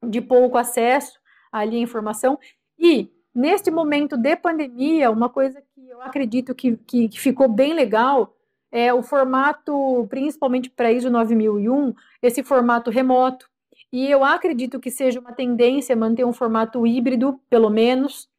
de 0.03 0.21
pouco 0.21 0.57
acesso 0.57 1.19
ali 1.51 1.77
à 1.77 1.79
informação. 1.79 2.39
E, 2.77 3.11
neste 3.33 3.71
momento 3.71 4.17
de 4.17 4.35
pandemia, 4.35 5.11
uma 5.11 5.29
coisa 5.29 5.61
que 5.73 5.89
eu 5.89 6.01
acredito 6.01 6.53
que, 6.53 6.77
que, 6.77 7.09
que 7.09 7.19
ficou 7.19 7.47
bem 7.47 7.73
legal 7.73 8.33
é 8.71 8.93
o 8.93 9.01
formato, 9.01 10.05
principalmente 10.09 10.69
para 10.69 10.91
ISO 10.91 11.09
9001, 11.09 11.93
esse 12.21 12.43
formato 12.43 12.91
remoto. 12.91 13.49
E 13.91 14.09
eu 14.09 14.23
acredito 14.23 14.79
que 14.79 14.91
seja 14.91 15.19
uma 15.19 15.31
tendência 15.31 15.95
manter 15.95 16.25
um 16.25 16.33
formato 16.33 16.85
híbrido, 16.85 17.39
pelo 17.49 17.69
menos, 17.69 18.29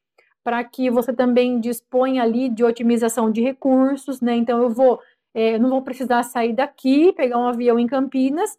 para 0.44 0.62
que 0.64 0.90
você 0.90 1.12
também 1.12 1.60
disponha 1.60 2.22
ali 2.22 2.48
de 2.48 2.64
otimização 2.64 3.30
de 3.30 3.42
recursos, 3.42 4.20
né? 4.20 4.36
Então 4.36 4.62
eu 4.62 4.70
vou, 4.70 5.00
é, 5.34 5.58
não 5.58 5.70
vou 5.70 5.82
precisar 5.82 6.22
sair 6.22 6.52
daqui, 6.52 7.12
pegar 7.12 7.38
um 7.38 7.48
avião 7.48 7.78
em 7.78 7.86
Campinas, 7.86 8.58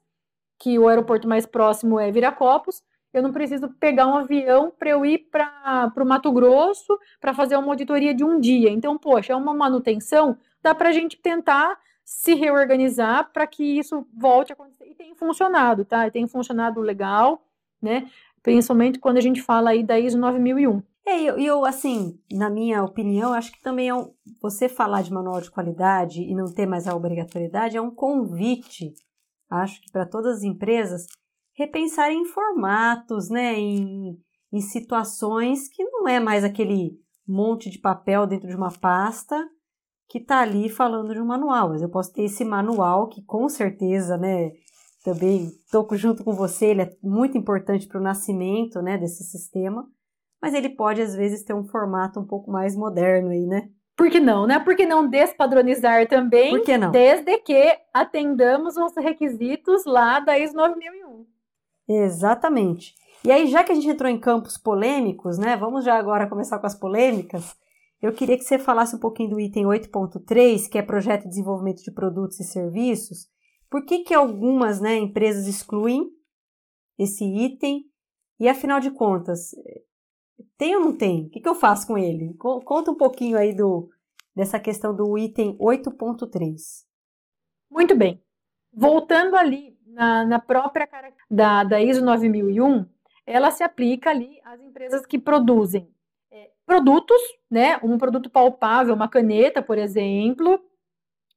que 0.60 0.78
o 0.78 0.88
aeroporto 0.88 1.28
mais 1.28 1.46
próximo 1.46 2.00
é 2.00 2.12
Viracopos. 2.12 2.84
Eu 3.14 3.24
não 3.24 3.32
preciso 3.32 3.70
pegar 3.80 4.08
um 4.08 4.16
avião 4.16 4.72
para 4.78 4.90
eu 4.90 5.06
ir 5.06 5.30
para 5.32 5.92
o 5.98 6.06
Mato 6.06 6.32
Grosso 6.32 6.98
para 7.20 7.34
fazer 7.34 7.58
uma 7.58 7.70
auditoria 7.70 8.14
de 8.14 8.24
um 8.24 8.40
dia. 8.40 8.70
Então, 8.70 8.98
poxa, 8.98 9.34
é 9.34 9.36
uma 9.36 9.54
manutenção, 9.54 10.38
dá 10.62 10.76
para 10.76 10.90
a 10.90 10.94
gente 10.94 11.18
tentar 11.18 11.78
se 12.06 12.34
reorganizar 12.34 13.32
para 13.32 13.46
que 13.46 13.64
isso 13.64 14.06
volte 14.16 14.52
a 14.52 14.56
acontecer. 14.56 14.86
E 14.86 14.96
tem 14.96 15.16
funcionado, 15.16 15.86
tá? 15.86 16.08
E 16.08 16.12
tem 16.12 16.28
funcionado 16.28 16.82
legal, 16.82 17.44
né? 17.82 18.10
Principalmente 18.42 19.00
quando 19.00 19.18
a 19.18 19.22
gente 19.22 19.42
fala 19.42 19.72
aí 19.72 19.84
da 19.84 20.00
ISO 20.00 20.18
9001. 20.18 20.82
É, 21.06 21.24
eu, 21.24 21.40
eu, 21.40 21.66
assim, 21.66 22.20
na 22.32 22.50
minha 22.50 22.84
opinião, 22.84 23.34
acho 23.34 23.52
que 23.52 23.62
também 23.62 23.90
é 23.90 23.96
um, 23.96 24.14
você 24.40 24.70
falar 24.70 25.02
de 25.02 25.12
manual 25.12 25.42
de 25.42 25.50
qualidade 25.50 26.22
e 26.22 26.36
não 26.36 26.46
ter 26.46 26.68
mais 26.68 26.88
a 26.88 26.96
obrigatoriedade 26.96 27.78
é 27.78 27.82
um 27.82 27.90
convite, 27.90 28.94
acho 29.50 29.82
que 29.82 29.92
para 29.92 30.06
todas 30.06 30.38
as 30.38 30.44
empresas 30.44 31.08
repensarem 31.60 32.22
em 32.22 32.26
formatos, 32.26 33.30
né, 33.30 33.54
em, 33.60 34.18
em 34.52 34.62
situações 34.62 35.68
que 35.68 35.84
não 35.84 36.08
é 36.08 36.18
mais 36.18 36.46
aquele 36.46 36.98
monte 37.28 37.70
de 37.70 37.78
papel 37.78 38.26
dentro 38.26 38.48
de 38.48 38.56
uma 38.56 38.72
pasta 38.72 39.38
que 40.08 40.20
está 40.20 40.40
ali 40.40 40.70
falando 40.70 41.14
de 41.14 41.20
um 41.20 41.26
manual, 41.26 41.70
mas 41.70 41.82
eu 41.82 41.90
posso 41.90 42.14
ter 42.14 42.24
esse 42.24 42.46
manual 42.46 43.10
que 43.10 43.22
com 43.26 43.50
certeza, 43.50 44.18
né, 44.18 44.52
também 45.04 45.48
estou 45.48 45.86
junto 45.98 46.24
com 46.24 46.32
você, 46.32 46.68
ele 46.68 46.82
é 46.82 46.98
muito 47.04 47.38
importante 47.38 47.88
para 47.88 48.00
o 48.00 48.04
nascimento, 48.04 48.82
né, 48.82 48.98
desse 48.98 49.26
sistema, 49.26 49.86
mas 50.42 50.54
ele 50.54 50.70
pode 50.70 51.02
às 51.02 51.14
vezes 51.14 51.44
ter 51.44 51.54
um 51.54 51.66
formato 51.66 52.22
um 52.22 52.26
pouco 52.26 52.50
mais 52.50 52.74
moderno 52.74 53.32
aí, 53.32 53.46
né? 53.46 53.70
Por 53.98 54.10
que 54.10 54.22
não, 54.22 54.48
né? 54.48 54.58
Por 54.58 54.78
que 54.78 54.86
não 54.86 55.06
despadronizar 55.06 56.08
também? 56.08 56.52
Por 56.52 56.64
que 56.64 56.78
não? 56.78 56.90
Desde 56.90 57.38
que 57.40 57.78
atendamos 57.94 58.78
os 58.78 58.96
requisitos 58.96 59.84
lá 59.84 60.22
da 60.22 60.40
ISO 60.40 60.56
9001. 60.56 60.99
Exatamente. 61.90 62.94
E 63.26 63.32
aí, 63.32 63.48
já 63.48 63.64
que 63.64 63.72
a 63.72 63.76
gente 63.76 63.88
entrou 63.88 64.10
em 64.10 64.20
campos 64.20 64.58
polêmicos, 64.58 65.40
né? 65.40 65.58
Vamos 65.58 65.84
já 65.84 65.98
agora 65.98 66.30
começar 66.30 66.60
com 66.60 66.68
as 66.68 66.76
polêmicas. 66.76 67.58
Eu 68.02 68.14
queria 68.14 68.38
que 68.38 68.44
você 68.44 68.60
falasse 68.60 68.96
um 68.96 69.00
pouquinho 69.00 69.32
do 69.32 69.40
item 69.40 69.66
8.3, 69.66 70.70
que 70.70 70.78
é 70.78 70.82
projeto 70.82 71.24
de 71.24 71.30
desenvolvimento 71.30 71.84
de 71.84 71.92
produtos 71.92 72.40
e 72.40 72.44
serviços. 72.46 73.28
Por 73.70 73.84
que, 73.86 74.00
que 74.00 74.14
algumas 74.14 74.80
né, 74.80 74.96
empresas 74.98 75.48
excluem 75.48 76.10
esse 76.98 77.26
item? 77.26 77.86
E 78.40 78.48
afinal 78.48 78.80
de 78.80 78.92
contas, 78.92 79.52
tem 80.58 80.76
ou 80.76 80.82
não 80.82 80.96
tem? 80.96 81.26
O 81.26 81.30
que, 81.30 81.42
que 81.42 81.50
eu 81.50 81.56
faço 81.56 81.88
com 81.88 81.98
ele? 81.98 82.34
Conta 82.36 82.92
um 82.92 82.96
pouquinho 82.96 83.38
aí 83.38 83.54
do, 83.54 83.90
dessa 84.34 84.60
questão 84.60 84.96
do 84.96 85.18
item 85.18 85.58
8.3. 85.58 86.56
Muito 87.70 87.96
bem. 87.98 88.24
Voltando 88.72 89.36
ali 89.36 89.78
na, 89.94 90.26
na 90.26 90.40
própria 90.40 90.88
da, 91.30 91.64
da 91.64 91.82
ISO 91.82 92.04
9001, 92.04 92.86
ela 93.26 93.52
se 93.52 93.64
aplica 93.64 94.10
ali 94.10 94.40
às 94.44 94.60
empresas 94.62 95.06
que 95.06 95.20
produzem 95.20 95.90
é, 96.32 96.50
produtos, 96.66 97.22
né? 97.50 97.80
Um 97.84 97.98
produto 97.98 98.30
palpável, 98.30 98.96
uma 98.96 99.08
caneta, 99.08 99.62
por 99.62 99.78
exemplo, 99.78 100.60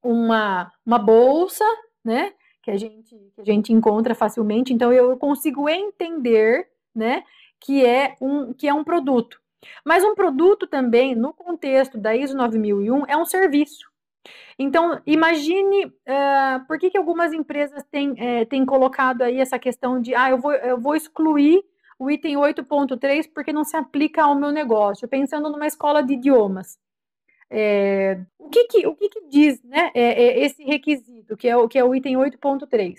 uma, 0.02 0.72
uma 0.84 0.98
bolsa, 0.98 1.64
né? 2.04 2.32
Que 2.62 2.70
a 2.70 2.76
gente, 2.76 3.16
que 3.34 3.40
a 3.40 3.44
gente 3.44 3.72
encontra 3.72 4.14
facilmente. 4.14 4.72
Então, 4.72 4.92
eu 4.92 5.16
consigo 5.16 5.68
entender, 5.68 6.68
né? 6.94 7.24
que 7.64 7.84
é 7.86 8.16
um, 8.20 8.52
que 8.52 8.68
é 8.68 8.74
um 8.74 8.84
produto. 8.84 9.40
Mas 9.84 10.04
um 10.04 10.14
produto 10.14 10.66
também, 10.66 11.14
no 11.14 11.32
contexto 11.32 11.96
da 11.96 12.14
ISO 12.14 12.36
9001, 12.36 13.06
é 13.06 13.16
um 13.16 13.24
serviço. 13.24 13.90
Então, 14.58 15.00
imagine 15.06 15.86
uh, 15.86 16.66
por 16.66 16.78
que, 16.78 16.90
que 16.90 16.98
algumas 16.98 17.32
empresas 17.32 17.82
têm, 17.90 18.14
é, 18.16 18.44
têm 18.44 18.64
colocado 18.64 19.22
aí 19.22 19.40
essa 19.40 19.58
questão 19.58 20.00
de, 20.00 20.14
ah, 20.14 20.30
eu 20.30 20.38
vou, 20.38 20.52
eu 20.52 20.80
vou 20.80 20.94
excluir 20.94 21.62
o 21.98 22.10
item 22.10 22.36
8.3 22.36 23.30
porque 23.32 23.52
não 23.52 23.64
se 23.64 23.76
aplica 23.76 24.24
ao 24.24 24.34
meu 24.34 24.50
negócio, 24.50 25.08
pensando 25.08 25.50
numa 25.50 25.66
escola 25.66 26.02
de 26.02 26.14
idiomas. 26.14 26.78
É, 27.50 28.18
o 28.38 28.48
que, 28.48 28.64
que, 28.64 28.86
o 28.86 28.96
que, 28.96 29.08
que 29.08 29.28
diz 29.28 29.62
né, 29.62 29.90
é, 29.94 30.40
esse 30.40 30.64
requisito, 30.64 31.36
que 31.36 31.46
é, 31.46 31.56
o, 31.56 31.68
que 31.68 31.78
é 31.78 31.84
o 31.84 31.94
item 31.94 32.16
8.3? 32.16 32.96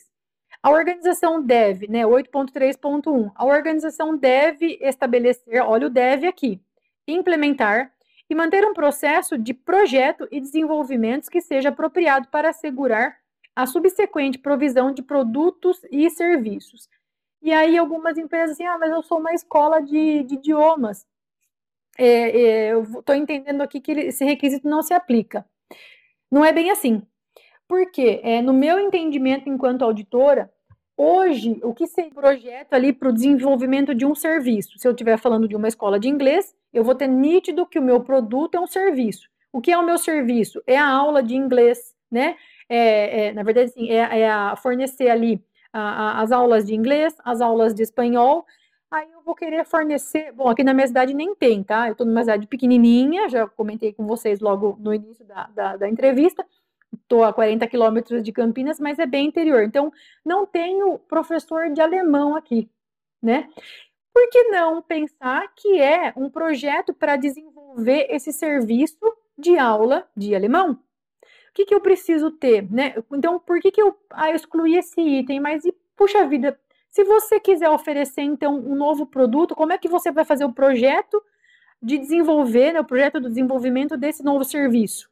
A 0.61 0.69
organização 0.69 1.41
deve, 1.43 1.87
né, 1.87 2.03
8.3.1, 2.03 3.31
a 3.35 3.45
organização 3.45 4.15
deve 4.15 4.77
estabelecer, 4.79 5.61
olha 5.61 5.87
o 5.87 5.89
deve 5.89 6.25
aqui, 6.25 6.61
implementar 7.07 7.91
e 8.33 8.35
manter 8.35 8.65
um 8.65 8.73
processo 8.73 9.37
de 9.37 9.53
projeto 9.53 10.27
e 10.31 10.41
desenvolvimento 10.41 11.29
que 11.29 11.39
seja 11.39 11.69
apropriado 11.69 12.27
para 12.29 12.49
assegurar 12.49 13.15
a 13.55 13.67
subsequente 13.67 14.39
provisão 14.39 14.91
de 14.91 15.03
produtos 15.03 15.79
e 15.91 16.09
serviços. 16.09 16.89
E 17.43 17.53
aí 17.53 17.77
algumas 17.77 18.17
empresas 18.17 18.55
assim, 18.55 18.65
ah, 18.65 18.77
mas 18.79 18.91
eu 18.91 19.03
sou 19.03 19.19
uma 19.19 19.33
escola 19.33 19.79
de, 19.81 20.23
de 20.23 20.33
idiomas. 20.33 21.05
É, 21.95 22.05
é, 22.05 22.73
eu 22.73 22.81
estou 22.81 23.13
entendendo 23.13 23.61
aqui 23.61 23.79
que 23.79 23.91
esse 23.91 24.25
requisito 24.25 24.67
não 24.67 24.81
se 24.81 24.95
aplica. 24.95 25.45
Não 26.31 26.43
é 26.43 26.51
bem 26.51 26.71
assim. 26.71 27.03
Porque, 27.67 28.19
é, 28.23 28.41
no 28.41 28.53
meu 28.53 28.79
entendimento 28.79 29.47
enquanto 29.47 29.83
auditora, 29.83 30.51
hoje, 30.97 31.59
o 31.61 31.71
que 31.71 31.85
seria 31.85 32.09
projeto 32.09 32.73
ali 32.73 32.91
para 32.91 33.09
o 33.09 33.13
desenvolvimento 33.13 33.93
de 33.93 34.05
um 34.05 34.15
serviço? 34.15 34.79
Se 34.79 34.87
eu 34.87 34.91
estiver 34.91 35.19
falando 35.19 35.47
de 35.47 35.55
uma 35.55 35.67
escola 35.67 35.99
de 35.99 36.09
inglês, 36.09 36.55
eu 36.73 36.83
vou 36.83 36.95
ter 36.95 37.07
nítido 37.07 37.65
que 37.65 37.79
o 37.79 37.83
meu 37.83 38.01
produto 38.01 38.55
é 38.55 38.59
um 38.59 38.67
serviço. 38.67 39.29
O 39.51 39.61
que 39.61 39.71
é 39.71 39.77
o 39.77 39.85
meu 39.85 39.97
serviço? 39.97 40.61
É 40.65 40.77
a 40.77 40.87
aula 40.87 41.21
de 41.21 41.35
inglês, 41.35 41.93
né? 42.09 42.35
É, 42.67 43.27
é, 43.27 43.33
na 43.33 43.43
verdade, 43.43 43.71
sim, 43.71 43.89
é, 43.89 44.21
é 44.21 44.29
a 44.29 44.55
fornecer 44.55 45.09
ali 45.09 45.43
a, 45.71 45.79
a, 45.79 46.21
as 46.21 46.31
aulas 46.31 46.65
de 46.65 46.73
inglês, 46.73 47.15
as 47.23 47.39
aulas 47.39 47.73
de 47.73 47.83
espanhol. 47.83 48.45
Aí 48.89 49.07
eu 49.11 49.21
vou 49.21 49.35
querer 49.35 49.65
fornecer. 49.65 50.31
Bom, 50.31 50.49
aqui 50.49 50.63
na 50.63 50.73
minha 50.73 50.87
cidade 50.87 51.13
nem 51.13 51.35
tem, 51.35 51.63
tá? 51.63 51.87
Eu 51.87 51.93
estou 51.93 52.05
numa 52.07 52.21
cidade 52.21 52.47
pequenininha, 52.47 53.29
já 53.29 53.47
comentei 53.47 53.93
com 53.93 54.05
vocês 54.05 54.39
logo 54.39 54.77
no 54.79 54.93
início 54.93 55.25
da, 55.25 55.47
da, 55.47 55.77
da 55.77 55.89
entrevista. 55.89 56.45
Estou 56.91 57.23
a 57.23 57.33
40 57.33 57.67
quilômetros 57.67 58.23
de 58.23 58.31
Campinas, 58.31 58.79
mas 58.79 58.99
é 58.99 59.05
bem 59.05 59.27
interior. 59.27 59.63
Então, 59.63 59.91
não 60.23 60.45
tenho 60.45 60.99
professor 60.99 61.71
de 61.71 61.81
alemão 61.81 62.35
aqui, 62.35 62.69
né? 63.21 63.49
Por 64.13 64.29
que 64.29 64.43
não 64.45 64.81
pensar 64.81 65.51
que 65.55 65.81
é 65.81 66.13
um 66.15 66.29
projeto 66.29 66.93
para 66.93 67.15
desenvolver 67.15 68.07
esse 68.09 68.31
serviço 68.31 68.99
de 69.37 69.57
aula 69.57 70.07
de 70.15 70.35
alemão. 70.35 70.73
O 70.73 71.53
que, 71.53 71.65
que 71.65 71.75
eu 71.75 71.81
preciso 71.81 72.31
ter, 72.31 72.71
né? 72.71 72.95
Então, 73.11 73.39
por 73.39 73.59
que, 73.59 73.71
que 73.71 73.81
eu 73.81 73.95
ah, 74.09 74.31
excluí 74.31 74.75
esse 74.75 74.99
item? 74.99 75.39
Mas, 75.39 75.63
e, 75.65 75.73
puxa 75.95 76.25
vida, 76.25 76.59
se 76.89 77.03
você 77.03 77.39
quiser 77.39 77.69
oferecer, 77.69 78.21
então, 78.21 78.55
um 78.55 78.75
novo 78.75 79.05
produto, 79.05 79.55
como 79.55 79.71
é 79.71 79.77
que 79.77 79.87
você 79.87 80.11
vai 80.11 80.25
fazer 80.25 80.45
o 80.45 80.53
projeto 80.53 81.21
de 81.81 81.97
desenvolver, 81.97 82.73
né, 82.73 82.79
o 82.79 82.85
projeto 82.85 83.19
do 83.19 83.29
desenvolvimento 83.29 83.95
desse 83.97 84.23
novo 84.23 84.43
serviço? 84.43 85.09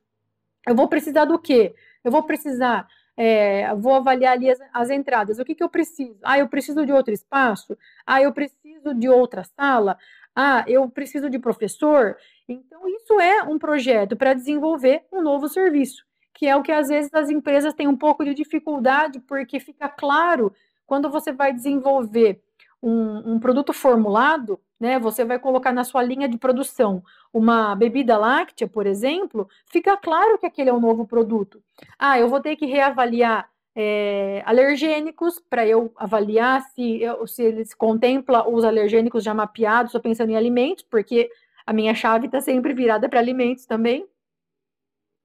Eu 0.68 0.76
vou 0.76 0.88
precisar 0.88 1.26
do 1.26 1.38
quê? 1.38 1.76
Eu 2.04 2.12
vou 2.12 2.24
precisar, 2.24 2.88
é, 3.16 3.74
vou 3.76 3.94
avaliar 3.94 4.34
ali 4.34 4.50
as, 4.50 4.60
as 4.74 4.90
entradas. 4.90 5.38
O 5.38 5.46
que, 5.46 5.54
que 5.54 5.64
eu 5.64 5.70
preciso? 5.70 6.18
Ah, 6.24 6.40
eu 6.40 6.48
preciso 6.48 6.86
de 6.86 6.92
outro 6.92 7.14
espaço? 7.14 7.78
Ah, 8.06 8.22
eu 8.22 8.34
preciso 8.34 8.61
de 8.96 9.10
outra 9.10 9.44
sala? 9.44 9.98
Ah, 10.36 10.64
eu 10.68 10.90
preciso 10.90 11.30
de 11.30 11.40
professor? 11.40 12.18
Então, 12.48 12.88
isso 12.88 13.20
é 13.20 13.44
um 13.44 13.60
projeto 13.60 14.16
para 14.16 14.34
desenvolver 14.34 15.04
um 15.12 15.22
novo 15.22 15.48
serviço, 15.48 16.06
que 16.34 16.48
é 16.48 16.56
o 16.56 16.64
que 16.64 16.72
às 16.72 16.88
vezes 16.88 17.14
as 17.14 17.30
empresas 17.30 17.74
têm 17.74 17.88
um 17.88 17.98
pouco 17.98 18.24
de 18.24 18.34
dificuldade, 18.34 19.20
porque 19.20 19.60
fica 19.60 19.90
claro 19.90 20.54
quando 20.86 21.10
você 21.10 21.32
vai 21.32 21.54
desenvolver 21.54 22.42
um, 22.82 23.34
um, 23.34 23.40
produto 23.40 23.72
formulado, 23.74 24.60
né? 24.80 24.98
Você 25.00 25.24
vai 25.24 25.38
colocar 25.38 25.72
na 25.72 25.84
sua 25.84 26.02
linha 26.02 26.28
de 26.28 26.38
produção 26.38 27.04
uma 27.32 27.76
bebida 27.76 28.18
láctea, 28.18 28.68
por 28.68 28.88
exemplo, 28.88 29.48
fica 29.68 29.96
claro 29.96 30.38
que 30.38 30.46
aquele 30.46 30.70
é 30.70 30.74
um 30.74 30.80
novo 30.80 31.06
produto. 31.06 31.62
Ah, 32.00 32.20
eu 32.20 32.28
vou 32.28 32.42
ter 32.42 32.56
que 32.56 32.66
reavaliar 32.66 33.51
é, 33.76 34.44
alergênicos 34.46 35.40
para 35.40 35.66
eu 35.66 35.92
avaliar 35.96 36.62
se, 36.62 37.02
eu, 37.02 37.26
se 37.26 37.44
eles 37.44 37.74
contempla 37.74 38.48
os 38.48 38.64
alergênicos 38.64 39.24
já 39.24 39.34
mapeados, 39.34 39.90
estou 39.90 40.02
pensando 40.02 40.32
em 40.32 40.36
alimentos, 40.36 40.84
porque 40.84 41.30
a 41.66 41.74
minha 41.74 41.96
chave 41.96 42.26
está 42.26 42.42
sempre 42.42 42.74
virada 42.74 43.08
para 43.08 43.20
alimentos 43.20 43.66
também. 43.66 44.06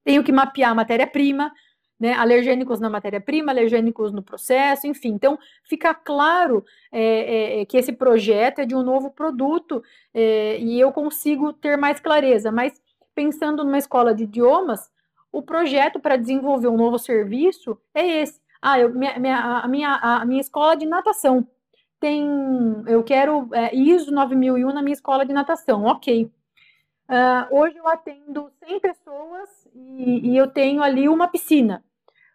Tenho 0.03 0.23
que 0.23 0.31
mapear 0.31 0.71
a 0.71 0.75
matéria-prima, 0.75 1.51
né, 1.99 2.13
alergênicos 2.13 2.79
na 2.79 2.89
matéria-prima, 2.89 3.51
alergênicos 3.51 4.13
no 4.13 4.21
processo, 4.21 4.87
enfim. 4.87 5.09
Então, 5.09 5.37
fica 5.63 5.93
claro 5.93 6.63
é, 6.91 7.01
é, 7.01 7.61
é, 7.61 7.65
que 7.65 7.75
esse 7.75 7.91
projeto 7.91 8.59
é 8.59 8.65
de 8.65 8.75
um 8.75 8.83
novo 8.83 9.09
produto 9.11 9.83
é, 10.13 10.57
e 10.59 10.79
eu 10.79 10.91
consigo 10.91 11.51
ter 11.51 11.75
mais 11.75 11.99
clareza. 11.99 12.51
Mas, 12.51 12.79
pensando 13.13 13.63
numa 13.63 13.79
escola 13.79 14.13
de 14.13 14.23
idiomas, 14.23 14.89
o 15.37 15.41
projeto 15.43 15.99
para 15.99 16.17
desenvolver 16.17 16.67
um 16.67 16.75
novo 16.75 16.97
serviço 16.97 17.77
é 17.93 18.21
esse. 18.21 18.41
Ah, 18.59 18.79
eu, 18.79 18.91
minha, 18.91 19.19
minha, 19.19 19.37
a, 19.37 19.67
minha, 19.67 19.93
a 19.93 20.25
minha 20.25 20.41
escola 20.41 20.75
de 20.75 20.87
natação 20.87 21.47
tem, 21.99 22.27
eu 22.87 23.03
quero 23.03 23.47
é, 23.53 23.75
ISO 23.75 24.11
9001 24.11 24.73
na 24.73 24.81
minha 24.81 24.95
escola 24.95 25.23
de 25.23 25.33
natação, 25.33 25.83
ok. 25.85 26.31
Uh, 27.07 27.55
hoje 27.55 27.77
eu 27.77 27.87
atendo 27.87 28.51
100 28.65 28.79
pessoas 28.79 29.49
e, 29.75 30.31
e, 30.31 30.37
eu 30.37 30.47
tenho 30.47 30.81
ali 30.81 31.07
uma 31.07 31.27
piscina. 31.27 31.83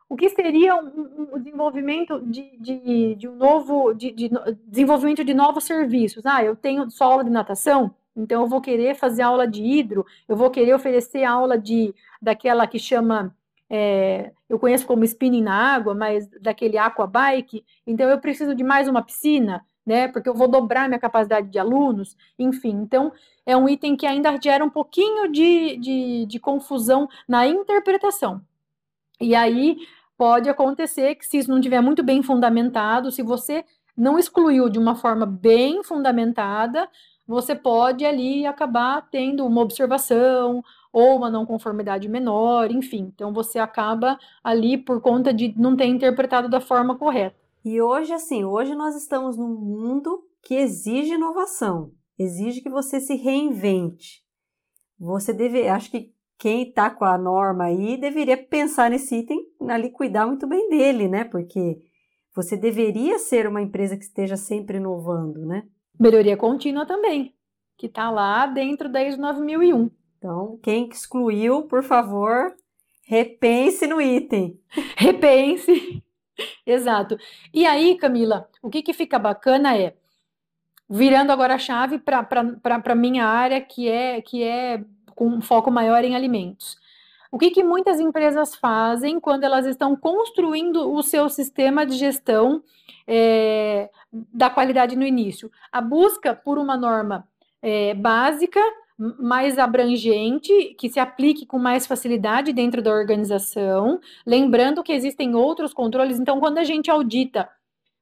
O 0.08 0.16
que 0.16 0.28
seria 0.28 0.76
o 0.76 0.86
um, 0.86 1.34
um 1.34 1.38
desenvolvimento 1.38 2.20
de, 2.20 2.56
de, 2.56 3.16
de, 3.16 3.28
um 3.28 3.34
novo, 3.34 3.94
de, 3.94 4.12
de, 4.12 4.30
desenvolvimento 4.64 5.24
de 5.24 5.34
novos 5.34 5.64
serviços? 5.64 6.24
Ah, 6.24 6.44
eu 6.44 6.54
tenho 6.54 6.86
aula 7.00 7.24
de 7.24 7.30
natação, 7.30 7.92
então 8.16 8.42
eu 8.42 8.48
vou 8.48 8.60
querer 8.60 8.94
fazer 8.94 9.22
aula 9.22 9.46
de 9.46 9.62
hidro, 9.62 10.04
eu 10.28 10.36
vou 10.36 10.50
querer 10.50 10.74
oferecer 10.74 11.24
aula 11.24 11.58
de 11.58 11.94
daquela 12.20 12.66
que 12.66 12.78
chama 12.78 13.34
é, 13.74 14.32
eu 14.50 14.58
conheço 14.58 14.86
como 14.86 15.02
spinning 15.02 15.42
na 15.42 15.54
água, 15.54 15.94
mas 15.94 16.28
daquele 16.40 16.76
aqua 16.76 17.06
bike, 17.06 17.64
então 17.86 18.08
eu 18.10 18.18
preciso 18.20 18.54
de 18.54 18.62
mais 18.62 18.86
uma 18.86 19.02
piscina, 19.02 19.64
né? 19.84 20.08
Porque 20.08 20.28
eu 20.28 20.34
vou 20.34 20.46
dobrar 20.46 20.88
minha 20.88 21.00
capacidade 21.00 21.48
de 21.48 21.58
alunos, 21.58 22.14
enfim. 22.38 22.82
Então, 22.82 23.10
é 23.46 23.56
um 23.56 23.66
item 23.66 23.96
que 23.96 24.06
ainda 24.06 24.38
gera 24.38 24.62
um 24.62 24.68
pouquinho 24.68 25.32
de, 25.32 25.78
de, 25.78 26.26
de 26.26 26.38
confusão 26.38 27.08
na 27.26 27.46
interpretação. 27.46 28.42
E 29.18 29.34
aí 29.34 29.78
pode 30.18 30.50
acontecer 30.50 31.14
que, 31.14 31.24
se 31.26 31.38
isso 31.38 31.50
não 31.50 31.58
estiver 31.58 31.80
muito 31.80 32.02
bem 32.02 32.22
fundamentado, 32.22 33.10
se 33.10 33.22
você 33.22 33.64
não 33.96 34.18
excluiu 34.18 34.68
de 34.68 34.78
uma 34.78 34.94
forma 34.94 35.26
bem 35.26 35.82
fundamentada, 35.82 36.88
você 37.32 37.54
pode 37.54 38.04
ali 38.04 38.46
acabar 38.46 39.08
tendo 39.10 39.46
uma 39.46 39.62
observação 39.62 40.62
ou 40.92 41.16
uma 41.16 41.30
não 41.30 41.46
conformidade 41.46 42.08
menor, 42.08 42.70
enfim. 42.70 43.10
Então 43.14 43.32
você 43.32 43.58
acaba 43.58 44.18
ali 44.44 44.76
por 44.76 45.00
conta 45.00 45.32
de 45.32 45.54
não 45.58 45.74
ter 45.74 45.86
interpretado 45.86 46.48
da 46.48 46.60
forma 46.60 46.96
correta. 46.96 47.36
E 47.64 47.80
hoje, 47.80 48.12
assim, 48.12 48.44
hoje 48.44 48.74
nós 48.74 48.94
estamos 48.96 49.36
num 49.36 49.54
mundo 49.54 50.22
que 50.42 50.54
exige 50.54 51.14
inovação, 51.14 51.92
exige 52.18 52.60
que 52.60 52.68
você 52.68 53.00
se 53.00 53.14
reinvente. 53.14 54.22
Você 54.98 55.32
deve, 55.32 55.68
acho 55.68 55.90
que 55.90 56.12
quem 56.38 56.68
está 56.68 56.90
com 56.90 57.04
a 57.04 57.16
norma 57.16 57.64
aí 57.64 57.96
deveria 57.96 58.36
pensar 58.36 58.90
nesse 58.90 59.16
item 59.16 59.40
ali, 59.68 59.90
cuidar 59.90 60.26
muito 60.26 60.46
bem 60.46 60.68
dele, 60.68 61.08
né? 61.08 61.24
Porque 61.24 61.78
você 62.34 62.56
deveria 62.56 63.18
ser 63.18 63.46
uma 63.46 63.62
empresa 63.62 63.96
que 63.96 64.04
esteja 64.04 64.36
sempre 64.36 64.78
inovando, 64.78 65.46
né? 65.46 65.62
Melhoria 65.98 66.36
contínua 66.36 66.86
também, 66.86 67.34
que 67.76 67.86
está 67.86 68.10
lá 68.10 68.46
dentro 68.46 68.88
da 68.88 69.02
ISO 69.02 69.20
9001. 69.20 69.90
Então, 70.18 70.58
quem 70.62 70.88
excluiu, 70.88 71.62
por 71.62 71.82
favor, 71.82 72.54
repense 73.04 73.86
no 73.86 74.00
item. 74.00 74.58
Repense. 74.96 76.02
Exato. 76.64 77.16
E 77.52 77.66
aí, 77.66 77.96
Camila, 77.96 78.48
o 78.62 78.70
que, 78.70 78.82
que 78.82 78.92
fica 78.92 79.18
bacana 79.18 79.76
é, 79.76 79.94
virando 80.88 81.32
agora 81.32 81.54
a 81.54 81.58
chave 81.58 81.98
para 81.98 82.26
a 82.84 82.94
minha 82.94 83.26
área, 83.26 83.60
que 83.60 83.88
é, 83.88 84.20
que 84.20 84.42
é 84.42 84.84
com 85.14 85.26
um 85.26 85.40
foco 85.40 85.70
maior 85.70 86.04
em 86.04 86.14
alimentos. 86.14 86.76
O 87.30 87.38
que, 87.38 87.50
que 87.50 87.64
muitas 87.64 87.98
empresas 87.98 88.54
fazem 88.54 89.18
quando 89.18 89.44
elas 89.44 89.64
estão 89.64 89.96
construindo 89.96 90.92
o 90.92 91.02
seu 91.02 91.30
sistema 91.30 91.86
de 91.86 91.96
gestão 91.96 92.62
é, 93.06 93.88
da 94.12 94.50
qualidade 94.50 94.96
no 94.96 95.06
início? 95.06 95.50
A 95.70 95.80
busca 95.80 96.34
por 96.34 96.58
uma 96.58 96.76
norma 96.76 97.26
é, 97.62 97.94
básica 97.94 98.60
mais 99.18 99.58
abrangente, 99.58 100.76
que 100.78 100.88
se 100.88 101.00
aplique 101.00 101.46
com 101.46 101.58
mais 101.58 101.86
facilidade 101.86 102.52
dentro 102.52 102.82
da 102.82 102.92
organização, 102.92 103.98
lembrando 104.24 104.82
que 104.82 104.92
existem 104.92 105.34
outros 105.34 105.72
controles. 105.72 106.20
Então, 106.20 106.38
quando 106.38 106.58
a 106.58 106.64
gente 106.64 106.90
audita, 106.90 107.48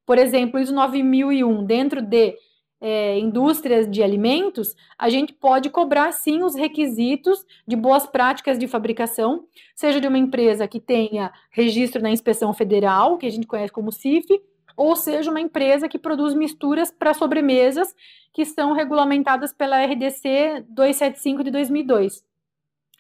por 0.04 0.18
exemplo, 0.18 0.60
ISO 0.60 0.74
9001 0.74 1.64
dentro 1.64 2.02
de 2.02 2.36
é, 2.80 3.18
indústrias 3.18 3.88
de 3.88 4.02
alimentos, 4.02 4.74
a 4.98 5.08
gente 5.08 5.32
pode 5.32 5.70
cobrar 5.70 6.12
sim 6.12 6.42
os 6.42 6.54
requisitos 6.54 7.44
de 7.66 7.76
boas 7.76 8.06
práticas 8.06 8.58
de 8.58 8.66
fabricação, 8.66 9.44
seja 9.74 10.00
de 10.00 10.08
uma 10.08 10.18
empresa 10.18 10.66
que 10.66 10.80
tenha 10.80 11.32
registro 11.50 12.02
na 12.02 12.10
inspeção 12.10 12.52
federal, 12.52 13.18
que 13.18 13.26
a 13.26 13.30
gente 13.30 13.46
conhece 13.46 13.72
como 13.72 13.92
CIF, 13.92 14.40
ou 14.80 14.96
seja 14.96 15.30
uma 15.30 15.42
empresa 15.42 15.90
que 15.90 15.98
produz 15.98 16.32
misturas 16.32 16.90
para 16.90 17.12
sobremesas 17.12 17.94
que 18.32 18.46
são 18.46 18.72
regulamentadas 18.72 19.52
pela 19.52 19.84
RDC 19.84 20.64
275 20.70 21.44
de 21.44 21.50
2002. 21.50 22.24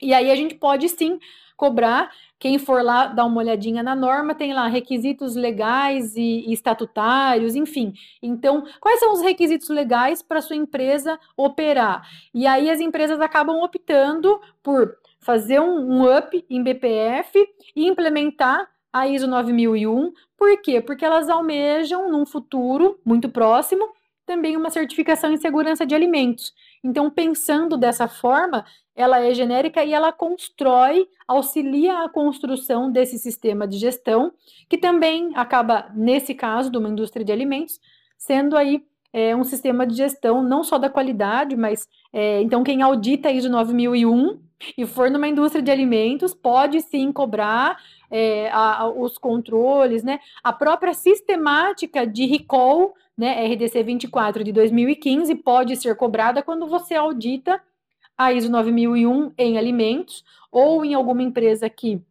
E 0.02 0.12
aí 0.12 0.30
a 0.30 0.36
gente 0.36 0.56
pode 0.56 0.90
sim 0.90 1.18
cobrar. 1.56 2.12
Quem 2.38 2.58
for 2.58 2.82
lá 2.82 3.06
dar 3.06 3.24
uma 3.24 3.38
olhadinha 3.38 3.82
na 3.82 3.96
norma, 3.96 4.34
tem 4.34 4.52
lá 4.52 4.66
requisitos 4.66 5.34
legais 5.34 6.14
e, 6.16 6.44
e 6.46 6.52
estatutários, 6.52 7.54
enfim. 7.54 7.94
Então, 8.22 8.62
quais 8.78 9.00
são 9.00 9.14
os 9.14 9.22
requisitos 9.22 9.70
legais 9.70 10.20
para 10.20 10.42
sua 10.42 10.56
empresa 10.56 11.18
operar? 11.34 12.06
E 12.34 12.46
aí 12.46 12.68
as 12.68 12.80
empresas 12.80 13.22
acabam 13.22 13.56
optando 13.62 14.38
por 14.62 14.98
fazer 15.18 15.60
um, 15.60 15.78
um 15.78 16.18
up 16.18 16.44
em 16.50 16.62
BPF 16.62 17.38
e 17.74 17.86
implementar 17.86 18.68
a 18.92 19.06
ISO 19.06 19.26
9001. 19.26 20.12
Por 20.36 20.60
quê? 20.62 20.80
Porque 20.80 21.04
elas 21.04 21.28
almejam, 21.28 22.10
num 22.10 22.26
futuro 22.26 22.98
muito 23.04 23.28
próximo, 23.28 23.88
também 24.26 24.56
uma 24.56 24.70
certificação 24.70 25.32
em 25.32 25.36
segurança 25.36 25.84
de 25.84 25.94
alimentos. 25.94 26.54
Então, 26.84 27.10
pensando 27.10 27.76
dessa 27.76 28.06
forma, 28.06 28.64
ela 28.94 29.20
é 29.20 29.34
genérica 29.34 29.82
e 29.82 29.92
ela 29.92 30.12
constrói, 30.12 31.08
auxilia 31.26 32.04
a 32.04 32.08
construção 32.08 32.90
desse 32.90 33.18
sistema 33.18 33.66
de 33.66 33.78
gestão, 33.78 34.32
que 34.68 34.78
também 34.78 35.32
acaba, 35.34 35.90
nesse 35.94 36.34
caso, 36.34 36.70
de 36.70 36.78
uma 36.78 36.88
indústria 36.88 37.24
de 37.24 37.32
alimentos, 37.32 37.80
sendo 38.16 38.56
aí 38.56 38.84
é, 39.12 39.34
um 39.34 39.44
sistema 39.44 39.86
de 39.86 39.94
gestão 39.94 40.42
não 40.42 40.62
só 40.62 40.78
da 40.78 40.88
qualidade, 40.88 41.56
mas 41.56 41.88
é, 42.12 42.40
então 42.42 42.62
quem 42.62 42.82
audita 42.82 43.28
a 43.28 43.32
ISO 43.32 43.48
9001 43.48 44.38
e 44.76 44.86
for 44.86 45.10
numa 45.10 45.26
indústria 45.26 45.62
de 45.62 45.70
alimentos 45.70 46.34
pode 46.34 46.80
sim 46.80 47.10
cobrar 47.10 47.78
é, 48.10 48.50
a, 48.50 48.82
a, 48.82 48.90
os 48.90 49.16
controles, 49.16 50.02
né? 50.02 50.20
A 50.42 50.52
própria 50.52 50.92
sistemática 50.92 52.06
de 52.06 52.26
recall, 52.26 52.94
né, 53.16 53.46
RDC 53.46 53.82
24 53.82 54.42
de 54.42 54.52
2015 54.52 55.34
pode 55.36 55.76
ser 55.76 55.94
cobrada 55.94 56.42
quando 56.42 56.66
você 56.66 56.94
audita 56.94 57.62
a 58.16 58.32
ISO 58.32 58.50
9001 58.50 59.32
em 59.38 59.56
alimentos 59.56 60.24
ou 60.50 60.84
em 60.84 60.94
alguma 60.94 61.22
empresa 61.22 61.70
que 61.70 62.02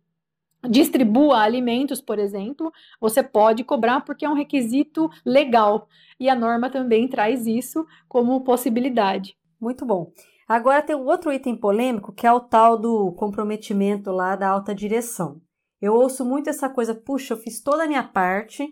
distribua 0.67 1.39
alimentos, 1.39 2.01
por 2.01 2.19
exemplo, 2.19 2.71
você 2.99 3.23
pode 3.23 3.63
cobrar 3.63 4.01
porque 4.01 4.25
é 4.25 4.29
um 4.29 4.33
requisito 4.33 5.09
legal. 5.25 5.87
E 6.19 6.29
a 6.29 6.35
norma 6.35 6.69
também 6.69 7.07
traz 7.07 7.47
isso 7.47 7.85
como 8.07 8.41
possibilidade. 8.41 9.37
Muito 9.59 9.85
bom. 9.85 10.11
Agora 10.47 10.81
tem 10.81 10.95
um 10.95 11.05
outro 11.05 11.31
item 11.31 11.55
polêmico 11.55 12.11
que 12.11 12.25
é 12.25 12.31
o 12.31 12.39
tal 12.39 12.77
do 12.77 13.11
comprometimento 13.13 14.11
lá 14.11 14.35
da 14.35 14.49
alta 14.49 14.73
direção. 14.73 15.39
Eu 15.81 15.93
ouço 15.93 16.25
muito 16.25 16.49
essa 16.49 16.69
coisa, 16.69 16.93
puxa, 16.93 17.33
eu 17.33 17.37
fiz 17.37 17.61
toda 17.61 17.83
a 17.83 17.87
minha 17.87 18.03
parte. 18.03 18.67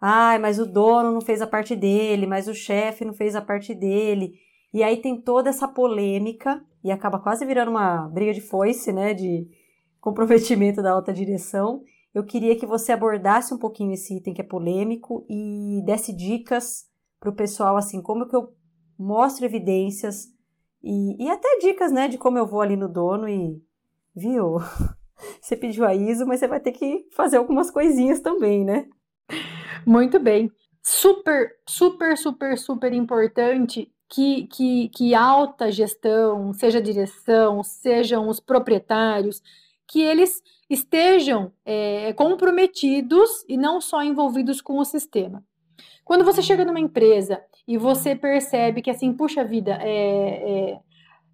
Ai, 0.00 0.38
mas 0.38 0.58
o 0.58 0.66
dono 0.66 1.12
não 1.12 1.20
fez 1.20 1.40
a 1.42 1.46
parte 1.46 1.76
dele, 1.76 2.26
mas 2.26 2.48
o 2.48 2.54
chefe 2.54 3.04
não 3.04 3.14
fez 3.14 3.36
a 3.36 3.42
parte 3.42 3.74
dele. 3.74 4.34
E 4.72 4.82
aí 4.82 4.96
tem 5.00 5.20
toda 5.20 5.50
essa 5.50 5.68
polêmica 5.68 6.64
e 6.82 6.90
acaba 6.90 7.20
quase 7.20 7.44
virando 7.44 7.70
uma 7.70 8.08
briga 8.08 8.32
de 8.32 8.40
foice, 8.40 8.92
né, 8.92 9.14
de 9.14 9.46
comprometimento 10.00 10.82
da 10.82 10.92
alta 10.92 11.12
direção. 11.12 11.82
Eu 12.14 12.24
queria 12.24 12.56
que 12.56 12.66
você 12.66 12.92
abordasse 12.92 13.54
um 13.54 13.58
pouquinho 13.58 13.92
esse 13.92 14.16
item 14.16 14.34
que 14.34 14.40
é 14.40 14.44
polêmico 14.44 15.24
e 15.28 15.82
desse 15.84 16.12
dicas 16.12 16.86
para 17.20 17.30
o 17.30 17.34
pessoal, 17.34 17.76
assim, 17.76 18.02
como 18.02 18.26
que 18.26 18.34
eu 18.34 18.52
mostro 18.98 19.44
evidências 19.44 20.26
e, 20.82 21.24
e 21.24 21.30
até 21.30 21.58
dicas, 21.58 21.92
né, 21.92 22.08
de 22.08 22.18
como 22.18 22.38
eu 22.38 22.46
vou 22.46 22.60
ali 22.60 22.76
no 22.76 22.88
dono 22.88 23.28
e, 23.28 23.62
viu, 24.14 24.56
você 25.40 25.56
pediu 25.56 25.84
a 25.84 25.94
ISO, 25.94 26.26
mas 26.26 26.40
você 26.40 26.48
vai 26.48 26.60
ter 26.60 26.72
que 26.72 27.06
fazer 27.12 27.36
algumas 27.36 27.70
coisinhas 27.70 28.20
também, 28.20 28.64
né? 28.64 28.86
Muito 29.86 30.18
bem. 30.18 30.50
Super, 30.82 31.52
super, 31.66 32.16
super, 32.18 32.58
super 32.58 32.92
importante 32.92 33.90
que, 34.08 34.46
que, 34.48 34.88
que 34.90 35.14
alta 35.14 35.70
gestão, 35.70 36.52
seja 36.52 36.82
direção, 36.82 37.62
sejam 37.62 38.28
os 38.28 38.40
proprietários, 38.40 39.40
que 39.86 40.00
eles 40.00 40.42
estejam 40.68 41.52
é, 41.64 42.12
comprometidos 42.12 43.44
e 43.48 43.56
não 43.56 43.80
só 43.80 44.02
envolvidos 44.02 44.60
com 44.60 44.78
o 44.78 44.84
sistema. 44.84 45.44
Quando 46.04 46.24
você 46.24 46.42
chega 46.42 46.64
numa 46.64 46.80
empresa 46.80 47.42
e 47.66 47.78
você 47.78 48.14
percebe 48.14 48.82
que 48.82 48.90
assim, 48.90 49.12
puxa 49.12 49.44
vida, 49.44 49.78
é, 49.80 50.72
é, 50.72 50.80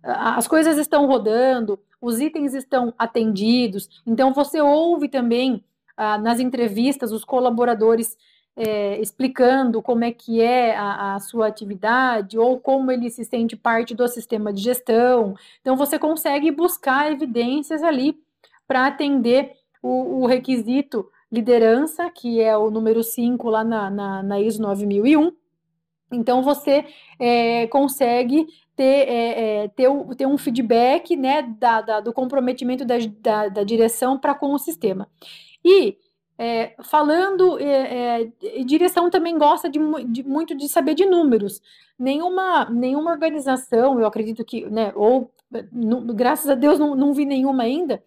as 0.02 0.46
coisas 0.46 0.78
estão 0.78 1.06
rodando, 1.06 1.78
os 2.00 2.20
itens 2.20 2.54
estão 2.54 2.94
atendidos, 2.98 3.88
então 4.06 4.32
você 4.32 4.60
ouve 4.60 5.08
também 5.08 5.64
ah, 5.96 6.16
nas 6.18 6.38
entrevistas 6.38 7.12
os 7.12 7.24
colaboradores 7.24 8.16
é, 8.54 9.00
explicando 9.00 9.80
como 9.80 10.04
é 10.04 10.10
que 10.10 10.40
é 10.40 10.76
a, 10.76 11.14
a, 11.14 11.20
sua 11.20 11.46
atividade 11.46 12.36
ou 12.36 12.58
como 12.58 12.90
ele 12.90 13.08
se 13.08 13.24
sente 13.24 13.56
parte 13.56 13.94
do 13.94 14.06
sistema 14.08 14.52
de 14.52 14.60
gestão. 14.60 15.36
Então 15.60 15.76
você 15.76 15.96
consegue 15.98 16.50
buscar 16.50 17.10
evidências 17.10 17.84
ali 17.84 18.20
para 18.66 18.86
atender 18.86 19.52
o, 19.82 20.22
o, 20.22 20.26
requisito 20.26 21.08
liderança, 21.30 22.10
que 22.10 22.40
é 22.40 22.56
o 22.56 22.70
número 22.70 23.02
5 23.02 23.48
lá 23.48 23.62
na, 23.62 23.90
na, 23.90 24.22
na 24.22 24.40
ISO 24.40 24.60
9001. 24.60 25.32
Então, 26.10 26.42
você 26.42 26.86
é, 27.18 27.66
consegue 27.66 28.46
ter, 28.78 29.08
é, 29.08 29.64
é, 29.64 29.68
ter, 29.68 29.88
ter, 30.16 30.24
um 30.24 30.38
feedback 30.38 31.16
né, 31.16 31.42
da, 31.42 31.80
da 31.80 32.00
do 32.00 32.12
comprometimento 32.12 32.84
da, 32.84 32.94
da, 33.20 33.48
da 33.48 33.64
direção 33.64 34.16
para 34.16 34.36
com 34.36 34.54
o 34.54 34.58
sistema. 34.58 35.08
E 35.64 35.98
é, 36.38 36.76
falando, 36.84 37.58
é, 37.58 38.22
é, 38.40 38.64
direção 38.64 39.10
também 39.10 39.36
gosta 39.36 39.68
de, 39.68 39.80
de, 40.06 40.22
muito 40.22 40.54
de 40.54 40.68
saber 40.68 40.94
de 40.94 41.04
números. 41.04 41.60
Nenhuma, 41.98 42.70
nenhuma 42.70 43.10
organização, 43.10 43.98
eu 43.98 44.06
acredito 44.06 44.44
que, 44.44 44.64
né, 44.70 44.92
ou 44.94 45.32
graças 46.14 46.48
a 46.48 46.54
Deus 46.54 46.78
não, 46.78 46.94
não 46.94 47.12
vi 47.12 47.24
nenhuma 47.24 47.64
ainda, 47.64 48.00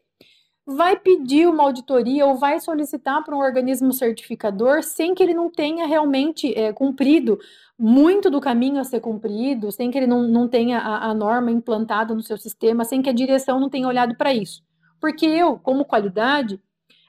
vai 0.66 0.98
pedir 0.98 1.50
uma 1.50 1.64
auditoria 1.64 2.26
ou 2.26 2.36
vai 2.36 2.62
solicitar 2.62 3.22
para 3.26 3.36
um 3.36 3.40
organismo 3.40 3.92
certificador 3.92 4.84
sem 4.84 5.14
que 5.14 5.22
ele 5.22 5.34
não 5.34 5.50
tenha 5.50 5.86
realmente 5.86 6.58
é, 6.58 6.72
cumprido 6.72 7.38
muito 7.84 8.30
do 8.30 8.40
caminho 8.40 8.80
a 8.80 8.84
ser 8.84 9.00
cumprido, 9.00 9.72
sem 9.72 9.90
que 9.90 9.98
ele 9.98 10.06
não, 10.06 10.22
não 10.22 10.48
tenha 10.48 10.78
a, 10.78 11.10
a 11.10 11.14
norma 11.16 11.50
implantada 11.50 12.14
no 12.14 12.22
seu 12.22 12.38
sistema, 12.38 12.86
sem 12.86 13.02
que 13.02 13.10
a 13.10 13.14
direção 13.14 13.60
não 13.60 13.72
tenha 13.72 13.88
olhado 13.88 14.16
para 14.16 14.32
isso. 14.32 14.64
Porque 15.00 15.26
eu, 15.26 15.58
como 15.58 15.84
qualidade, 15.84 16.62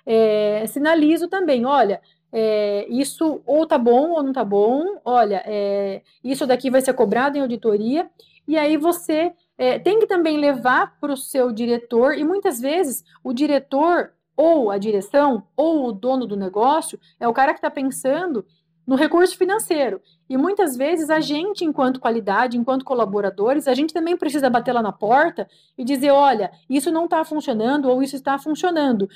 é, 0.06 0.64
sinalizo 0.66 1.28
também, 1.28 1.66
olha, 1.66 2.00
é, 2.32 2.86
isso 2.88 3.42
ou 3.44 3.66
tá 3.66 3.76
bom 3.76 4.12
ou 4.12 4.22
não 4.22 4.32
tá 4.32 4.42
bom, 4.42 4.98
olha, 5.04 5.42
é, 5.44 6.00
isso 6.24 6.46
daqui 6.46 6.70
vai 6.70 6.80
ser 6.80 6.94
cobrado 6.94 7.36
em 7.36 7.42
auditoria, 7.42 8.08
e 8.48 8.56
aí 8.56 8.78
você 8.78 9.34
é, 9.58 9.78
tem 9.78 10.00
que 10.00 10.06
também 10.06 10.38
levar 10.38 10.98
para 10.98 11.12
o 11.12 11.18
seu 11.18 11.52
diretor, 11.52 12.16
e 12.16 12.24
muitas 12.24 12.58
vezes 12.58 13.04
o 13.22 13.34
diretor 13.34 14.14
ou 14.34 14.70
a 14.70 14.78
direção 14.78 15.46
ou 15.54 15.88
o 15.88 15.92
dono 15.92 16.26
do 16.26 16.34
negócio 16.34 16.98
é 17.20 17.28
o 17.28 17.34
cara 17.34 17.52
que 17.52 17.58
está 17.58 17.70
pensando 17.70 18.46
no 18.86 18.96
recurso 18.96 19.36
financeiro. 19.36 20.00
E 20.28 20.36
muitas 20.36 20.76
vezes 20.76 21.10
a 21.10 21.20
gente, 21.20 21.64
enquanto 21.64 22.00
qualidade, 22.00 22.56
enquanto 22.56 22.84
colaboradores, 22.84 23.68
a 23.68 23.74
gente 23.74 23.92
também 23.92 24.16
precisa 24.16 24.50
bater 24.50 24.72
lá 24.72 24.82
na 24.82 24.92
porta 24.92 25.48
e 25.76 25.84
dizer: 25.84 26.10
olha, 26.10 26.50
isso 26.68 26.90
não 26.90 27.04
está 27.04 27.24
funcionando 27.24 27.88
ou 27.88 28.02
isso 28.02 28.16
está 28.16 28.38
funcionando. 28.38 29.08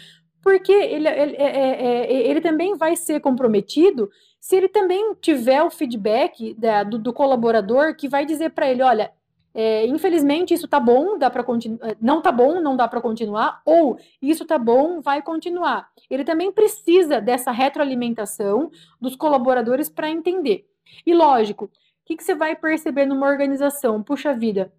Porque 0.42 0.72
ele, 0.72 1.08
ele, 1.08 1.36
é, 1.36 1.44
é, 1.44 2.06
é 2.06 2.28
ele 2.28 2.40
também 2.40 2.76
vai 2.76 2.94
ser 2.94 3.20
comprometido 3.20 4.08
se 4.38 4.54
ele 4.54 4.68
também 4.68 5.14
tiver 5.20 5.60
o 5.62 5.70
feedback 5.70 6.54
da, 6.54 6.84
do, 6.84 6.98
do 6.98 7.12
colaborador 7.12 7.96
que 7.96 8.08
vai 8.08 8.24
dizer 8.24 8.50
para 8.50 8.70
ele: 8.70 8.82
olha, 8.82 9.10
é, 9.58 9.86
infelizmente 9.86 10.52
isso 10.52 10.68
tá 10.68 10.78
bom, 10.78 11.16
dá 11.16 11.30
para 11.30 11.42
continuar, 11.42 11.88
é, 11.88 11.96
não 11.98 12.20
tá 12.20 12.30
bom, 12.30 12.60
não 12.60 12.76
dá 12.76 12.86
para 12.86 13.00
continuar, 13.00 13.62
ou 13.64 13.98
isso 14.20 14.44
tá 14.44 14.58
bom, 14.58 15.00
vai 15.00 15.22
continuar. 15.22 15.88
Ele 16.10 16.24
também 16.24 16.52
precisa 16.52 17.22
dessa 17.22 17.50
retroalimentação 17.50 18.70
dos 19.00 19.16
colaboradores 19.16 19.88
para 19.88 20.10
entender. 20.10 20.68
E 21.06 21.14
lógico, 21.14 21.64
o 21.64 21.70
que, 22.04 22.18
que 22.18 22.22
você 22.22 22.34
vai 22.34 22.54
perceber 22.54 23.06
numa 23.06 23.26
organização? 23.26 24.02
Puxa 24.02 24.34
vida, 24.34 24.70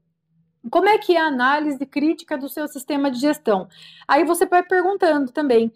como 0.69 0.87
é 0.87 0.99
que 0.99 1.15
é 1.15 1.21
a 1.21 1.25
análise 1.25 1.83
crítica 1.83 2.37
do 2.37 2.47
seu 2.47 2.67
sistema 2.67 3.09
de 3.09 3.19
gestão? 3.19 3.67
Aí 4.07 4.23
você 4.23 4.45
vai 4.45 4.61
perguntando 4.61 5.31
também, 5.31 5.73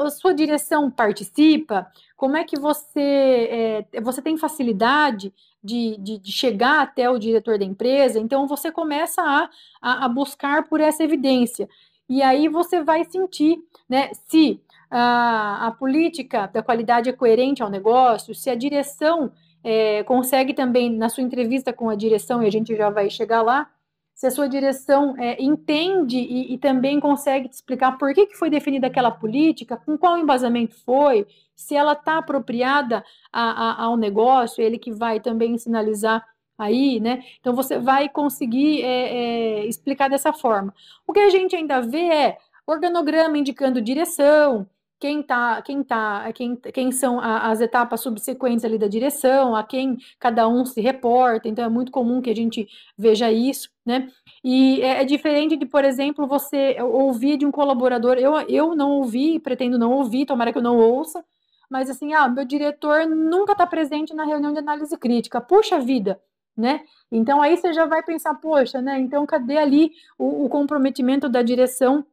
a 0.00 0.10
sua 0.10 0.32
direção 0.32 0.88
participa? 0.88 1.90
Como 2.24 2.38
é 2.38 2.44
que 2.44 2.58
você, 2.58 3.84
é, 3.92 4.00
você 4.00 4.22
tem 4.22 4.38
facilidade 4.38 5.30
de, 5.62 5.98
de, 5.98 6.18
de, 6.18 6.32
chegar 6.32 6.80
até 6.80 7.10
o 7.10 7.18
diretor 7.18 7.58
da 7.58 7.66
empresa? 7.66 8.18
Então 8.18 8.48
você 8.48 8.72
começa 8.72 9.20
a, 9.20 9.50
a, 9.82 10.06
a 10.06 10.08
buscar 10.08 10.66
por 10.66 10.80
essa 10.80 11.04
evidência. 11.04 11.68
E 12.08 12.22
aí 12.22 12.48
você 12.48 12.82
vai 12.82 13.04
sentir 13.04 13.58
né, 13.86 14.10
se 14.26 14.58
a, 14.90 15.66
a 15.66 15.70
política 15.72 16.46
da 16.46 16.62
qualidade 16.62 17.10
é 17.10 17.12
coerente 17.12 17.62
ao 17.62 17.68
negócio, 17.68 18.34
se 18.34 18.48
a 18.48 18.54
direção 18.54 19.30
é, 19.62 20.02
consegue 20.04 20.54
também, 20.54 20.90
na 20.90 21.10
sua 21.10 21.22
entrevista 21.22 21.74
com 21.74 21.90
a 21.90 21.94
direção, 21.94 22.42
e 22.42 22.46
a 22.46 22.50
gente 22.50 22.74
já 22.74 22.88
vai 22.88 23.10
chegar 23.10 23.42
lá, 23.42 23.68
se 24.14 24.26
a 24.26 24.30
sua 24.30 24.48
direção 24.48 25.16
é, 25.18 25.42
entende 25.42 26.18
e, 26.18 26.54
e, 26.54 26.58
também 26.58 27.00
consegue 27.00 27.48
te 27.48 27.54
explicar 27.54 27.98
por 27.98 28.14
que, 28.14 28.26
que 28.26 28.36
foi 28.36 28.48
definida 28.48 28.86
aquela 28.86 29.10
política, 29.10 29.76
com 29.76 29.98
qual 29.98 30.16
embasamento 30.16 30.74
foi, 30.84 31.26
se 31.54 31.74
ela 31.74 31.94
está 31.94 32.18
apropriada 32.18 33.04
a, 33.32 33.42
a, 33.42 33.84
ao 33.84 33.96
negócio, 33.96 34.62
ele 34.62 34.78
que 34.78 34.92
vai 34.92 35.18
também 35.18 35.58
sinalizar 35.58 36.24
aí, 36.56 37.00
né? 37.00 37.24
Então 37.40 37.54
você 37.54 37.78
vai 37.78 38.08
conseguir 38.08 38.82
é, 38.82 38.86
é, 38.86 39.66
explicar 39.66 40.08
dessa 40.08 40.32
forma. 40.32 40.72
O 41.06 41.12
que 41.12 41.20
a 41.20 41.30
gente 41.30 41.56
ainda 41.56 41.80
vê 41.80 42.06
é 42.06 42.38
organograma 42.66 43.36
indicando 43.36 43.80
direção, 43.80 44.66
quem 44.98 45.22
tá, 45.22 45.60
quem 45.62 45.82
tá, 45.82 46.32
quem, 46.32 46.56
quem 46.56 46.92
são 46.92 47.20
as 47.20 47.60
etapas 47.60 48.00
subsequentes 48.00 48.64
ali 48.64 48.78
da 48.78 48.86
direção, 48.86 49.54
a 49.54 49.62
quem 49.62 49.98
cada 50.18 50.48
um 50.48 50.64
se 50.64 50.80
reporta, 50.80 51.48
então 51.48 51.64
é 51.64 51.68
muito 51.68 51.92
comum 51.92 52.22
que 52.22 52.30
a 52.30 52.34
gente 52.34 52.66
veja 52.96 53.30
isso, 53.30 53.68
né? 53.84 54.08
E 54.42 54.80
é, 54.82 55.02
é 55.02 55.04
diferente 55.04 55.56
de, 55.56 55.66
por 55.66 55.84
exemplo, 55.84 56.26
você 56.26 56.76
ouvir 56.80 57.36
de 57.36 57.44
um 57.44 57.50
colaborador, 57.50 58.16
eu, 58.16 58.34
eu 58.48 58.74
não 58.74 58.92
ouvi, 58.92 59.38
pretendo 59.38 59.78
não 59.78 59.92
ouvir, 59.92 60.26
tomara 60.26 60.52
que 60.52 60.58
eu 60.58 60.62
não 60.62 60.78
ouça, 60.78 61.24
mas 61.70 61.90
assim, 61.90 62.14
ah, 62.14 62.28
meu 62.28 62.44
diretor 62.44 63.06
nunca 63.06 63.52
está 63.52 63.66
presente 63.66 64.14
na 64.14 64.24
reunião 64.24 64.52
de 64.52 64.58
análise 64.58 64.96
crítica, 64.96 65.40
puxa 65.40 65.80
vida, 65.80 66.20
né? 66.56 66.80
Então 67.10 67.42
aí 67.42 67.56
você 67.56 67.72
já 67.72 67.84
vai 67.84 68.02
pensar, 68.02 68.34
poxa, 68.34 68.80
né? 68.80 68.98
Então 69.00 69.26
cadê 69.26 69.58
ali 69.58 69.92
o, 70.18 70.44
o 70.44 70.48
comprometimento 70.48 71.28
da 71.28 71.42
direção 71.42 72.06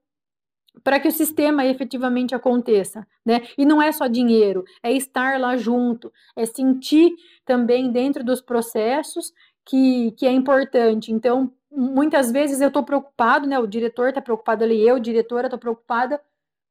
para 0.83 0.99
que 0.99 1.07
o 1.07 1.11
sistema 1.11 1.65
efetivamente 1.65 2.33
aconteça, 2.33 3.05
né? 3.25 3.41
E 3.57 3.65
não 3.65 3.81
é 3.81 3.91
só 3.91 4.07
dinheiro, 4.07 4.63
é 4.81 4.91
estar 4.91 5.39
lá 5.39 5.55
junto, 5.57 6.11
é 6.35 6.45
sentir 6.45 7.11
também 7.45 7.91
dentro 7.91 8.23
dos 8.23 8.41
processos 8.41 9.31
que, 9.65 10.11
que 10.11 10.25
é 10.25 10.31
importante. 10.31 11.11
Então, 11.11 11.51
muitas 11.71 12.31
vezes 12.31 12.61
eu 12.61 12.69
estou 12.69 12.83
preocupado, 12.83 13.47
né? 13.47 13.59
O 13.59 13.67
diretor 13.67 14.09
está 14.09 14.21
preocupado 14.21 14.63
ali, 14.63 14.87
eu, 14.87 14.99
diretora, 14.99 15.47
estou 15.47 15.59
preocupada 15.59 16.19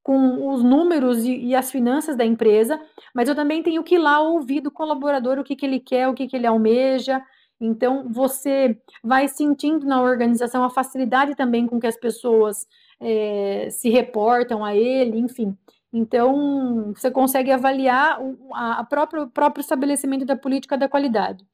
com 0.02 0.48
os 0.48 0.62
números 0.62 1.24
e, 1.24 1.36
e, 1.36 1.54
as 1.54 1.70
finanças 1.70 2.16
da 2.16 2.24
empresa, 2.24 2.80
mas 3.14 3.28
eu 3.28 3.34
também 3.34 3.62
tenho 3.62 3.82
que 3.84 3.96
ir 3.96 3.98
lá 3.98 4.20
ouvir 4.20 4.60
do 4.60 4.70
colaborador 4.70 5.38
o 5.38 5.44
que, 5.44 5.54
que 5.54 5.66
ele 5.66 5.78
quer, 5.78 6.08
o 6.08 6.14
que, 6.14 6.26
que 6.26 6.36
ele 6.36 6.46
almeja. 6.46 7.22
Então, 7.60 8.08
você 8.10 8.78
vai 9.04 9.28
sentindo 9.28 9.86
na 9.86 10.02
organização 10.02 10.64
a 10.64 10.70
facilidade 10.70 11.36
também 11.36 11.66
com 11.66 11.78
que 11.78 11.86
as 11.86 11.98
pessoas 11.98 12.66
é, 13.00 13.68
se 13.70 13.88
reportam 13.88 14.64
a 14.64 14.76
ele, 14.76 15.18
enfim. 15.18 15.56
Então, 15.92 16.92
você 16.94 17.10
consegue 17.10 17.50
avaliar 17.50 18.20
o 18.22 18.36
a 18.54 18.84
próprio, 18.84 19.28
próprio 19.28 19.60
estabelecimento 19.60 20.24
da 20.24 20.36
política 20.36 20.78
da 20.78 20.88
qualidade. 20.88 21.44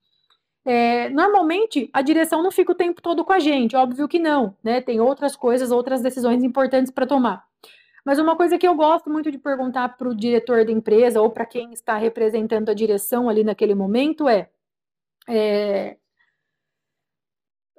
É, 0.64 1.08
normalmente, 1.10 1.88
a 1.92 2.02
direção 2.02 2.42
não 2.42 2.50
fica 2.50 2.72
o 2.72 2.74
tempo 2.74 3.00
todo 3.00 3.24
com 3.24 3.32
a 3.32 3.38
gente, 3.38 3.76
óbvio 3.76 4.08
que 4.08 4.18
não, 4.18 4.56
né? 4.64 4.80
Tem 4.80 5.00
outras 5.00 5.36
coisas, 5.36 5.70
outras 5.70 6.02
decisões 6.02 6.42
importantes 6.42 6.90
para 6.90 7.06
tomar. 7.06 7.44
Mas 8.04 8.18
uma 8.18 8.36
coisa 8.36 8.58
que 8.58 8.66
eu 8.66 8.74
gosto 8.74 9.08
muito 9.08 9.30
de 9.30 9.38
perguntar 9.38 9.96
para 9.96 10.08
o 10.08 10.14
diretor 10.14 10.64
da 10.64 10.72
empresa 10.72 11.20
ou 11.20 11.30
para 11.30 11.46
quem 11.46 11.72
está 11.72 11.96
representando 11.96 12.68
a 12.68 12.74
direção 12.74 13.28
ali 13.28 13.44
naquele 13.44 13.74
momento 13.74 14.28
é, 14.28 14.48
é 15.28 15.96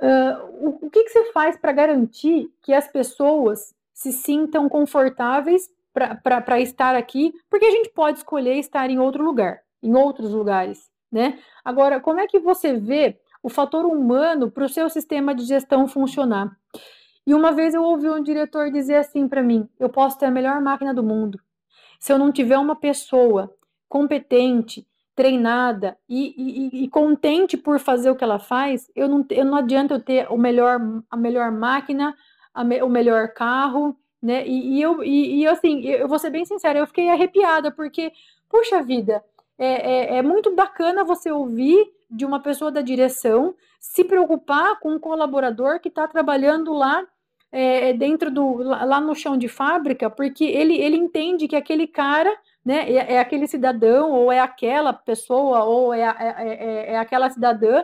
uh, 0.02 0.46
o, 0.60 0.88
o, 0.88 0.90
que, 0.90 1.04
que 1.04 1.10
você 1.10 1.32
faz 1.32 1.58
para 1.58 1.72
garantir 1.72 2.50
que 2.62 2.74
as 2.74 2.88
pessoas 2.88 3.74
se 3.94 4.12
sintam 4.12 4.70
confortáveis 4.70 5.70
para 5.94 6.60
estar 6.62 6.96
aqui? 6.96 7.34
Porque 7.50 7.66
a 7.66 7.72
gente 7.72 7.90
pode 7.90 8.20
escolher 8.20 8.56
estar 8.56 8.90
em 8.90 9.00
outro 9.00 9.24
lugar, 9.24 9.62
em 9.82 9.96
outros 9.96 10.32
lugares, 10.32 10.90
né? 11.12 11.40
Agora, 11.64 12.00
como 12.00 12.20
é 12.20 12.28
que 12.28 12.40
você 12.40 12.74
vê 12.74 13.20
o 13.42 13.50
fator 13.50 13.86
humano 13.86 14.52
para 14.52 14.66
o 14.66 14.70
seu 14.70 14.90
sistema 14.90 15.34
de 15.34 15.44
gestão 15.44 15.88
funcionar? 15.88 16.56
E 17.26 17.34
uma 17.34 17.52
vez 17.52 17.74
eu 17.74 17.84
ouvi 17.84 18.10
um 18.10 18.24
diretor 18.24 18.72
dizer 18.72 18.96
assim 18.96 19.28
para 19.28 19.44
mim: 19.44 19.68
eu 19.80 19.90
posso 19.90 20.18
ter 20.18 20.28
a 20.28 20.32
melhor 20.32 20.62
máquina 20.62 20.94
do 20.94 21.04
mundo. 21.04 21.40
Se 22.00 22.14
eu 22.14 22.18
não 22.18 22.32
tiver 22.32 22.58
uma 22.58 22.76
pessoa 22.76 23.54
competente, 23.90 24.88
treinada 25.18 25.98
e, 26.08 26.36
e, 26.38 26.84
e, 26.84 26.88
contente 26.90 27.58
por 27.58 27.80
fazer 27.80 28.12
o 28.12 28.16
que 28.16 28.24
ela 28.24 28.38
faz, 28.38 28.88
eu 28.96 29.10
não, 29.10 29.26
eu 29.32 29.44
não 29.44 29.58
adianta 29.58 29.96
eu 29.96 30.00
ter 30.00 30.32
o 30.32 30.38
melhor, 30.38 30.80
a 31.10 31.18
melhor 31.18 31.52
máquina, 31.52 32.16
a 32.54 32.64
me, 32.64 32.84
o 32.84 32.88
melhor 32.88 33.30
carro, 33.30 33.98
né? 34.22 34.48
E, 34.48 34.76
e 34.76 34.82
eu, 34.82 35.04
e, 35.04 35.48
assim, 35.48 35.84
eu 35.88 36.08
vou 36.08 36.20
ser 36.20 36.30
bem 36.30 36.46
sincera, 36.46 36.78
eu 36.78 36.86
fiquei 36.86 37.10
arrepiada, 37.10 37.72
porque, 37.72 38.12
puxa 38.48 38.84
vida, 38.84 39.24
é, 39.58 40.16
é, 40.16 40.18
é 40.18 40.22
muito 40.22 40.54
bacana 40.54 41.04
você 41.04 41.32
ouvir 41.32 41.92
de 42.12 42.24
uma 42.24 42.40
pessoa 42.40 42.72
da 42.72 42.82
direção 42.82 43.56
se 43.80 44.04
preocupar 44.04 44.80
com 44.80 44.92
um 44.92 45.00
colaborador 45.00 45.80
que 45.80 45.90
está 45.90 46.08
trabalhando 46.08 46.74
lá 46.74 47.04
é, 47.52 47.92
dentro 47.92 48.30
do 48.30 48.58
lá 48.58 49.02
no 49.02 49.16
chão 49.16 49.36
de 49.36 49.48
fábrica, 49.48 50.12
porque 50.12 50.44
ele, 50.44 50.78
ele 50.80 50.96
entende 50.96 51.48
que 51.48 51.56
aquele 51.56 51.88
cara 51.88 52.32
né, 52.68 52.92
é, 52.92 53.14
é 53.14 53.20
aquele 53.20 53.48
cidadão, 53.48 54.12
ou 54.12 54.30
é 54.30 54.42
aquela 54.42 54.92
pessoa, 54.92 55.64
ou 55.64 55.94
é, 55.94 56.02
é, 56.02 56.36
é, 56.38 56.94
é 56.96 56.98
aquela 56.98 57.30
cidadã 57.30 57.82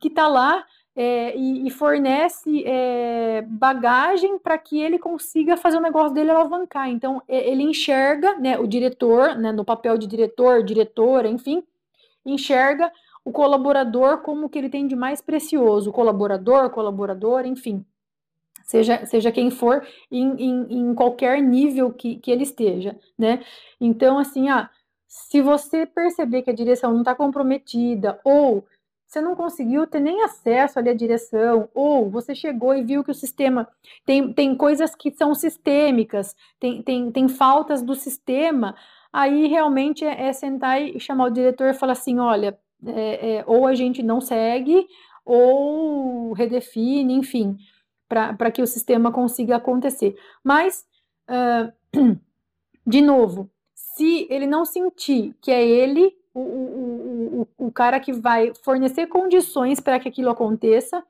que 0.00 0.08
está 0.08 0.26
lá 0.26 0.64
é, 0.96 1.36
e, 1.36 1.66
e, 1.66 1.70
fornece 1.70 2.64
é, 2.64 3.42
bagagem 3.42 4.38
para 4.38 4.56
que 4.56 4.80
ele 4.80 4.98
consiga 4.98 5.58
fazer 5.58 5.76
o 5.76 5.82
negócio 5.82 6.14
dele 6.14 6.30
alavancar. 6.30 6.88
Então, 6.88 7.20
ele 7.28 7.64
enxerga, 7.64 8.38
né, 8.38 8.58
o 8.58 8.66
diretor, 8.66 9.36
né, 9.36 9.52
no 9.52 9.62
papel 9.62 9.98
de 9.98 10.06
diretor, 10.06 10.62
diretora, 10.62 11.28
enfim, 11.28 11.62
enxerga 12.24 12.90
o 13.22 13.30
colaborador 13.30 14.22
como 14.22 14.46
o 14.46 14.48
que 14.48 14.58
ele 14.58 14.70
tem 14.70 14.86
de 14.86 14.96
mais 14.96 15.20
precioso, 15.20 15.92
colaborador, 15.92 16.70
colaboradora, 16.70 17.46
enfim 17.46 17.84
seja, 18.64 19.04
seja 19.06 19.30
quem 19.30 19.50
for, 19.50 19.86
em, 20.10 20.34
em, 20.36 20.66
em 20.70 20.94
qualquer 20.94 21.40
nível 21.40 21.92
que, 21.92 22.16
que 22.16 22.30
ele 22.30 22.42
esteja, 22.42 22.98
né? 23.16 23.44
Então, 23.80 24.18
assim, 24.18 24.48
ah, 24.48 24.68
se 25.06 25.40
você 25.40 25.86
perceber 25.86 26.42
que 26.42 26.50
a 26.50 26.54
direção 26.54 26.92
não 26.92 27.00
está 27.00 27.14
comprometida, 27.14 28.18
ou 28.24 28.64
você 29.06 29.20
não 29.20 29.36
conseguiu 29.36 29.86
ter 29.86 30.00
nem 30.00 30.22
acesso 30.24 30.78
ali 30.78 30.88
à 30.88 30.94
direção, 30.94 31.68
ou 31.72 32.10
você 32.10 32.34
chegou 32.34 32.74
e 32.74 32.82
viu 32.82 33.04
que 33.04 33.12
o 33.12 33.14
sistema 33.14 33.68
tem, 34.04 34.32
tem 34.32 34.56
coisas 34.56 34.94
que 34.94 35.12
são 35.12 35.34
sistêmicas, 35.34 36.34
tem, 36.58 36.82
tem, 36.82 37.12
tem 37.12 37.28
faltas 37.28 37.82
do 37.82 37.94
sistema, 37.94 38.74
aí 39.12 39.46
realmente 39.46 40.04
é, 40.04 40.28
é 40.28 40.32
sentar 40.32 40.82
e 40.82 40.98
chamar 40.98 41.26
o 41.26 41.30
diretor 41.30 41.68
e 41.68 41.74
falar 41.74 41.92
assim: 41.92 42.18
olha, 42.18 42.58
é, 42.86 43.36
é, 43.36 43.44
ou 43.46 43.66
a 43.66 43.74
gente 43.74 44.02
não 44.02 44.20
segue, 44.20 44.86
ou 45.24 46.32
redefine, 46.32 47.14
enfim 47.14 47.56
para 48.08 48.50
que 48.50 48.62
o 48.62 48.66
sistema 48.66 49.10
consiga 49.10 49.56
acontecer. 49.56 50.16
Mas, 50.42 50.84
uh, 51.28 51.72
de 52.86 53.00
novo, 53.00 53.50
se 53.74 54.26
ele 54.30 54.46
não 54.46 54.64
sentir 54.64 55.34
que 55.40 55.50
é 55.50 55.66
ele 55.66 56.14
o, 56.34 56.40
o, 56.40 57.48
o, 57.58 57.66
o 57.66 57.72
cara 57.72 58.00
que 58.00 58.12
vai 58.12 58.52
fornecer 58.62 59.06
condições 59.06 59.80
para 59.80 60.00
que 60.00 60.08
aquilo 60.08 60.30
aconteça, 60.30 61.02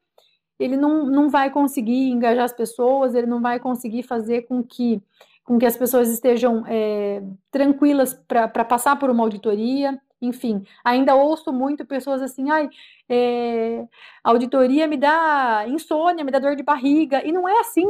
ele 0.59 0.76
não, 0.76 1.07
não 1.07 1.28
vai 1.28 1.51
conseguir 1.51 2.11
engajar 2.11 2.45
as 2.45 2.53
pessoas, 2.53 3.14
ele 3.14 3.26
não 3.26 3.40
vai 3.40 3.59
conseguir 3.59 4.03
fazer 4.03 4.42
com 4.42 4.62
que, 4.62 5.03
com 5.42 5.59
que 5.59 5.66
as 5.66 5.76
pessoas 5.76 6.09
estejam 6.09 6.64
é, 6.66 7.22
tranquilas 7.51 8.14
para 8.14 8.64
passar 8.64 8.97
por 8.97 9.11
uma 9.11 9.24
auditoria, 9.24 10.01
enfim, 10.20 10.64
ainda 10.84 11.14
ouço 11.14 11.53
muito 11.53 11.84
pessoas 11.84 12.22
assim, 12.22 12.51
ai, 12.51 12.68
é, 13.09 13.86
auditoria 14.22 14.86
me 14.86 14.96
dá 14.96 15.64
insônia, 15.68 16.24
me 16.24 16.30
dá 16.30 16.38
dor 16.38 16.57
de 16.57 16.62
barriga, 16.62 17.26
e 17.26 17.32
não 17.32 17.48
é 17.48 17.61
assim. 17.61 17.86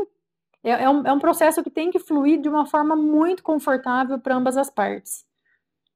É, 0.62 0.70
é, 0.84 0.90
um, 0.90 1.06
é 1.06 1.12
um 1.12 1.18
processo 1.18 1.62
que 1.62 1.70
tem 1.70 1.90
que 1.90 1.98
fluir 1.98 2.40
de 2.40 2.48
uma 2.48 2.66
forma 2.66 2.96
muito 2.96 3.42
confortável 3.42 4.18
para 4.18 4.34
ambas 4.34 4.56
as 4.56 4.70
partes. 4.70 5.24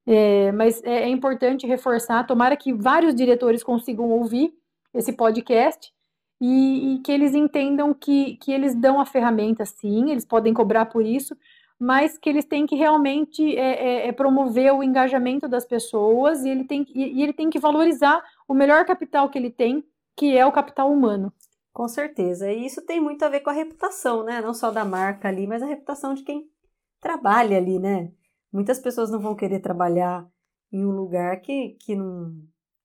É, 0.06 0.52
mas 0.52 0.82
é, 0.84 1.02
é 1.02 1.08
importante 1.08 1.66
reforçar, 1.66 2.26
tomara 2.26 2.56
que 2.56 2.72
vários 2.72 3.14
diretores 3.14 3.62
consigam 3.62 4.10
ouvir 4.10 4.54
esse 4.94 5.12
podcast 5.12 5.92
e, 6.40 6.94
e, 6.94 6.98
que 7.00 7.12
eles 7.12 7.34
entendam 7.34 7.92
que, 7.92 8.36
que 8.36 8.52
eles 8.52 8.74
dão 8.74 9.00
a 9.00 9.04
ferramenta, 9.04 9.66
sim, 9.66 10.10
eles 10.10 10.24
podem 10.24 10.54
cobrar 10.54 10.86
por 10.86 11.04
isso, 11.04 11.36
mas 11.78 12.18
que 12.18 12.28
eles 12.28 12.44
têm 12.44 12.66
que 12.66 12.74
realmente 12.74 13.56
é, 13.56 14.06
é, 14.06 14.08
é, 14.08 14.12
promover 14.12 14.72
o 14.72 14.82
engajamento 14.82 15.48
das 15.48 15.64
pessoas 15.64 16.44
e 16.44 16.48
ele, 16.48 16.64
tem, 16.64 16.86
e, 16.94 17.20
e 17.20 17.22
ele 17.22 17.32
tem 17.32 17.48
que 17.50 17.58
valorizar 17.58 18.22
o 18.48 18.54
melhor 18.54 18.84
capital 18.86 19.28
que 19.28 19.38
ele 19.38 19.50
tem, 19.50 19.84
que 20.16 20.36
é 20.36 20.44
o 20.44 20.50
capital 20.50 20.90
humano. 20.90 21.32
Com 21.72 21.86
certeza. 21.86 22.50
E 22.50 22.66
isso 22.66 22.84
tem 22.84 23.00
muito 23.00 23.22
a 23.24 23.28
ver 23.28 23.40
com 23.40 23.50
a 23.50 23.52
reputação, 23.52 24.24
né? 24.24 24.40
Não 24.40 24.52
só 24.52 24.70
da 24.70 24.84
marca 24.84 25.28
ali, 25.28 25.46
mas 25.46 25.62
a 25.62 25.66
reputação 25.66 26.14
de 26.14 26.24
quem 26.24 26.50
trabalha 26.98 27.58
ali, 27.58 27.78
né? 27.78 28.10
Muitas 28.52 28.80
pessoas 28.80 29.10
não 29.10 29.20
vão 29.20 29.36
querer 29.36 29.60
trabalhar 29.60 30.26
em 30.72 30.84
um 30.84 30.90
lugar 30.90 31.40
que, 31.40 31.76
que, 31.80 31.94
não, 31.94 32.34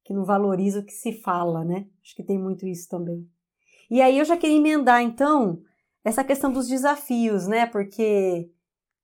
que 0.03 0.13
não 0.13 0.25
valoriza 0.25 0.81
o 0.81 0.85
que 0.85 0.91
se 0.91 1.13
fala, 1.13 1.63
né? 1.63 1.87
Acho 2.03 2.15
que 2.15 2.23
tem 2.23 2.37
muito 2.37 2.67
isso 2.67 2.87
também. 2.87 3.27
E 3.89 4.01
aí 4.01 4.19
eu 4.19 4.25
já 4.25 4.37
queria 4.37 4.57
emendar, 4.57 5.01
então, 5.01 5.61
essa 6.03 6.23
questão 6.23 6.51
dos 6.51 6.67
desafios, 6.67 7.47
né? 7.47 7.65
Porque 7.65 8.51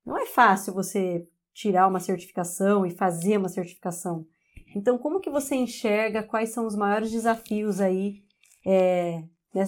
não 0.04 0.18
é 0.18 0.26
fácil 0.26 0.74
você 0.74 1.26
tirar 1.52 1.88
uma 1.88 2.00
certificação 2.00 2.86
e 2.86 2.90
fazer 2.90 3.38
uma 3.38 3.48
certificação. 3.48 4.26
Então, 4.74 4.98
como 4.98 5.20
que 5.20 5.30
você 5.30 5.54
enxerga 5.54 6.22
quais 6.22 6.50
são 6.50 6.66
os 6.66 6.76
maiores 6.76 7.10
desafios 7.10 7.80
aí, 7.80 8.22
é, 8.64 9.22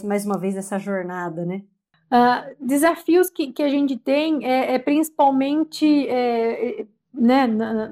mais 0.04 0.24
uma 0.24 0.38
vez, 0.38 0.54
nessa 0.54 0.78
jornada, 0.78 1.44
né? 1.44 1.62
Uh, 2.12 2.66
desafios 2.66 3.30
que, 3.30 3.52
que 3.52 3.62
a 3.62 3.68
gente 3.68 3.96
tem 3.96 4.44
é, 4.46 4.74
é 4.74 4.78
principalmente, 4.78 6.06
é, 6.08 6.80
é 6.80 6.86
né, 7.12 7.46
na, 7.46 7.90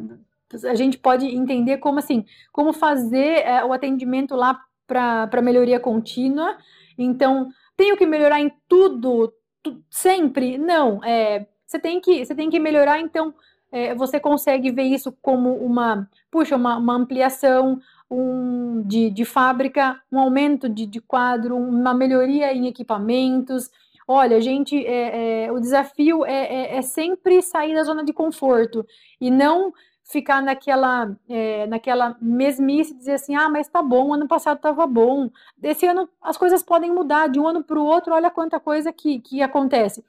a 0.65 0.75
gente 0.75 0.99
pode 0.99 1.27
entender 1.27 1.79
como 1.79 1.99
assim, 1.99 2.25
como 2.53 2.73
fazer 2.73 3.47
é, 3.47 3.65
o 3.65 3.73
atendimento 3.73 4.35
lá 4.35 4.61
para 4.87 5.43
melhoria 5.43 5.79
contínua. 5.79 6.57
Então, 6.99 7.49
tenho 7.77 7.97
que 7.97 8.05
melhorar 8.05 8.41
em 8.41 8.53
tudo, 8.69 9.33
tu, 9.63 9.83
sempre? 9.89 10.59
Não, 10.59 11.03
é, 11.05 11.47
você 11.67 11.79
tem 11.79 12.01
que, 12.01 12.25
você 12.25 12.35
tem 12.35 12.51
que 12.51 12.59
melhorar, 12.59 13.01
então 13.01 13.33
é, 13.73 13.95
você 13.95 14.19
consegue 14.19 14.71
ver 14.71 14.85
isso 14.85 15.13
como 15.23 15.55
uma, 15.55 16.09
puxa, 16.31 16.57
uma, 16.57 16.77
uma 16.77 16.95
ampliação 16.95 17.81
um, 18.11 18.83
de, 18.83 19.11
de 19.11 19.25
fábrica, 19.25 20.01
um 20.11 20.19
aumento 20.19 20.69
de, 20.69 20.87
de 20.87 21.01
quadro, 21.01 21.57
uma 21.57 21.95
melhoria 21.95 22.53
em 22.53 22.67
equipamentos. 22.67 23.71
Olha, 24.07 24.41
gente, 24.41 24.85
é, 24.85 25.45
é, 25.45 25.53
o 25.53 25.61
desafio 25.61 26.25
é, 26.25 26.33
é, 26.33 26.77
é, 26.79 26.83
sempre 26.83 27.41
sair 27.41 27.75
da 27.75 27.85
zona 27.85 28.05
de 28.05 28.13
conforto 28.13 28.85
e 29.21 29.31
não 29.31 29.73
ficar 30.03 30.43
naquela, 30.43 31.17
é, 31.29 31.69
naquela 31.69 32.17
mesmice, 32.21 32.93
dizer 32.93 33.13
assim, 33.13 33.37
ah, 33.37 33.49
mas 33.49 33.69
tá 33.69 33.81
bom, 33.81 34.13
ano 34.13 34.27
passado 34.27 34.57
estava 34.57 34.85
bom, 34.85 35.31
esse 35.63 35.87
ano 35.87 36.09
as 36.21 36.37
coisas 36.37 36.65
podem 36.65 36.93
mudar 36.93 37.29
de 37.29 37.39
um 37.39 37.47
ano 37.47 37.63
para 37.63 37.79
o 37.79 37.85
outro, 37.85 38.13
olha 38.13 38.29
quanta 38.29 38.59
coisa 38.59 38.93
que, 38.93 39.21
que 39.21 39.41
acontece 39.41 40.05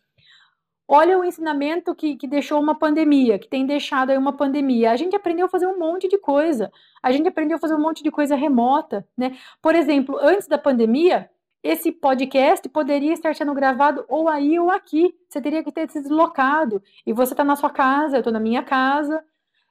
Olha 0.94 1.18
o 1.18 1.24
ensinamento 1.24 1.96
que, 1.96 2.18
que 2.18 2.28
deixou 2.28 2.60
uma 2.60 2.76
pandemia, 2.76 3.40
que 3.40 3.48
tem 3.48 3.66
deixado 3.66 4.10
aí 4.10 4.18
uma 4.18 4.34
pandemia. 4.34 4.92
A 4.92 4.98
gente 4.98 5.16
aprendeu 5.16 5.46
a 5.46 5.50
fazer 5.50 5.66
um 5.66 5.80
monte 5.80 6.06
de 6.10 6.18
coisa. 6.18 6.70
A 7.02 7.14
gente 7.14 7.30
aprendeu 7.30 7.56
a 7.56 7.60
fazer 7.62 7.76
um 7.76 7.80
monte 7.80 8.04
de 8.04 8.12
coisa 8.12 8.36
remota, 8.36 9.08
né? 9.18 9.38
Por 9.62 9.74
exemplo, 9.74 10.18
antes 10.20 10.50
da 10.50 10.58
pandemia, 10.58 11.30
esse 11.64 11.94
podcast 11.94 12.68
poderia 12.68 13.14
estar 13.14 13.34
sendo 13.34 13.54
gravado 13.54 14.04
ou 14.10 14.28
aí 14.28 14.60
ou 14.60 14.70
aqui. 14.70 15.16
Você 15.30 15.40
teria 15.40 15.64
que 15.64 15.72
ter 15.72 15.90
se 15.90 16.02
deslocado. 16.02 16.84
E 17.08 17.14
você 17.14 17.32
está 17.32 17.46
na 17.46 17.56
sua 17.56 17.70
casa, 17.70 18.18
eu 18.18 18.20
estou 18.20 18.34
na 18.34 18.40
minha 18.42 18.62
casa, 18.62 19.24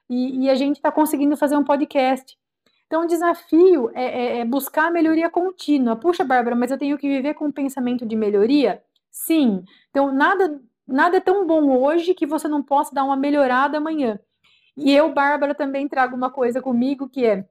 e, 0.09 0.45
e 0.45 0.49
a 0.49 0.55
gente 0.55 0.77
está 0.77 0.91
conseguindo 0.91 1.37
fazer 1.37 1.55
um 1.55 1.63
podcast. 1.63 2.35
Então, 2.87 3.03
o 3.03 3.07
desafio 3.07 3.91
é, 3.93 4.05
é, 4.05 4.39
é 4.39 4.45
buscar 4.45 4.87
a 4.87 4.91
melhoria 4.91 5.29
contínua. 5.29 5.95
Puxa, 5.95 6.23
Bárbara, 6.23 6.55
mas 6.55 6.71
eu 6.71 6.79
tenho 6.79 6.97
que 6.97 7.07
viver 7.07 7.35
com 7.35 7.45
um 7.45 7.51
pensamento 7.51 8.07
de 8.07 8.15
melhoria? 8.15 8.81
Sim. 9.11 9.63
Então, 9.91 10.11
nada 10.11 10.59
Nada 10.87 11.17
é 11.17 11.21
tão 11.21 11.45
bom 11.45 11.77
hoje 11.77 12.13
que 12.13 12.25
você 12.25 12.47
não 12.47 12.63
possa 12.63 12.93
dar 12.93 13.03
uma 13.03 13.15
melhorada 13.15 13.77
amanhã. 13.77 14.19
E 14.75 14.91
eu, 14.91 15.13
Bárbara, 15.13 15.53
também 15.53 15.87
trago 15.87 16.15
uma 16.15 16.29
coisa 16.29 16.61
comigo 16.61 17.09
que 17.09 17.25
é 17.25 17.47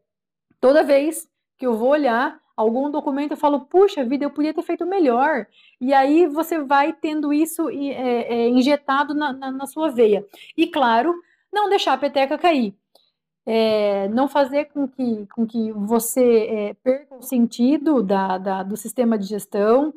toda 0.60 0.82
vez 0.82 1.28
que 1.58 1.66
eu 1.66 1.76
vou 1.76 1.90
olhar 1.90 2.40
algum 2.56 2.90
documento, 2.90 3.32
eu 3.32 3.36
falo, 3.36 3.60
puxa 3.60 4.04
vida, 4.04 4.24
eu 4.24 4.30
podia 4.30 4.52
ter 4.52 4.62
feito 4.62 4.84
melhor. 4.84 5.46
E 5.80 5.94
aí 5.94 6.26
você 6.26 6.62
vai 6.62 6.92
tendo 6.92 7.32
isso 7.32 7.70
é, 7.70 8.34
é, 8.34 8.48
injetado 8.48 9.14
na, 9.14 9.32
na, 9.32 9.50
na, 9.50 9.66
sua 9.66 9.90
veia. 9.90 10.26
E 10.56 10.66
claro, 10.66 11.14
não 11.52 11.70
deixar 11.70 11.94
a 11.94 11.98
peteca 11.98 12.36
cair. 12.36 12.74
É, 13.46 14.08
não 14.08 14.28
fazer 14.28 14.66
com 14.66 14.86
que, 14.86 15.26
com 15.34 15.46
que 15.46 15.72
você 15.72 16.46
é, 16.46 16.74
perca 16.74 17.14
o 17.14 17.22
sentido 17.22 18.02
da, 18.02 18.36
da, 18.36 18.62
do 18.62 18.76
sistema 18.76 19.18
de 19.18 19.26
gestão, 19.26 19.94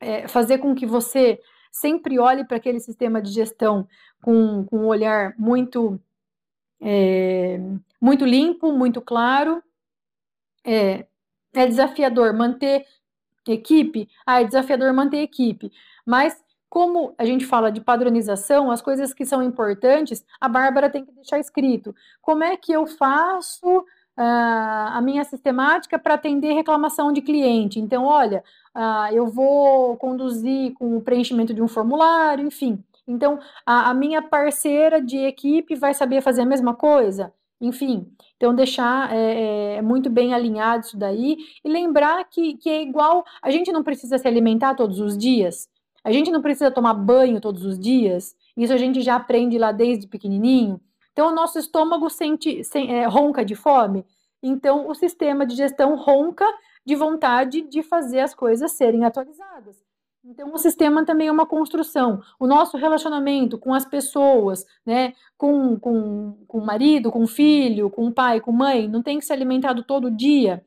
é, 0.00 0.28
fazer 0.28 0.58
com 0.58 0.74
que 0.74 0.86
você 0.86 1.40
sempre 1.72 2.18
olhe 2.18 2.44
para 2.44 2.58
aquele 2.58 2.78
sistema 2.78 3.20
de 3.20 3.32
gestão 3.32 3.88
com, 4.22 4.64
com 4.66 4.80
um 4.80 4.86
olhar 4.86 5.34
muito, 5.38 5.98
é, 6.80 7.58
muito 8.00 8.26
limpo, 8.26 8.70
muito 8.70 9.00
claro. 9.00 9.62
É, 10.64 11.06
é 11.54 11.66
desafiador 11.66 12.34
manter 12.34 12.86
equipe? 13.48 14.08
Ah, 14.24 14.42
é 14.42 14.44
desafiador 14.44 14.92
manter 14.92 15.22
equipe. 15.22 15.72
Mas, 16.06 16.40
como 16.68 17.14
a 17.18 17.24
gente 17.24 17.46
fala 17.46 17.72
de 17.72 17.80
padronização, 17.80 18.70
as 18.70 18.82
coisas 18.82 19.12
que 19.12 19.24
são 19.24 19.42
importantes, 19.42 20.24
a 20.40 20.48
Bárbara 20.48 20.90
tem 20.90 21.04
que 21.04 21.12
deixar 21.12 21.38
escrito. 21.38 21.94
Como 22.20 22.44
é 22.44 22.56
que 22.56 22.72
eu 22.72 22.86
faço 22.86 23.84
a 24.16 25.00
minha 25.02 25.24
sistemática 25.24 25.98
para 25.98 26.14
atender 26.14 26.52
reclamação 26.52 27.12
de 27.12 27.22
cliente. 27.22 27.80
Então, 27.80 28.04
olha, 28.04 28.44
eu 29.12 29.26
vou 29.26 29.96
conduzir 29.96 30.74
com 30.74 30.96
o 30.96 31.02
preenchimento 31.02 31.54
de 31.54 31.62
um 31.62 31.68
formulário, 31.68 32.46
enfim. 32.46 32.82
Então, 33.06 33.38
a, 33.66 33.90
a, 33.90 33.94
minha 33.94 34.22
parceira 34.22 35.00
de 35.00 35.18
equipe 35.18 35.74
vai 35.74 35.92
saber 35.92 36.20
fazer 36.20 36.42
a 36.42 36.46
mesma 36.46 36.74
coisa? 36.74 37.32
Enfim, 37.60 38.08
então 38.36 38.52
deixar 38.52 39.14
é, 39.14 39.76
é, 39.76 39.82
muito 39.82 40.10
bem 40.10 40.34
alinhado 40.34 40.84
isso 40.84 40.96
daí 40.96 41.36
e 41.64 41.68
lembrar 41.68 42.24
que, 42.24 42.54
que 42.54 42.68
é 42.68 42.82
igual, 42.82 43.24
a 43.40 43.52
gente 43.52 43.70
não 43.70 43.84
precisa 43.84 44.18
se 44.18 44.26
alimentar 44.26 44.74
todos 44.74 44.98
os 44.98 45.16
dias, 45.16 45.68
a 46.02 46.10
gente 46.10 46.28
não 46.32 46.42
precisa 46.42 46.72
tomar 46.72 46.94
banho 46.94 47.40
todos 47.40 47.64
os 47.64 47.78
dias, 47.78 48.34
isso 48.56 48.72
a 48.72 48.76
gente 48.76 49.00
já 49.00 49.14
aprende 49.14 49.58
lá 49.58 49.70
desde 49.70 50.08
pequenininho, 50.08 50.80
então, 51.12 51.28
o 51.28 51.34
nosso 51.34 51.58
estômago 51.58 52.08
sente, 52.08 52.64
sem, 52.64 52.90
é, 52.94 53.06
ronca 53.06 53.44
de 53.44 53.54
fome. 53.54 54.04
Então, 54.42 54.88
o 54.88 54.94
sistema 54.94 55.46
de 55.46 55.54
gestão 55.54 55.94
ronca 55.94 56.46
de 56.84 56.96
vontade 56.96 57.60
de 57.62 57.82
fazer 57.82 58.20
as 58.20 58.34
coisas 58.34 58.72
serem 58.72 59.04
atualizadas. 59.04 59.76
Então, 60.24 60.52
o 60.52 60.58
sistema 60.58 61.04
também 61.04 61.28
é 61.28 61.32
uma 61.32 61.46
construção. 61.46 62.20
O 62.38 62.46
nosso 62.46 62.76
relacionamento 62.76 63.58
com 63.58 63.74
as 63.74 63.84
pessoas, 63.84 64.64
né, 64.86 65.14
com, 65.36 65.78
com, 65.78 66.44
com 66.46 66.58
o 66.58 66.64
marido, 66.64 67.10
com 67.10 67.24
o 67.24 67.26
filho, 67.26 67.90
com 67.90 68.06
o 68.06 68.12
pai, 68.12 68.40
com 68.40 68.52
a 68.52 68.54
mãe, 68.54 68.88
não 68.88 69.02
tem 69.02 69.18
que 69.18 69.24
ser 69.24 69.34
alimentado 69.34 69.82
todo 69.82 70.10
dia. 70.10 70.64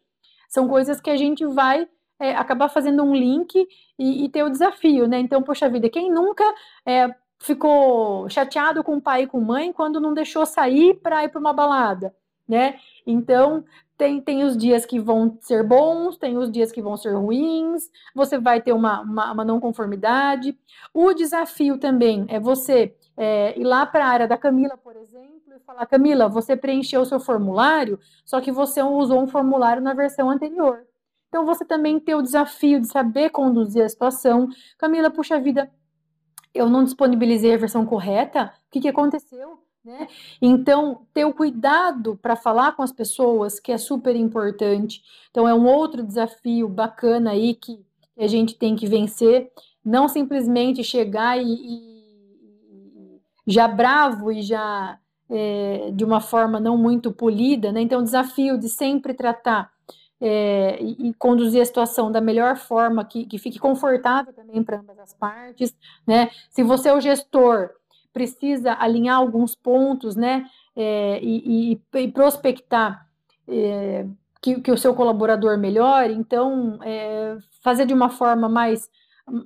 São 0.49 0.67
coisas 0.67 1.01
que 1.01 1.09
a 1.09 1.17
gente 1.17 1.45
vai 1.45 1.87
é, 2.19 2.35
acabar 2.35 2.69
fazendo 2.69 3.03
um 3.03 3.15
link 3.15 3.55
e, 3.97 4.25
e, 4.25 4.29
ter 4.29 4.43
o 4.43 4.49
desafio, 4.49 5.07
né? 5.07 5.19
Então, 5.19 5.41
poxa 5.41 5.69
vida, 5.69 5.89
quem 5.89 6.11
nunca 6.11 6.43
é, 6.85 7.13
ficou 7.39 8.29
chateado 8.29 8.83
com 8.83 8.97
o 8.97 9.01
pai 9.01 9.23
e 9.23 9.27
com 9.27 9.37
a 9.37 9.41
mãe 9.41 9.73
quando 9.73 9.99
não 9.99 10.13
deixou 10.13 10.45
sair 10.45 10.95
para 10.95 11.23
ir 11.23 11.29
para 11.29 11.39
uma 11.39 11.53
balada, 11.53 12.15
né? 12.47 12.79
Então, 13.05 13.63
tem, 13.97 14.19
tem 14.19 14.43
os 14.43 14.57
dias 14.57 14.85
que 14.85 14.99
vão 14.99 15.37
ser 15.41 15.63
bons, 15.63 16.17
tem 16.17 16.37
os 16.37 16.51
dias 16.51 16.71
que 16.71 16.81
vão 16.81 16.97
ser 16.97 17.13
ruins, 17.13 17.89
você 18.13 18.37
vai 18.37 18.61
ter 18.61 18.73
uma, 18.73 19.01
uma, 19.01 19.31
uma 19.31 19.45
não 19.45 19.59
conformidade. 19.59 20.57
O 20.93 21.13
desafio 21.13 21.77
também 21.77 22.25
é 22.27 22.39
você 22.39 22.93
é, 23.15 23.57
ir 23.57 23.63
lá 23.63 23.85
para 23.85 24.05
a 24.05 24.09
área 24.09 24.27
da 24.27 24.37
Camila, 24.37 24.77
por 24.77 24.95
exemplo, 24.97 25.53
e 25.55 25.59
falar: 25.61 25.85
Camila, 25.85 26.27
você 26.27 26.55
preencheu 26.57 27.01
o 27.01 27.05
seu 27.05 27.19
formulário, 27.19 27.99
só 28.25 28.41
que 28.41 28.51
você 28.51 28.81
usou 28.81 29.21
um 29.21 29.27
formulário 29.27 29.81
na 29.81 29.93
versão 29.93 30.29
anterior. 30.29 30.85
Então, 31.29 31.45
você 31.45 31.65
também 31.65 31.99
tem 31.99 32.15
o 32.15 32.21
desafio 32.21 32.79
de 32.79 32.87
saber 32.87 33.29
conduzir 33.29 33.83
a 33.83 33.89
situação. 33.89 34.47
Camila, 34.77 35.09
puxa 35.09 35.39
vida, 35.39 35.69
eu 36.55 36.69
não 36.69 36.83
disponibilizei 36.83 37.53
a 37.53 37.57
versão 37.57 37.85
correta, 37.85 38.53
o 38.67 38.71
que, 38.71 38.79
que 38.79 38.87
aconteceu? 38.87 39.59
Né? 39.83 40.07
Então, 40.41 41.05
ter 41.13 41.25
o 41.25 41.33
cuidado 41.33 42.17
para 42.19 42.35
falar 42.35 42.71
com 42.71 42.81
as 42.81 42.91
pessoas, 42.91 43.59
que 43.59 43.71
é 43.71 43.77
super 43.77 44.15
importante. 44.15 45.03
Então, 45.29 45.47
é 45.47 45.53
um 45.53 45.67
outro 45.67 46.01
desafio 46.01 46.67
bacana 46.67 47.31
aí 47.31 47.53
que 47.53 47.85
a 48.17 48.25
gente 48.25 48.55
tem 48.55 48.75
que 48.75 48.87
vencer. 48.87 49.51
Não 49.83 50.07
simplesmente 50.07 50.83
chegar 50.83 51.37
e, 51.37 51.53
e 51.53 53.21
já 53.45 53.67
bravo 53.67 54.31
e 54.31 54.41
já 54.41 54.97
é, 55.29 55.91
de 55.93 56.03
uma 56.03 56.19
forma 56.19 56.59
não 56.59 56.77
muito 56.77 57.11
polida, 57.11 57.71
né? 57.71 57.81
Então, 57.81 58.01
o 58.01 58.03
desafio 58.03 58.57
de 58.57 58.69
sempre 58.69 59.13
tratar 59.13 59.71
é, 60.21 60.77
e, 60.81 61.09
e, 61.09 61.13
conduzir 61.15 61.61
a 61.61 61.65
situação 61.65 62.11
da 62.11 62.21
melhor 62.21 62.55
forma, 62.55 63.03
que, 63.03 63.25
que 63.25 63.37
fique 63.37 63.59
confortável 63.59 64.33
também 64.33 64.63
para 64.63 64.79
ambas 64.79 64.97
as 64.99 65.13
partes, 65.13 65.75
né? 66.07 66.29
Se 66.49 66.63
você 66.63 66.89
é 66.89 66.93
o 66.93 67.01
gestor, 67.01 67.69
precisa 68.13 68.73
alinhar 68.79 69.17
alguns 69.17 69.55
pontos, 69.55 70.15
né? 70.15 70.45
É, 70.75 71.19
e, 71.21 71.73
e, 71.93 71.99
e, 71.99 72.11
prospectar 72.11 73.07
é, 73.47 74.05
que, 74.41 74.61
que, 74.61 74.71
o 74.71 74.77
seu 74.77 74.93
colaborador 74.93 75.57
melhore, 75.57 76.13
então 76.13 76.79
é, 76.83 77.37
fazer 77.61 77.85
de 77.85 77.93
uma 77.93 78.09
forma 78.09 78.47
mais 78.47 78.89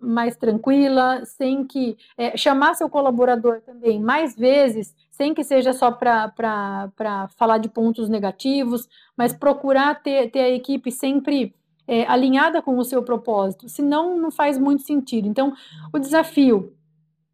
mais 0.02 0.36
tranquila, 0.36 1.24
sem 1.26 1.66
que 1.66 1.98
é, 2.18 2.36
chamar 2.36 2.74
seu 2.74 2.90
colaborador 2.90 3.62
também 3.62 4.00
mais 4.02 4.36
vezes, 4.36 4.94
sem 5.10 5.34
que 5.34 5.44
seja 5.44 5.74
só 5.74 5.92
para 5.92 7.30
falar 7.38 7.58
de 7.58 7.70
pontos 7.70 8.10
negativos, 8.10 8.88
mas 9.16 9.34
procurar 9.34 10.02
ter, 10.02 10.30
ter 10.32 10.42
a 10.42 10.50
equipe 10.50 10.92
sempre 10.92 11.56
é, 11.88 12.06
alinhada 12.06 12.62
com 12.62 12.78
o 12.78 12.84
seu 12.84 13.02
propósito, 13.04 13.68
senão 13.68 14.18
não 14.18 14.30
faz 14.30 14.58
muito 14.58 14.84
sentido. 14.84 15.28
Então, 15.28 15.54
o 15.94 15.98
desafio 15.98 16.76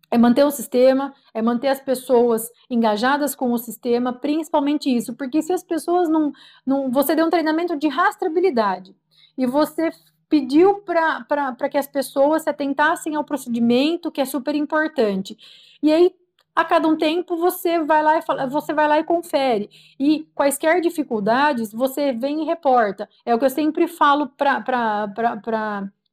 é 0.09 0.17
manter 0.17 0.45
o 0.45 0.51
sistema, 0.51 1.13
é 1.33 1.41
manter 1.41 1.67
as 1.67 1.79
pessoas 1.79 2.49
engajadas 2.69 3.35
com 3.35 3.51
o 3.51 3.57
sistema, 3.57 4.13
principalmente 4.13 4.89
isso, 4.89 5.13
porque 5.13 5.41
se 5.41 5.51
as 5.51 5.63
pessoas 5.63 6.07
não. 6.07 6.31
não 6.65 6.89
você 6.91 7.15
deu 7.15 7.25
um 7.25 7.29
treinamento 7.29 7.75
de 7.75 7.87
rastreabilidade 7.87 8.95
e 9.37 9.45
você 9.45 9.89
pediu 10.35 10.81
para 10.81 11.69
que 11.69 11.77
as 11.77 11.87
pessoas 11.87 12.41
se 12.41 12.49
atentassem 12.49 13.15
ao 13.15 13.23
procedimento, 13.23 14.11
que 14.11 14.19
é 14.19 14.25
super 14.25 14.53
importante. 14.53 15.37
E 15.81 15.93
aí, 15.93 16.13
a 16.53 16.65
cada 16.65 16.89
um 16.89 16.97
tempo, 16.97 17.37
você 17.37 17.79
vai 17.79 18.03
lá 18.03 18.17
e 18.17 18.21
fala, 18.21 18.45
você 18.45 18.73
vai 18.73 18.85
lá 18.85 18.99
e 18.99 19.03
confere. 19.05 19.69
E 19.97 20.27
quaisquer 20.35 20.81
dificuldades, 20.81 21.71
você 21.71 22.11
vem 22.11 22.41
e 22.41 22.45
reporta. 22.45 23.07
É 23.25 23.33
o 23.33 23.39
que 23.39 23.45
eu 23.45 23.49
sempre 23.49 23.87
falo 23.87 24.27
para 24.27 25.05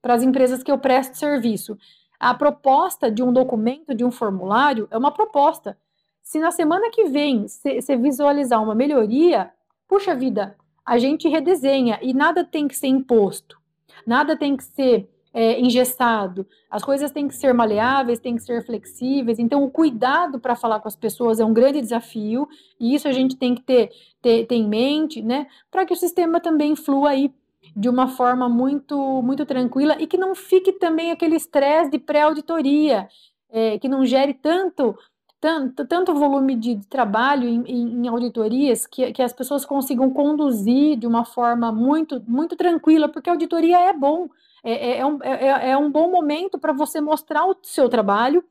as 0.05 0.23
empresas 0.23 0.63
que 0.63 0.71
eu 0.71 0.79
presto 0.79 1.17
serviço. 1.17 1.77
A 2.21 2.33
proposta 2.33 3.11
de 3.11 3.25
um 3.25 3.33
documento, 3.33 3.93
de 3.93 4.05
um 4.05 4.11
formulário, 4.13 4.87
é 4.93 4.97
uma 4.97 5.11
proposta. 5.11 5.77
Se 6.23 6.39
na 6.39 6.53
semana 6.53 6.91
que 6.91 7.07
vem 7.07 7.49
você 7.49 7.97
visualizar 7.97 8.63
uma 8.63 8.75
melhoria, 8.77 9.51
puxa 9.89 10.15
vida, 10.15 10.57
a 10.87 10.97
gente 10.97 11.29
redesenha 11.29 11.99
e 12.01 12.15
nada 12.15 12.45
tem 12.45 12.69
que 12.69 12.77
ser 12.77 12.87
imposto. 12.87 13.61
Nada 14.07 14.37
tem 14.37 14.57
que 14.57 14.65
ser 14.65 15.09
é, 15.35 15.59
engessado. 15.61 16.47
As 16.71 16.85
coisas 16.85 17.11
têm 17.11 17.27
que 17.27 17.35
ser 17.35 17.55
maleáveis, 17.55 18.19
têm 18.19 18.37
que 18.37 18.43
ser 18.43 18.65
flexíveis. 18.65 19.39
Então, 19.39 19.65
o 19.65 19.71
cuidado 19.71 20.39
para 20.39 20.55
falar 20.55 20.81
com 20.81 20.89
as 20.89 20.97
pessoas 20.97 21.41
é 21.41 21.45
um 21.45 21.55
grande 21.55 21.81
desafio, 21.81 22.49
e 22.79 22.95
isso 22.95 23.09
a 23.09 23.13
gente 23.13 23.37
tem 23.37 23.55
que 23.55 23.63
ter, 23.63 23.91
ter, 24.21 24.47
ter 24.47 24.57
em 24.57 24.69
mente, 24.69 25.23
né? 25.23 25.47
Para 25.71 25.87
que 25.87 25.93
o 25.93 25.97
sistema 25.97 26.41
também 26.41 26.77
flua 26.77 27.11
aí 27.11 27.33
de 27.75 27.89
uma 27.89 28.09
forma 28.09 28.49
muito, 28.49 29.23
muito 29.23 29.47
tranquila 29.47 29.97
e 29.99 30.07
que 30.07 30.19
não 30.19 30.35
fique 30.35 30.73
também 30.73 31.11
aquele 31.11 31.37
estresse 31.37 31.91
de 31.91 31.99
pré-auditoria, 31.99 33.09
é, 33.51 33.79
que 33.79 33.89
não 33.89 34.05
gere 34.05 34.35
tanto 34.35 34.97
tanto, 35.43 35.85
tanto 35.85 36.15
volume 36.15 36.55
de, 36.55 36.77
de 36.77 36.87
trabalho 36.87 37.49
em, 37.49 37.65
em, 37.67 38.05
em, 38.05 38.09
auditorias 38.09 38.87
que, 38.87 39.13
que 39.13 39.21
as 39.21 39.33
pessoas 39.33 39.65
consigam 39.65 40.09
conduzir 40.09 40.97
de 40.97 41.05
uma 41.05 41.25
forma 41.25 41.73
muito, 41.73 42.23
muito 42.29 42.55
tranquila, 42.55 43.09
porque 43.09 43.29
auditoria 43.29 43.77
é 43.81 43.93
bom, 43.93 44.29
é, 44.63 44.73
é, 44.73 44.99
é 44.99 45.05
um, 45.05 45.19
é, 45.21 45.49
é, 45.49 45.71
é 45.71 45.77
um 45.77 45.91
bom 45.91 46.09
momento 46.09 46.61
para 46.61 46.73
você 46.73 47.01
mostrar 47.01 47.45
o 47.45 47.57
seu 47.65 47.89
trabalho 47.89 48.45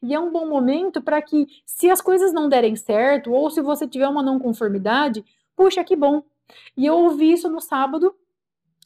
E 0.00 0.14
é 0.14 0.20
um 0.20 0.30
bom 0.30 0.46
momento 0.46 1.02
para 1.02 1.20
que, 1.20 1.48
se 1.64 1.90
as 1.90 2.00
coisas 2.00 2.32
não 2.32 2.48
derem 2.48 2.76
certo, 2.76 3.32
ou 3.32 3.50
se 3.50 3.60
você 3.60 3.88
tiver 3.88 4.06
uma 4.08 4.22
não 4.22 4.38
conformidade, 4.38 5.24
puxa, 5.56 5.82
que 5.82 5.96
bom. 5.96 6.22
E 6.76 6.86
eu 6.86 6.96
ouvi 6.96 7.32
isso 7.32 7.50
no 7.50 7.60
sábado 7.60 8.14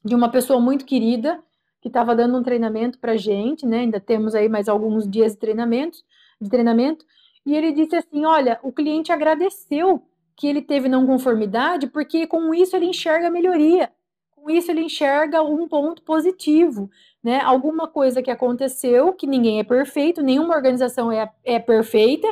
de 0.02 0.14
uma 0.14 0.30
pessoa 0.30 0.60
muito 0.60 0.86
querida 0.86 1.42
que 1.82 1.88
estava 1.88 2.14
dando 2.14 2.38
um 2.38 2.42
treinamento 2.42 2.98
para 2.98 3.16
gente, 3.18 3.66
né? 3.66 3.80
Ainda 3.80 4.00
temos 4.00 4.34
aí 4.34 4.48
mais 4.48 4.68
alguns 4.68 5.06
dias 5.06 5.32
de 5.32 5.38
treinamento, 5.38 5.98
de 6.40 6.48
treinamento. 6.48 7.04
E 7.44 7.54
ele 7.54 7.72
disse 7.72 7.96
assim: 7.96 8.24
olha, 8.24 8.58
o 8.62 8.72
cliente 8.72 9.12
agradeceu 9.12 10.02
que 10.36 10.46
ele 10.46 10.62
teve 10.62 10.88
não 10.88 11.06
conformidade, 11.06 11.86
porque 11.86 12.26
com 12.26 12.54
isso 12.54 12.74
ele 12.74 12.86
enxerga 12.86 13.30
melhoria, 13.30 13.92
com 14.30 14.50
isso 14.50 14.70
ele 14.70 14.82
enxerga 14.82 15.42
um 15.42 15.68
ponto 15.68 16.02
positivo, 16.02 16.90
né? 17.22 17.40
Alguma 17.40 17.86
coisa 17.86 18.22
que 18.22 18.30
aconteceu, 18.30 19.12
que 19.12 19.26
ninguém 19.26 19.60
é 19.60 19.64
perfeito, 19.64 20.22
nenhuma 20.22 20.54
organização 20.54 21.12
é, 21.12 21.30
é 21.44 21.58
perfeita, 21.58 22.26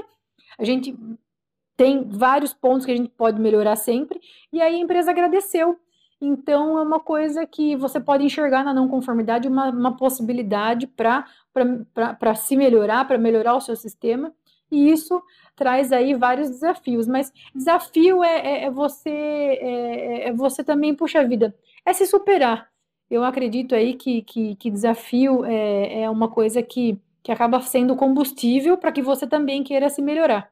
a 0.58 0.64
gente 0.64 0.96
tem 1.76 2.08
vários 2.08 2.54
pontos 2.54 2.86
que 2.86 2.92
a 2.92 2.96
gente 2.96 3.10
pode 3.10 3.40
melhorar 3.40 3.76
sempre, 3.76 4.20
e 4.52 4.60
aí 4.60 4.74
a 4.74 4.78
empresa 4.78 5.10
agradeceu. 5.10 5.78
Então, 6.20 6.76
é 6.78 6.82
uma 6.82 6.98
coisa 6.98 7.46
que 7.46 7.76
você 7.76 8.00
pode 8.00 8.24
enxergar 8.24 8.64
na 8.64 8.74
não 8.74 8.88
conformidade 8.88 9.46
uma, 9.46 9.70
uma 9.70 9.96
possibilidade 9.96 10.88
para 10.88 11.24
se 12.34 12.56
melhorar, 12.56 13.06
para 13.06 13.18
melhorar 13.18 13.54
o 13.54 13.60
seu 13.60 13.76
sistema, 13.76 14.34
e 14.70 14.90
isso 14.90 15.22
traz 15.56 15.92
aí 15.92 16.14
vários 16.14 16.50
desafios. 16.50 17.06
Mas 17.06 17.32
desafio 17.54 18.22
é, 18.22 18.38
é, 18.38 18.64
é 18.64 18.70
você 18.70 19.10
é, 19.10 20.28
é, 20.28 20.32
você 20.32 20.62
também, 20.62 20.94
puxa 20.94 21.26
vida, 21.26 21.54
é 21.84 21.92
se 21.92 22.06
superar. 22.06 22.68
Eu 23.10 23.24
acredito 23.24 23.74
aí 23.74 23.94
que, 23.94 24.22
que, 24.22 24.54
que 24.56 24.70
desafio 24.70 25.44
é, 25.44 26.02
é 26.02 26.10
uma 26.10 26.28
coisa 26.28 26.62
que, 26.62 26.98
que 27.22 27.32
acaba 27.32 27.60
sendo 27.60 27.96
combustível 27.96 28.76
para 28.76 28.92
que 28.92 29.02
você 29.02 29.26
também 29.26 29.64
queira 29.64 29.88
se 29.88 30.02
melhorar. 30.02 30.50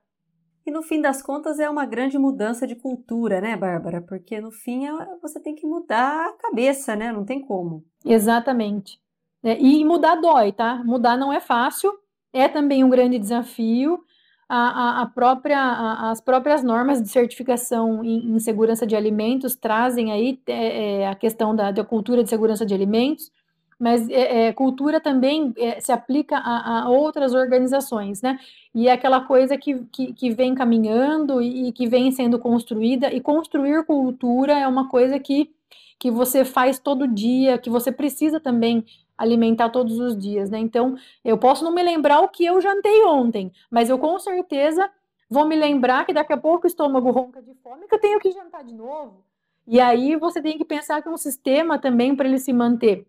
E 0.67 0.71
no 0.71 0.83
fim 0.83 1.01
das 1.01 1.23
contas 1.23 1.61
é 1.61 1.71
uma 1.71 1.87
grande 1.87 2.19
mudança 2.19 2.67
de 2.67 2.75
cultura, 2.75 3.41
né, 3.41 3.57
Bárbara? 3.57 4.01
Porque 4.01 4.41
no 4.41 4.51
fim 4.51 4.87
é, 4.87 4.93
você 5.23 5.39
tem 5.39 5.55
que 5.55 5.64
mudar 5.64 6.27
a 6.27 6.33
cabeça, 6.33 6.97
né? 6.97 7.12
Não 7.12 7.25
tem 7.25 7.41
como. 7.41 7.85
Exatamente. 8.05 9.01
É, 9.45 9.57
e 9.61 9.85
mudar 9.85 10.17
dói, 10.17 10.51
tá? 10.51 10.83
Mudar 10.83 11.17
não 11.17 11.33
é 11.33 11.39
fácil, 11.39 11.97
é 12.39 12.49
também 12.49 12.84
um 12.84 12.91
grande 12.91 13.18
desafio. 13.18 14.01
A, 14.49 15.03
a, 15.03 15.07
própria, 15.07 15.59
a, 15.59 16.11
as 16.12 16.20
próprias 16.20 16.62
normas 16.62 17.03
de 17.03 17.09
certificação 17.09 18.05
em, 18.05 18.37
em, 18.37 18.39
segurança 18.39 18.87
de 18.87 18.95
alimentos 18.95 19.57
trazem 19.57 20.12
aí 20.12 20.41
é, 20.47 21.01
é, 21.01 21.09
a 21.09 21.16
questão 21.16 21.55
da, 21.55 21.72
da 21.72 21.82
cultura 21.82 22.22
de 22.22 22.30
segurança 22.30 22.64
de 22.64 22.72
alimentos 22.72 23.32
mas 23.78 24.09
é, 24.09 24.47
é, 24.47 24.53
cultura 24.53 25.01
também 25.01 25.53
é, 25.57 25.80
se 25.80 25.93
aplica 25.93 26.39
a, 26.39 26.84
a, 26.84 26.89
outras 26.89 27.34
organizações, 27.34 28.22
né? 28.22 28.39
E 28.74 28.89
é 28.89 28.93
aquela 28.93 29.20
coisa 29.20 29.57
que, 29.57 29.84
que, 29.93 30.12
que, 30.12 30.30
vem 30.30 30.55
caminhando 30.55 31.43
e 31.43 31.72
que 31.72 31.87
vem 31.87 32.11
sendo 32.11 32.39
construída, 32.39 33.12
e 33.12 33.20
construir 33.20 33.84
cultura 33.84 34.59
é 34.59 34.66
uma 34.66 34.89
coisa 34.89 35.18
que, 35.18 35.51
que 35.99 36.11
você 36.11 36.45
faz 36.45 36.78
todo 36.78 37.07
dia, 37.07 37.59
que 37.59 37.70
você 37.70 37.93
precisa 37.93 38.41
também 38.41 38.84
alimentar 39.17 39.71
todos 39.71 39.99
os 39.99 40.17
dias, 40.17 40.51
né? 40.51 40.59
Então, 40.59 40.97
eu 41.25 41.39
posso 41.39 41.64
não 41.64 41.73
me 41.73 41.83
lembrar 41.83 42.21
o 42.21 42.29
que 42.29 42.45
eu 42.45 42.61
jantei 42.61 43.05
ontem, 43.05 43.53
mas 43.71 43.89
eu 43.89 43.99
com 43.99 44.19
certeza 44.19 44.91
vou 45.29 45.47
me 45.47 45.57
lembrar 45.57 46.05
que 46.05 46.12
daqui 46.12 46.33
a 46.33 46.37
pouco 46.37 46.64
o 46.64 46.67
estômago 46.67 47.11
ronca 47.11 47.43
de 47.43 47.55
fome 47.55 47.87
que 47.89 47.95
eu 47.95 48.01
tenho 48.01 48.19
que 48.19 48.31
jantar 48.31 48.64
de 48.64 48.75
novo. 48.75 49.25
E 49.67 49.81
aí 49.81 50.17
você 50.17 50.41
tem 50.41 50.57
que 50.57 50.64
pensar 50.64 51.03
que 51.03 51.09
um 51.09 51.17
sistema 51.17 51.79
também 51.79 52.14
para 52.14 52.29
ele 52.29 52.39
se 52.39 52.53
manter 52.53 53.07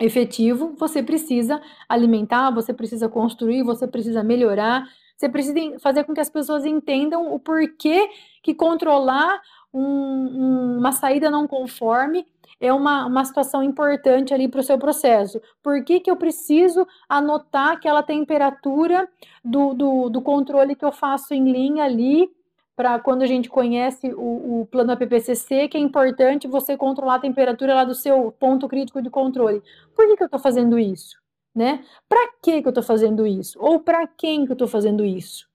efetivo, 0.00 0.74
você 0.76 1.02
precisa 1.02 1.60
alimentar, 1.88 2.50
você 2.50 2.72
precisa 2.72 3.08
construir, 3.08 3.62
você 3.62 3.86
precisa 3.86 4.22
melhorar, 4.22 4.88
você 5.16 5.28
precisa 5.28 5.78
fazer 5.80 6.04
com 6.04 6.14
que 6.14 6.20
as 6.20 6.30
pessoas 6.30 6.64
entendam 6.64 7.32
o 7.32 7.38
porquê 7.38 8.08
que 8.42 8.54
controlar 8.54 9.40
um, 9.72 9.82
um, 9.82 10.78
uma 10.78 10.92
saída 10.92 11.30
não 11.30 11.46
conforme 11.46 12.26
é 12.60 12.72
uma, 12.72 13.06
uma 13.06 13.24
situação 13.24 13.62
importante 13.62 14.34
ali 14.34 14.48
para 14.48 14.60
o 14.60 14.64
seu 14.64 14.78
processo. 14.78 15.40
Por 15.62 15.84
que, 15.84 16.00
que 16.00 16.10
eu 16.10 16.16
preciso 16.16 16.86
anotar 17.08 17.72
aquela 17.72 18.02
temperatura 18.02 19.08
do, 19.44 19.74
do, 19.74 20.08
do 20.08 20.20
controle 20.20 20.74
que 20.74 20.84
eu 20.84 20.92
faço 20.92 21.34
em 21.34 21.50
linha 21.50 21.84
ali 21.84 22.28
para 22.74 22.98
quando 23.00 23.22
a 23.22 23.26
gente 23.26 23.48
conhece 23.48 24.12
o, 24.14 24.60
o, 24.60 24.66
plano 24.66 24.92
APPCC, 24.92 25.66
que 25.66 25.76
é 25.76 25.80
importante 25.80 26.46
você 26.46 26.76
controlar 26.76 27.16
a 27.16 27.20
temperatura 27.20 27.74
lá 27.74 27.84
do 27.84 27.94
seu 27.94 28.30
ponto 28.38 28.68
crítico 28.68 29.02
de 29.02 29.10
controle. 29.10 29.60
Por 29.96 30.06
que, 30.06 30.16
que 30.16 30.22
eu 30.22 30.26
estou 30.26 30.38
fazendo 30.38 30.78
isso? 30.78 31.16
Né? 31.52 31.82
Para 32.08 32.30
que, 32.40 32.62
que 32.62 32.68
eu 32.68 32.70
estou 32.70 32.84
fazendo 32.84 33.26
isso? 33.26 33.58
Ou 33.60 33.80
para 33.80 34.06
quem 34.06 34.44
que 34.44 34.52
eu 34.52 34.54
estou 34.54 34.68
fazendo 34.68 35.04
isso? 35.04 35.48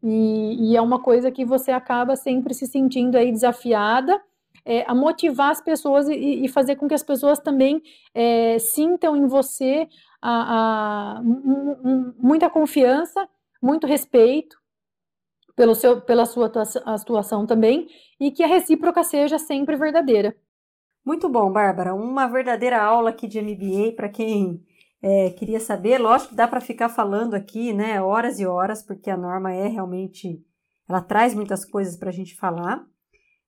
E, 0.00 0.70
e, 0.70 0.76
é 0.76 0.80
uma 0.80 1.00
coisa 1.00 1.30
que 1.30 1.44
você 1.44 1.72
acaba 1.72 2.14
sempre 2.14 2.54
se 2.54 2.66
sentindo 2.66 3.16
aí 3.16 3.32
desafiada 3.32 4.20
é, 4.64 4.84
a 4.86 4.94
motivar 4.94 5.50
as 5.50 5.60
pessoas 5.60 6.08
e, 6.08 6.44
e, 6.44 6.48
fazer 6.48 6.76
com 6.76 6.88
que 6.88 6.94
as 6.94 7.02
pessoas 7.02 7.38
também 7.38 7.82
é, 8.14 8.58
sintam 8.58 9.16
em 9.16 9.26
você 9.26 9.88
a, 10.20 11.18
a, 11.18 11.22
muita 12.18 12.48
confiança, 12.50 13.28
muito 13.62 13.86
respeito, 13.86 14.60
pelo 15.56 15.74
seu, 15.74 16.00
pela 16.00 16.24
sua 16.24 16.50
atuação 16.86 17.46
também 17.46 17.86
e 18.18 18.30
que 18.30 18.42
a 18.42 18.46
recíproca 18.46 19.02
seja 19.02 19.38
sempre 19.38 19.76
verdadeira. 19.76 20.34
Muito 21.04 21.28
bom, 21.28 21.50
Bárbara. 21.52 21.94
Uma 21.94 22.26
verdadeira 22.26 22.82
aula 22.82 23.10
aqui 23.10 23.26
de 23.26 23.40
MBA 23.40 23.92
para 23.96 24.08
quem 24.08 24.64
é, 25.02 25.30
queria 25.30 25.60
saber. 25.60 25.98
Lógico 25.98 26.30
que 26.30 26.36
dá 26.36 26.46
para 26.46 26.60
ficar 26.60 26.88
falando 26.88 27.34
aqui, 27.34 27.72
né, 27.72 28.00
horas 28.00 28.38
e 28.38 28.46
horas, 28.46 28.82
porque 28.82 29.10
a 29.10 29.16
norma 29.16 29.52
é 29.52 29.66
realmente, 29.66 30.44
ela 30.88 31.00
traz 31.00 31.34
muitas 31.34 31.64
coisas 31.64 31.96
para 31.96 32.10
a 32.10 32.12
gente 32.12 32.36
falar. 32.36 32.84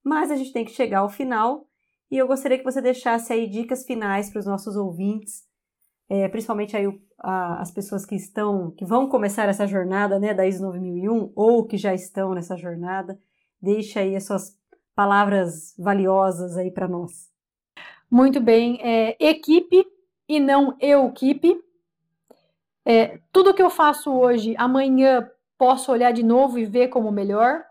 Mas 0.05 0.30
a 0.30 0.36
gente 0.36 0.53
tem 0.53 0.64
que 0.64 0.72
chegar 0.72 1.00
ao 1.00 1.09
final 1.09 1.66
e 2.11 2.18
eu 2.18 2.26
gostaria 2.26 2.59
que 2.59 2.64
você 2.64 2.80
deixasse 2.80 3.32
aí 3.32 3.48
dicas 3.48 3.84
finais 3.84 4.30
para 4.30 4.40
os 4.40 4.46
nossos 4.46 4.76
ouvintes 4.76 5.44
é, 6.12 6.28
principalmente 6.28 6.76
aí 6.76 6.86
a, 7.18 7.62
as 7.62 7.70
pessoas 7.70 8.05
que 8.05 8.14
estão, 8.14 8.70
que 8.72 8.84
vão 8.84 9.09
começar 9.09 9.48
essa 9.48 9.66
jornada, 9.66 10.18
né, 10.18 10.34
da 10.34 10.46
ISO 10.46 10.62
9001, 10.62 11.32
ou 11.34 11.66
que 11.66 11.78
já 11.78 11.94
estão 11.94 12.34
nessa 12.34 12.55
jornada, 12.55 13.18
deixa 13.59 14.00
aí 14.00 14.14
as 14.14 14.26
suas 14.26 14.55
palavras 14.94 15.74
valiosas 15.78 16.59
aí 16.59 16.70
para 16.70 16.86
nós. 16.86 17.30
Muito 18.11 18.42
bem, 18.42 18.78
é, 18.82 19.16
equipe 19.18 19.86
e 20.28 20.38
não 20.38 20.76
eu 20.78 21.07
equipe. 21.07 21.59
É, 22.84 23.18
tudo 23.32 23.55
que 23.55 23.62
eu 23.62 23.70
faço 23.70 24.12
hoje, 24.12 24.55
amanhã 24.59 25.26
posso 25.57 25.90
olhar 25.90 26.12
de 26.12 26.22
novo 26.22 26.59
e 26.59 26.66
ver 26.66 26.88
como 26.88 27.11
melhor. 27.11 27.64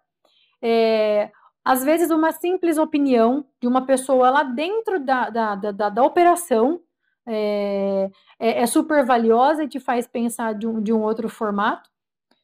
É, 0.59 1.29
às 1.63 1.83
vezes, 1.83 2.09
uma 2.09 2.31
simples 2.31 2.77
opinião 2.77 3.45
de 3.59 3.67
uma 3.67 3.85
pessoa 3.85 4.29
lá 4.29 4.43
dentro 4.43 4.99
da, 4.99 5.29
da, 5.29 5.55
da, 5.55 5.89
da 5.89 6.03
operação 6.03 6.81
é, 7.25 8.09
é, 8.39 8.61
é, 8.61 8.65
super 8.65 9.05
valiosa 9.05 9.63
e 9.63 9.67
te 9.67 9.79
faz 9.79 10.07
pensar 10.07 10.53
de 10.53 10.67
um, 10.67 10.81
de 10.81 10.91
um 10.91 11.01
outro 11.01 11.29
formato. 11.29 11.89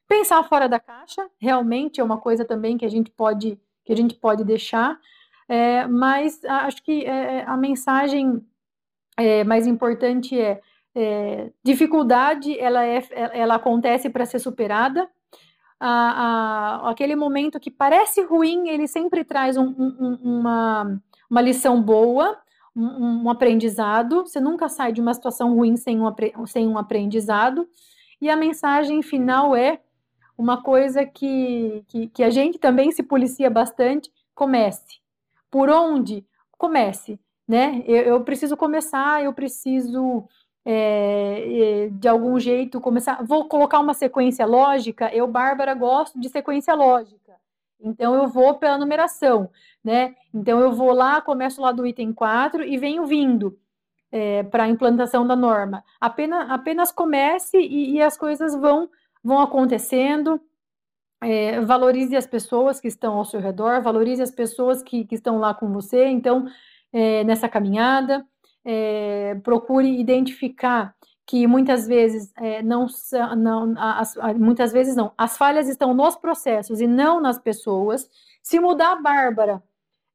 Pensar 0.07 0.43
fora 0.43 0.69
da 0.69 0.79
caixa 0.79 1.27
realmente 1.39 1.99
é 1.99 2.03
uma 2.03 2.17
coisa 2.17 2.45
também 2.45 2.77
que 2.77 2.85
a 2.85 2.89
gente 2.89 3.11
pode, 3.11 3.59
que 3.83 3.91
a 3.91 3.95
gente 3.95 4.15
pode 4.15 4.43
deixar, 4.43 4.99
é, 5.49 5.87
mas 5.87 6.43
acho 6.45 6.83
que 6.83 7.05
é, 7.05 7.43
a 7.45 7.57
mensagem 7.57 8.45
mais 9.47 9.65
importante 9.65 10.39
é, 10.39 10.61
é, 10.95 11.51
dificuldade 11.63 12.57
ela, 12.59 12.85
é, 12.85 13.03
ela 13.33 13.55
acontece 13.55 14.09
para 14.09 14.25
ser 14.25 14.39
superada. 14.39 15.09
A, 15.79 15.89
a, 15.89 16.89
aquele 16.89 17.15
momento 17.15 17.59
que 17.59 17.69
parece 17.69 18.23
ruim, 18.23 18.69
ele 18.69 18.87
sempre 18.87 19.23
traz 19.23 19.57
um, 19.57 19.67
um, 19.67 20.17
uma, 20.23 21.01
uma 21.29 21.41
lição 21.41 21.81
boa, 21.81 22.37
um, 22.75 23.23
um, 23.23 23.29
aprendizado, 23.29 24.21
você 24.21 24.39
nunca 24.39 24.69
sai 24.69 24.91
de 24.91 25.01
uma 25.01 25.13
situação 25.13 25.55
ruim 25.55 25.77
sem 25.77 25.99
um, 26.01 26.45
sem 26.45 26.67
um 26.67 26.77
aprendizado, 26.77 27.67
e 28.19 28.29
a 28.29 28.35
mensagem 28.35 29.01
final 29.01 29.55
é 29.55 29.79
uma 30.37 30.61
coisa 30.61 31.05
que, 31.05 31.83
que, 31.87 32.07
que 32.07 32.23
a 32.23 32.29
gente 32.29 32.59
também 32.59 32.91
se 32.91 33.01
policia 33.01 33.49
bastante, 33.49 34.11
comece. 34.35 34.99
Por 35.49 35.69
onde? 35.69 36.25
Comece, 36.57 37.19
né? 37.47 37.83
Eu, 37.87 38.03
eu 38.03 38.23
preciso 38.23 38.55
começar, 38.55 39.23
eu 39.23 39.33
preciso 39.33 40.27
é, 40.69 41.89
de 41.91 42.07
algum 42.07 42.39
jeito 42.39 42.81
começar. 42.81 43.23
Vou 43.23 43.47
colocar 43.47 43.79
uma 43.79 43.93
sequência 43.93 44.45
lógica. 44.45 45.13
Eu, 45.13 45.27
Bárbara, 45.27 45.73
gosto 45.73 46.19
de 46.19 46.29
sequência 46.29 46.73
lógica. 46.73 47.35
Então 47.79 48.15
eu 48.15 48.27
vou 48.27 48.55
pela 48.55 48.77
numeração 48.77 49.49
né? 49.87 50.15
Então 50.33 50.59
eu 50.59 50.73
vou 50.73 50.91
lá, 50.91 51.21
começo 51.21 51.61
lá 51.61 51.71
do 51.71 51.87
item 51.87 52.11
4 52.11 52.61
e 52.61 52.77
venho 52.77 53.05
vindo 53.05 53.57
é, 54.11 54.43
para 54.43 54.65
a 54.65 54.67
implantação 54.67 55.25
da 55.25 55.33
norma. 55.33 55.81
Apenas, 55.97 56.51
apenas 56.51 56.91
comece 56.91 57.57
e, 57.57 57.93
e 57.93 58.01
as 58.01 58.17
coisas 58.17 58.53
vão, 58.53 58.89
vão 59.23 59.39
acontecendo. 59.39 60.41
É, 61.23 61.61
valorize 61.61 62.15
as 62.17 62.27
pessoas 62.27 62.81
que 62.81 62.89
estão 62.89 63.17
ao 63.17 63.23
seu 63.23 63.39
redor, 63.39 63.81
valorize 63.81 64.21
as 64.21 64.29
pessoas 64.29 64.83
que, 64.83 65.05
que 65.05 65.15
estão 65.15 65.39
lá 65.39 65.53
com 65.53 65.71
você. 65.71 66.05
Então, 66.07 66.47
é, 66.91 67.23
nessa 67.23 67.47
caminhada, 67.47 68.25
é, 68.69 69.35
procure 69.43 69.97
identificar 69.97 70.93
que 71.25 71.47
muitas 71.47 71.87
vezes 71.87 72.33
é, 72.37 72.61
não 72.61 72.87
não, 73.37 73.73
as, 73.77 74.15
muitas 74.37 74.73
vezes 74.73 74.93
não, 74.93 75.13
as 75.17 75.37
falhas 75.37 75.69
estão 75.69 75.93
nos 75.93 76.17
processos 76.17 76.81
e 76.81 76.87
não 76.87 77.21
nas 77.21 77.39
pessoas. 77.39 78.09
Se 78.43 78.59
mudar 78.59 78.91
a 78.93 79.01
Bárbara 79.01 79.63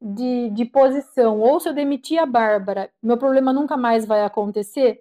de, 0.01 0.51
de 0.51 0.67
posição, 0.67 1.41
ou 1.41 1.61
se 1.61 1.69
eu 1.69 1.75
demitir 1.75 2.19
a 2.19 2.27
Bárbara, 2.27 2.91
meu 3.03 3.17
problema 3.17 3.53
nunca 3.53 3.77
mais 3.77 4.05
vai 4.05 4.23
acontecer? 4.23 5.01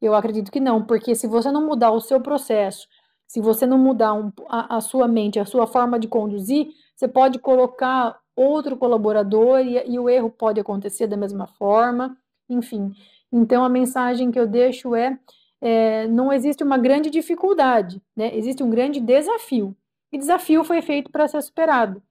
Eu 0.00 0.14
acredito 0.14 0.50
que 0.50 0.60
não, 0.60 0.82
porque 0.84 1.14
se 1.14 1.26
você 1.26 1.50
não 1.50 1.66
mudar 1.66 1.90
o 1.90 2.00
seu 2.00 2.20
processo, 2.20 2.86
se 3.26 3.40
você 3.40 3.66
não 3.66 3.78
mudar 3.78 4.14
um, 4.14 4.32
a, 4.48 4.76
a, 4.76 4.80
sua 4.80 5.06
mente, 5.08 5.38
a 5.38 5.44
sua 5.44 5.66
forma 5.66 5.98
de 5.98 6.08
conduzir, 6.08 6.68
você 6.96 7.06
pode 7.08 7.38
colocar 7.38 8.18
outro 8.34 8.76
colaborador 8.76 9.60
e, 9.60 9.76
e 9.86 9.98
o 9.98 10.08
erro 10.08 10.30
pode 10.30 10.60
acontecer 10.60 11.06
da 11.06 11.16
mesma 11.16 11.46
forma, 11.46 12.16
enfim. 12.48 12.92
Então, 13.30 13.64
a 13.64 13.68
mensagem 13.68 14.30
que 14.30 14.38
eu 14.38 14.46
deixo 14.46 14.94
é, 14.94 15.18
é 15.60 16.06
não 16.08 16.32
existe 16.32 16.62
uma 16.64 16.78
grande 16.78 17.10
dificuldade, 17.10 18.00
né? 18.16 18.34
existe 18.36 18.62
um 18.62 18.70
grande 18.70 19.00
desafio. 19.00 19.76
E 20.10 20.18
desafio 20.18 20.64
foi 20.64 20.80
feito 20.80 21.10
para 21.10 21.28
ser 21.28 21.42
superado. 21.42 22.02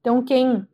Então, 0.00 0.22
quem 0.22 0.66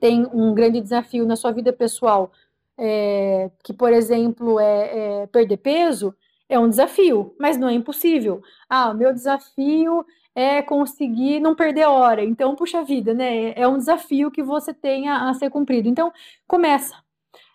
tem 0.00 0.26
um 0.32 0.54
grande 0.54 0.80
desafio 0.80 1.26
na 1.26 1.36
sua 1.36 1.52
vida 1.52 1.72
pessoal, 1.72 2.32
é, 2.78 3.50
que, 3.62 3.72
por 3.72 3.92
exemplo, 3.92 4.58
é, 4.60 5.22
é, 5.22 5.26
perder 5.26 5.58
peso, 5.58 6.14
é 6.48 6.58
um 6.58 6.68
desafio, 6.68 7.34
mas 7.38 7.56
não 7.58 7.68
é 7.68 7.74
impossível. 7.74 8.42
Ah, 8.68 8.94
meu 8.94 9.12
desafio 9.12 10.04
é 10.34 10.62
conseguir 10.62 11.40
não 11.40 11.54
perder 11.54 11.86
hora. 11.86 12.24
Então, 12.24 12.54
puxa 12.54 12.82
vida, 12.84 13.12
né? 13.12 13.52
É 13.54 13.66
um 13.68 13.76
desafio 13.76 14.30
que 14.30 14.42
você 14.42 14.72
tem 14.72 15.08
a, 15.08 15.28
a 15.28 15.34
ser 15.34 15.50
cumprido. 15.50 15.88
Então, 15.88 16.12
começa. 16.46 16.96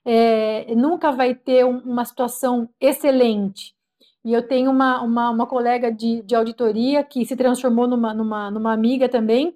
É, 0.06 0.74
nunca 0.76 1.12
vai 1.12 1.34
ter 1.34 1.66
um, 1.66 1.78
uma 1.80 2.06
situação 2.06 2.70
excelente. 2.80 3.74
E 4.26 4.34
eu 4.34 4.45
tenho 4.47 4.72
uma, 4.72 5.01
uma, 5.01 5.30
uma 5.30 5.47
colega 5.47 5.91
de, 5.91 6.22
de 6.22 6.36
auditoria 6.36 7.04
que 7.04 7.26
se 7.26 7.36
transformou 7.36 7.88
numa, 7.88 8.14
numa, 8.14 8.51
numa 8.51 8.74
amiga 8.74 9.10
também, 9.10 9.56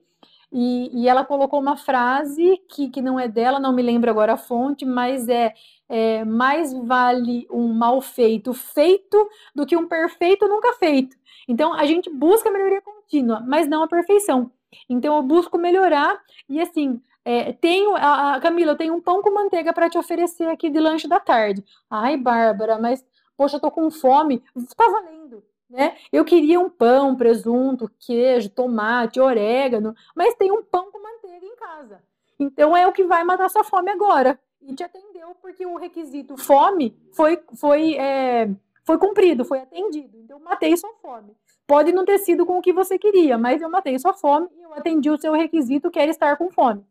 e, 0.51 1.03
e, 1.03 1.09
ela 1.09 1.25
colocou 1.25 1.59
uma 1.59 1.75
frase 1.75 2.57
que, 2.69 2.89
que 2.89 3.01
não 3.01 3.19
é 3.19 3.27
dela, 3.27 3.59
não 3.59 3.73
me 3.73 3.81
lembro 3.81 4.09
agora 4.09 4.33
a 4.33 4.37
fonte, 4.37 4.85
mas 4.85 5.27
é, 5.27 5.53
é 5.89 6.23
mais 6.23 6.73
vale 6.73 7.45
um 7.51 7.73
mal 7.73 7.99
feito 8.01 8.53
feito 8.53 9.29
do 9.53 9.65
que 9.65 9.75
um 9.75 9.87
perfeito 9.87 10.47
nunca 10.47 10.73
feito. 10.73 11.17
Então 11.49 11.73
a 11.73 11.85
gente 11.85 12.09
busca 12.09 12.49
melhoria 12.49 12.81
contínua, 12.81 13.41
mas 13.45 13.67
não 13.67 13.83
a 13.83 13.87
perfeição. 13.87 14.49
Então 14.89 15.17
eu 15.17 15.23
busco 15.23 15.57
melhorar 15.57 16.17
e 16.49 16.61
assim. 16.61 17.01
É, 17.29 17.51
tenho, 17.51 17.93
a, 17.97 18.35
a, 18.35 18.39
Camila, 18.39 18.71
eu 18.71 18.77
tenho 18.77 18.93
um 18.93 19.01
pão 19.01 19.21
com 19.21 19.33
manteiga 19.33 19.73
para 19.73 19.89
te 19.89 19.97
oferecer 19.97 20.47
aqui 20.47 20.69
de 20.69 20.79
lanche 20.79 21.09
da 21.09 21.19
tarde. 21.19 21.61
Ai, 21.89 22.15
Bárbara, 22.15 22.79
mas 22.79 23.05
poxa, 23.35 23.57
eu 23.57 23.59
tô 23.59 23.69
com 23.69 23.91
fome. 23.91 24.41
Tá 24.77 24.87
valendo 24.87 25.43
né? 25.69 25.97
Eu 26.11 26.23
queria 26.23 26.57
um 26.59 26.69
pão, 26.69 27.15
presunto, 27.15 27.91
queijo, 27.99 28.49
tomate, 28.49 29.19
orégano, 29.19 29.93
mas 30.15 30.35
tem 30.35 30.51
um 30.51 30.63
pão 30.63 30.89
com 30.91 31.01
manteiga 31.01 31.45
em 31.45 31.55
casa. 31.57 32.01
Então 32.39 32.77
é 32.77 32.87
o 32.87 32.93
que 32.93 33.03
vai 33.03 33.23
matar 33.23 33.49
sua 33.49 33.63
fome 33.63 33.91
agora. 33.91 34.39
E 34.61 34.73
te 34.73 34.83
atendeu 34.83 35.35
porque 35.41 35.65
o 35.65 35.75
requisito 35.75 36.37
fome 36.37 36.97
foi, 37.11 37.41
foi, 37.55 37.95
é, 37.95 38.49
foi 38.85 38.97
cumprido, 38.97 39.43
foi 39.43 39.59
atendido. 39.59 40.17
Então 40.17 40.39
matei 40.39 40.75
sua 40.77 40.93
fome. 41.01 41.35
Pode 41.65 41.91
não 41.91 42.05
ter 42.05 42.19
sido 42.19 42.45
com 42.45 42.57
o 42.57 42.61
que 42.61 42.71
você 42.71 42.97
queria, 42.97 43.37
mas 43.37 43.61
eu 43.61 43.69
matei 43.69 43.99
sua 43.99 44.13
fome 44.13 44.47
e 44.57 44.61
eu 44.61 44.73
atendi 44.73 45.09
o 45.09 45.19
seu 45.19 45.33
requisito, 45.33 45.91
que 45.91 45.99
era 45.99 46.09
estar 46.09 46.37
com 46.37 46.49
fome. 46.49 46.85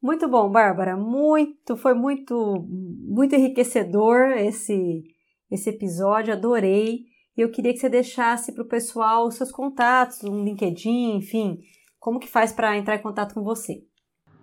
Muito 0.00 0.28
bom, 0.28 0.48
Bárbara. 0.48 0.96
Muito, 0.96 1.76
foi 1.76 1.94
muito, 1.94 2.64
muito 2.68 3.34
enriquecedor 3.34 4.32
esse, 4.38 5.04
esse 5.50 5.70
episódio. 5.70 6.32
Adorei. 6.32 7.06
E 7.36 7.40
eu 7.40 7.50
queria 7.50 7.72
que 7.72 7.78
você 7.78 7.88
deixasse 7.88 8.52
para 8.52 8.62
o 8.62 8.68
pessoal 8.68 9.26
os 9.26 9.36
seus 9.36 9.52
contatos, 9.52 10.24
um 10.24 10.42
LinkedIn, 10.42 11.16
enfim, 11.16 11.60
como 12.00 12.18
que 12.18 12.28
faz 12.28 12.52
para 12.52 12.76
entrar 12.76 12.96
em 12.96 13.02
contato 13.02 13.34
com 13.34 13.44
você? 13.44 13.84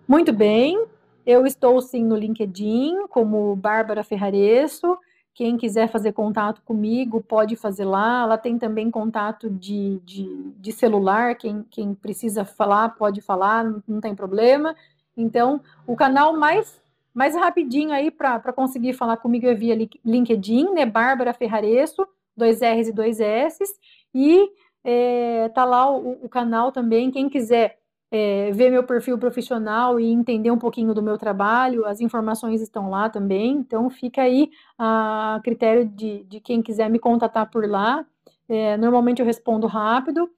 Muito 0.07 0.31
bem, 0.31 0.81
eu 1.25 1.45
estou 1.45 1.81
sim 1.81 2.05
no 2.05 2.15
LinkedIn 2.15 3.07
como 3.09 3.55
Bárbara 3.55 4.03
Ferraresso. 4.03 4.97
Quem 5.33 5.57
quiser 5.57 5.89
fazer 5.89 6.13
contato 6.13 6.61
comigo 6.61 7.21
pode 7.21 7.55
fazer 7.55 7.83
lá. 7.83 8.23
Ela 8.23 8.37
tem 8.37 8.57
também 8.57 8.89
contato 8.89 9.49
de, 9.49 9.99
de, 10.05 10.53
de 10.57 10.71
celular. 10.71 11.35
Quem, 11.35 11.65
quem 11.69 11.93
precisa 11.93 12.45
falar 12.45 12.89
pode 12.89 13.19
falar, 13.19 13.65
não 13.85 13.99
tem 13.99 14.15
problema. 14.15 14.73
Então, 15.18 15.61
o 15.88 15.95
canal 15.95 16.36
mais 16.38 16.84
mais 17.13 17.34
rapidinho 17.34 17.93
aí 17.93 18.11
para 18.11 18.51
conseguir 18.51 18.91
falar 18.91 19.16
comigo 19.16 19.47
é 19.47 19.53
via 19.53 19.74
LinkedIn, 20.03 20.74
né? 20.74 20.86
Bárbara 20.86 21.34
Ferraresso 21.34 22.05
dois 22.36 22.61
R's 22.61 22.88
e 22.89 22.91
dois 22.91 23.20
S's, 23.20 23.70
e 24.13 24.49
é, 24.84 25.49
tá 25.49 25.66
lá 25.66 25.89
o, 25.89 26.26
o 26.26 26.30
canal 26.30 26.72
também, 26.72 27.09
quem 27.09 27.30
quiser 27.30 27.80
é, 28.11 28.51
ver 28.51 28.70
meu 28.70 28.84
perfil 28.84 29.18
profissional 29.18 29.99
e 29.99 30.11
entender 30.11 30.51
um 30.51 30.59
pouquinho 30.59 30.93
do 30.93 31.01
meu 31.01 31.18
trabalho, 31.18 31.86
as 31.86 32.01
informações 32.01 32.61
estão 32.61 32.89
lá 32.89 33.09
também, 33.09 33.53
então 33.53 33.89
fica 33.89 34.22
aí 34.22 34.49
a 34.78 35.39
critério 35.43 35.86
de, 35.86 36.24
de 36.24 36.39
quem 36.39 36.61
quiser 36.61 36.89
me 36.89 36.99
contatar 36.99 37.49
por 37.49 37.68
lá. 37.68 38.05
É, 38.47 38.78
normalmente 38.78 39.20
eu 39.20 39.26
respondo 39.26 39.66
rápido 39.66 40.30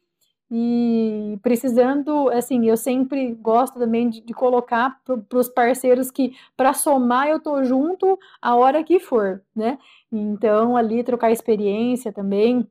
e 0.49 1.37
precisando, 1.41 2.29
assim, 2.29 2.67
eu 2.69 2.77
sempre 2.77 3.33
gosto 3.35 3.77
também 3.77 4.09
de, 4.09 4.21
de 4.21 4.33
colocar 4.33 4.99
para 5.03 5.37
os 5.37 5.49
parceiros 5.49 6.09
que 6.09 6.35
para 6.55 6.73
somar 6.73 7.27
eu 7.27 7.39
tô 7.39 7.63
junto 7.63 8.17
a 8.41 8.55
hora 8.55 8.83
que 8.83 8.99
for, 8.99 9.41
né? 9.55 9.77
Então, 10.11 10.77
ali 10.77 11.03
trocar 11.03 11.31
experiência 11.31 12.13
também, 12.13 12.65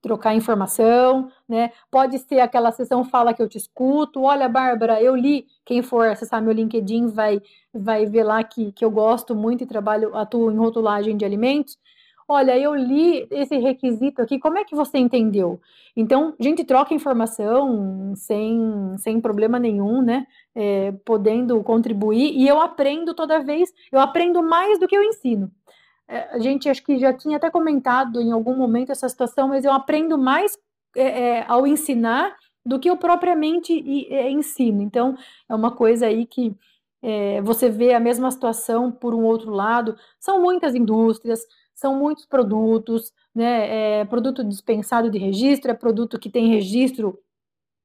trocar 0.00 0.34
informação, 0.34 1.30
né? 1.48 1.70
Pode 1.90 2.18
ser 2.20 2.40
aquela 2.40 2.70
sessão 2.72 3.04
fala 3.04 3.34
que 3.34 3.42
eu 3.42 3.48
te 3.48 3.58
escuto. 3.58 4.22
Olha, 4.22 4.48
Bárbara, 4.48 5.02
eu 5.02 5.16
li. 5.16 5.46
Quem 5.64 5.82
for 5.82 6.06
acessar 6.08 6.40
meu 6.42 6.52
LinkedIn 6.52 7.08
vai 7.08 7.42
vai 7.74 8.06
ver 8.06 8.24
lá 8.24 8.42
que, 8.44 8.72
que 8.72 8.84
eu 8.84 8.90
gosto 8.90 9.34
muito 9.34 9.64
e 9.64 9.66
trabalho, 9.66 10.16
atuo 10.16 10.50
em 10.50 10.56
rotulagem 10.56 11.16
de 11.16 11.24
alimentos. 11.24 11.78
Olha, 12.28 12.58
eu 12.58 12.74
li 12.74 13.26
esse 13.30 13.56
requisito 13.56 14.20
aqui, 14.20 14.38
como 14.38 14.58
é 14.58 14.64
que 14.64 14.74
você 14.74 14.98
entendeu? 14.98 15.60
Então, 15.96 16.34
a 16.38 16.42
gente 16.42 16.64
troca 16.64 16.92
informação 16.92 18.14
sem, 18.16 18.58
sem 18.98 19.20
problema 19.20 19.60
nenhum, 19.60 20.02
né? 20.02 20.26
É, 20.52 20.90
podendo 21.04 21.62
contribuir, 21.62 22.32
e 22.34 22.48
eu 22.48 22.60
aprendo 22.60 23.14
toda 23.14 23.44
vez, 23.44 23.72
eu 23.92 24.00
aprendo 24.00 24.42
mais 24.42 24.78
do 24.80 24.88
que 24.88 24.96
eu 24.96 25.04
ensino. 25.04 25.52
É, 26.08 26.34
a 26.34 26.38
gente 26.40 26.68
acho 26.68 26.82
que 26.84 26.98
já 26.98 27.12
tinha 27.12 27.36
até 27.36 27.48
comentado 27.50 28.20
em 28.20 28.32
algum 28.32 28.56
momento 28.56 28.90
essa 28.90 29.08
situação, 29.08 29.48
mas 29.48 29.64
eu 29.64 29.72
aprendo 29.72 30.18
mais 30.18 30.58
é, 30.96 31.38
é, 31.38 31.44
ao 31.46 31.66
ensinar 31.66 32.34
do 32.64 32.80
que 32.80 32.90
eu 32.90 32.96
propriamente 32.96 33.72
é, 34.12 34.28
ensino. 34.30 34.82
Então, 34.82 35.16
é 35.48 35.54
uma 35.54 35.70
coisa 35.70 36.06
aí 36.06 36.26
que 36.26 36.56
é, 37.02 37.40
você 37.42 37.68
vê 37.70 37.94
a 37.94 38.00
mesma 38.00 38.30
situação 38.30 38.90
por 38.90 39.14
um 39.14 39.24
outro 39.24 39.50
lado. 39.52 39.96
São 40.18 40.42
muitas 40.42 40.74
indústrias, 40.74 41.40
são 41.76 41.94
muitos 41.94 42.24
produtos, 42.24 43.12
né? 43.34 44.00
É 44.00 44.04
produto 44.06 44.42
dispensado 44.42 45.10
de 45.10 45.18
registro, 45.18 45.70
é 45.70 45.74
produto 45.74 46.18
que 46.18 46.30
tem 46.30 46.48
registro 46.48 47.18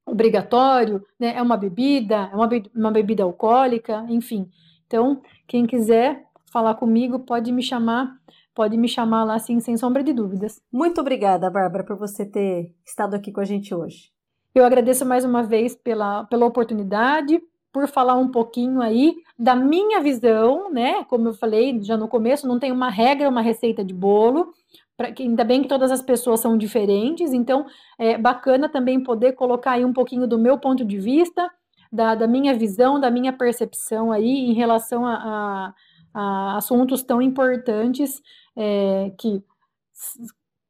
obrigatório, 0.06 1.06
né? 1.20 1.36
É 1.36 1.42
uma 1.42 1.58
bebida, 1.58 2.30
é 2.32 2.36
uma, 2.36 2.48
be 2.48 2.64
uma 2.74 2.90
bebida 2.90 3.24
alcoólica, 3.24 4.06
enfim. 4.10 4.50
Então, 4.88 5.22
quem 5.46 5.68
quiser 5.68 6.26
falar 6.52 6.76
comigo, 6.76 7.20
pode 7.20 7.52
me 7.52 7.62
chamar, 7.62 8.18
pode 8.56 8.78
me 8.78 8.88
chamar 8.88 9.26
lá 9.26 9.36
assim, 9.36 9.60
sem 9.60 9.78
sombra 9.78 10.04
de 10.04 10.14
dúvidas. 10.14 10.62
Muito 10.72 11.00
obrigada, 11.02 11.50
Bárbara, 11.50 11.84
por 11.84 11.98
você 11.98 12.26
ter 12.26 12.74
estado 12.86 13.14
aqui 13.14 13.32
com 13.32 13.42
a 13.42 13.46
gente 13.46 13.76
hoje. 13.76 14.10
Eu 14.56 14.66
agradeço 14.66 15.06
mais 15.06 15.24
uma 15.24 15.44
vez 15.44 15.76
pela, 15.76 16.26
pela 16.26 16.46
oportunidade, 16.46 17.42
por 17.72 17.88
falar 17.88 18.16
um 18.16 18.30
pouquinho 18.30 18.82
aí 18.82 19.16
da 19.38 19.56
minha 19.56 20.00
visão, 20.02 20.72
né? 20.72 21.04
Como 21.06 21.28
eu 21.30 21.34
falei 21.34 21.82
já 21.82 21.98
no 21.98 22.08
começo, 22.08 22.48
não 22.48 22.60
tem 22.60 22.72
uma 22.72 22.90
regra, 22.90 23.30
uma 23.30 23.42
receita 23.42 23.84
de 23.84 23.94
bolo. 23.94 24.54
Pra, 24.98 25.12
que, 25.12 25.24
ainda 25.24 25.44
bem 25.44 25.62
que 25.62 25.70
todas 25.70 25.92
as 25.92 26.02
pessoas 26.02 26.42
são 26.42 26.58
diferentes, 26.58 27.34
então 27.34 27.66
é 27.98 28.18
bacana 28.18 28.70
também 28.70 29.02
poder 29.02 29.34
colocar 29.34 29.72
aí 29.72 29.86
um 29.86 29.94
pouquinho 29.94 30.28
do 30.28 30.38
meu 30.38 30.60
ponto 30.60 30.84
de 30.86 31.00
vista, 31.00 31.50
da, 31.92 32.14
da 32.14 32.28
minha 32.28 32.54
visão, 32.54 33.00
da 33.00 33.10
minha 33.10 33.34
percepção 33.34 34.12
aí 34.12 34.28
em 34.28 34.54
relação 34.54 35.06
a, 35.06 35.14
a 35.16 35.74
a 36.14 36.58
assuntos 36.58 37.04
tão 37.04 37.22
importantes 37.22 38.22
é, 38.56 39.12
que 39.18 39.44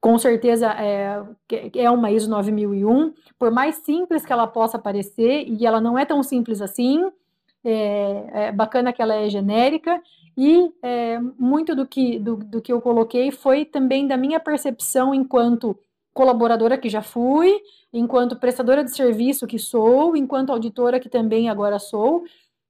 com 0.02 0.18
certeza 0.18 0.68
é, 0.72 1.24
é 1.76 1.92
uma 1.92 2.12
ISO 2.12 2.28
9001, 2.28 3.14
por 3.38 3.52
mais 3.52 3.76
simples 3.76 4.26
que 4.26 4.34
ela 4.34 4.48
possa 4.48 4.80
parecer, 4.80 5.46
e 5.48 5.64
ela 5.64 5.80
não 5.80 5.98
é 5.98 6.04
tão 6.04 6.24
simples 6.24 6.60
assim, 6.60 7.08
é, 7.64 8.48
é 8.48 8.52
bacana 8.52 8.92
que 8.92 9.00
ela 9.00 9.14
é 9.14 9.30
genérica, 9.30 10.02
e 10.36 10.74
é, 10.82 11.20
muito 11.38 11.76
do 11.76 11.86
que, 11.86 12.18
do, 12.18 12.38
do 12.38 12.62
que 12.62 12.74
eu 12.74 12.82
coloquei 12.82 13.32
foi 13.32 13.64
também 13.64 14.08
da 14.08 14.18
minha 14.18 14.40
percepção 14.40 15.14
enquanto 15.14 15.78
colaboradora 16.14 16.80
que 16.80 16.90
já 16.90 17.04
fui, 17.04 17.62
enquanto 17.94 18.40
prestadora 18.40 18.84
de 18.84 18.96
serviço 18.96 19.46
que 19.46 19.60
sou, 19.60 20.18
enquanto 20.18 20.50
auditora 20.50 21.00
que 21.00 21.10
também 21.10 21.48
agora 21.48 21.78
sou, 21.78 22.24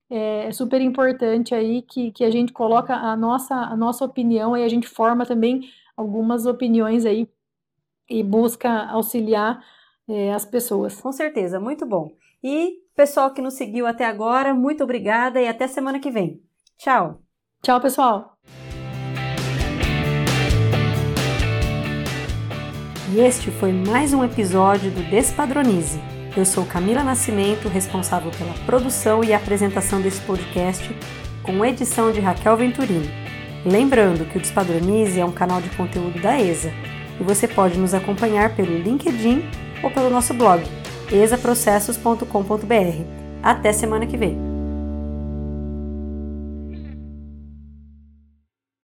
é 0.10 0.52
super 0.52 0.82
importante 0.82 1.56
aí 1.56 1.82
que, 1.82 2.12
que 2.12 2.26
a 2.26 2.30
gente 2.30 2.52
coloca 2.52 2.94
a 2.94 3.16
nossa, 3.16 3.56
a 3.56 3.78
nossa 3.78 4.04
opinião 4.04 4.58
e 4.58 4.64
a 4.64 4.68
gente 4.68 4.86
forma 4.86 5.26
também 5.26 5.70
algumas 6.02 6.46
opiniões 6.46 7.06
aí 7.06 7.30
e 8.10 8.24
busca 8.24 8.86
auxiliar 8.88 9.64
é, 10.08 10.34
as 10.34 10.46
pessoas. 10.46 11.00
Com 11.00 11.12
certeza, 11.12 11.60
muito 11.60 11.86
bom. 11.86 12.12
E 12.44 12.80
pessoal 12.96 13.34
que 13.34 13.42
nos 13.42 13.54
seguiu 13.54 13.88
até 13.88 14.06
agora, 14.06 14.54
muito 14.54 14.84
obrigada 14.84 15.42
e 15.42 15.48
até 15.48 15.68
semana 15.68 16.00
que 16.00 16.12
vem. 16.12 16.42
Tchau. 16.78 17.22
Tchau, 17.62 17.80
pessoal. 17.80 18.38
E 23.14 23.20
este 23.20 23.52
foi 23.52 23.72
mais 23.72 24.14
um 24.14 24.24
episódio 24.24 24.90
do 24.90 25.04
Despadronize. 25.10 26.00
Eu 26.36 26.46
sou 26.46 26.66
Camila 26.66 27.04
Nascimento, 27.04 27.68
responsável 27.68 28.32
pela 28.32 28.54
produção 28.66 29.22
e 29.22 29.34
apresentação 29.34 30.02
desse 30.02 30.22
podcast, 30.22 30.90
com 31.44 31.64
edição 31.66 32.12
de 32.12 32.22
Raquel 32.22 32.56
Venturini. 32.56 33.21
Lembrando 33.66 34.26
que 34.26 34.38
o 34.38 34.42
Despadronize 34.42 35.20
é 35.20 35.26
um 35.26 35.32
canal 35.32 35.62
de 35.62 35.70
conteúdo 35.72 36.20
da 36.20 36.40
ESA 36.40 36.72
e 37.20 37.24
você 37.24 37.48
pode 37.48 37.78
nos 37.78 37.94
acompanhar 37.94 38.56
pelo 38.56 38.78
LinkedIn 38.78 39.44
ou 39.84 39.92
pelo 39.92 40.10
nosso 40.10 40.34
blog 40.34 40.64
esaprocessos.com.br. 41.12 43.06
Até 43.44 43.72
semana 43.72 44.06
que 44.06 44.18
vem! 44.18 44.51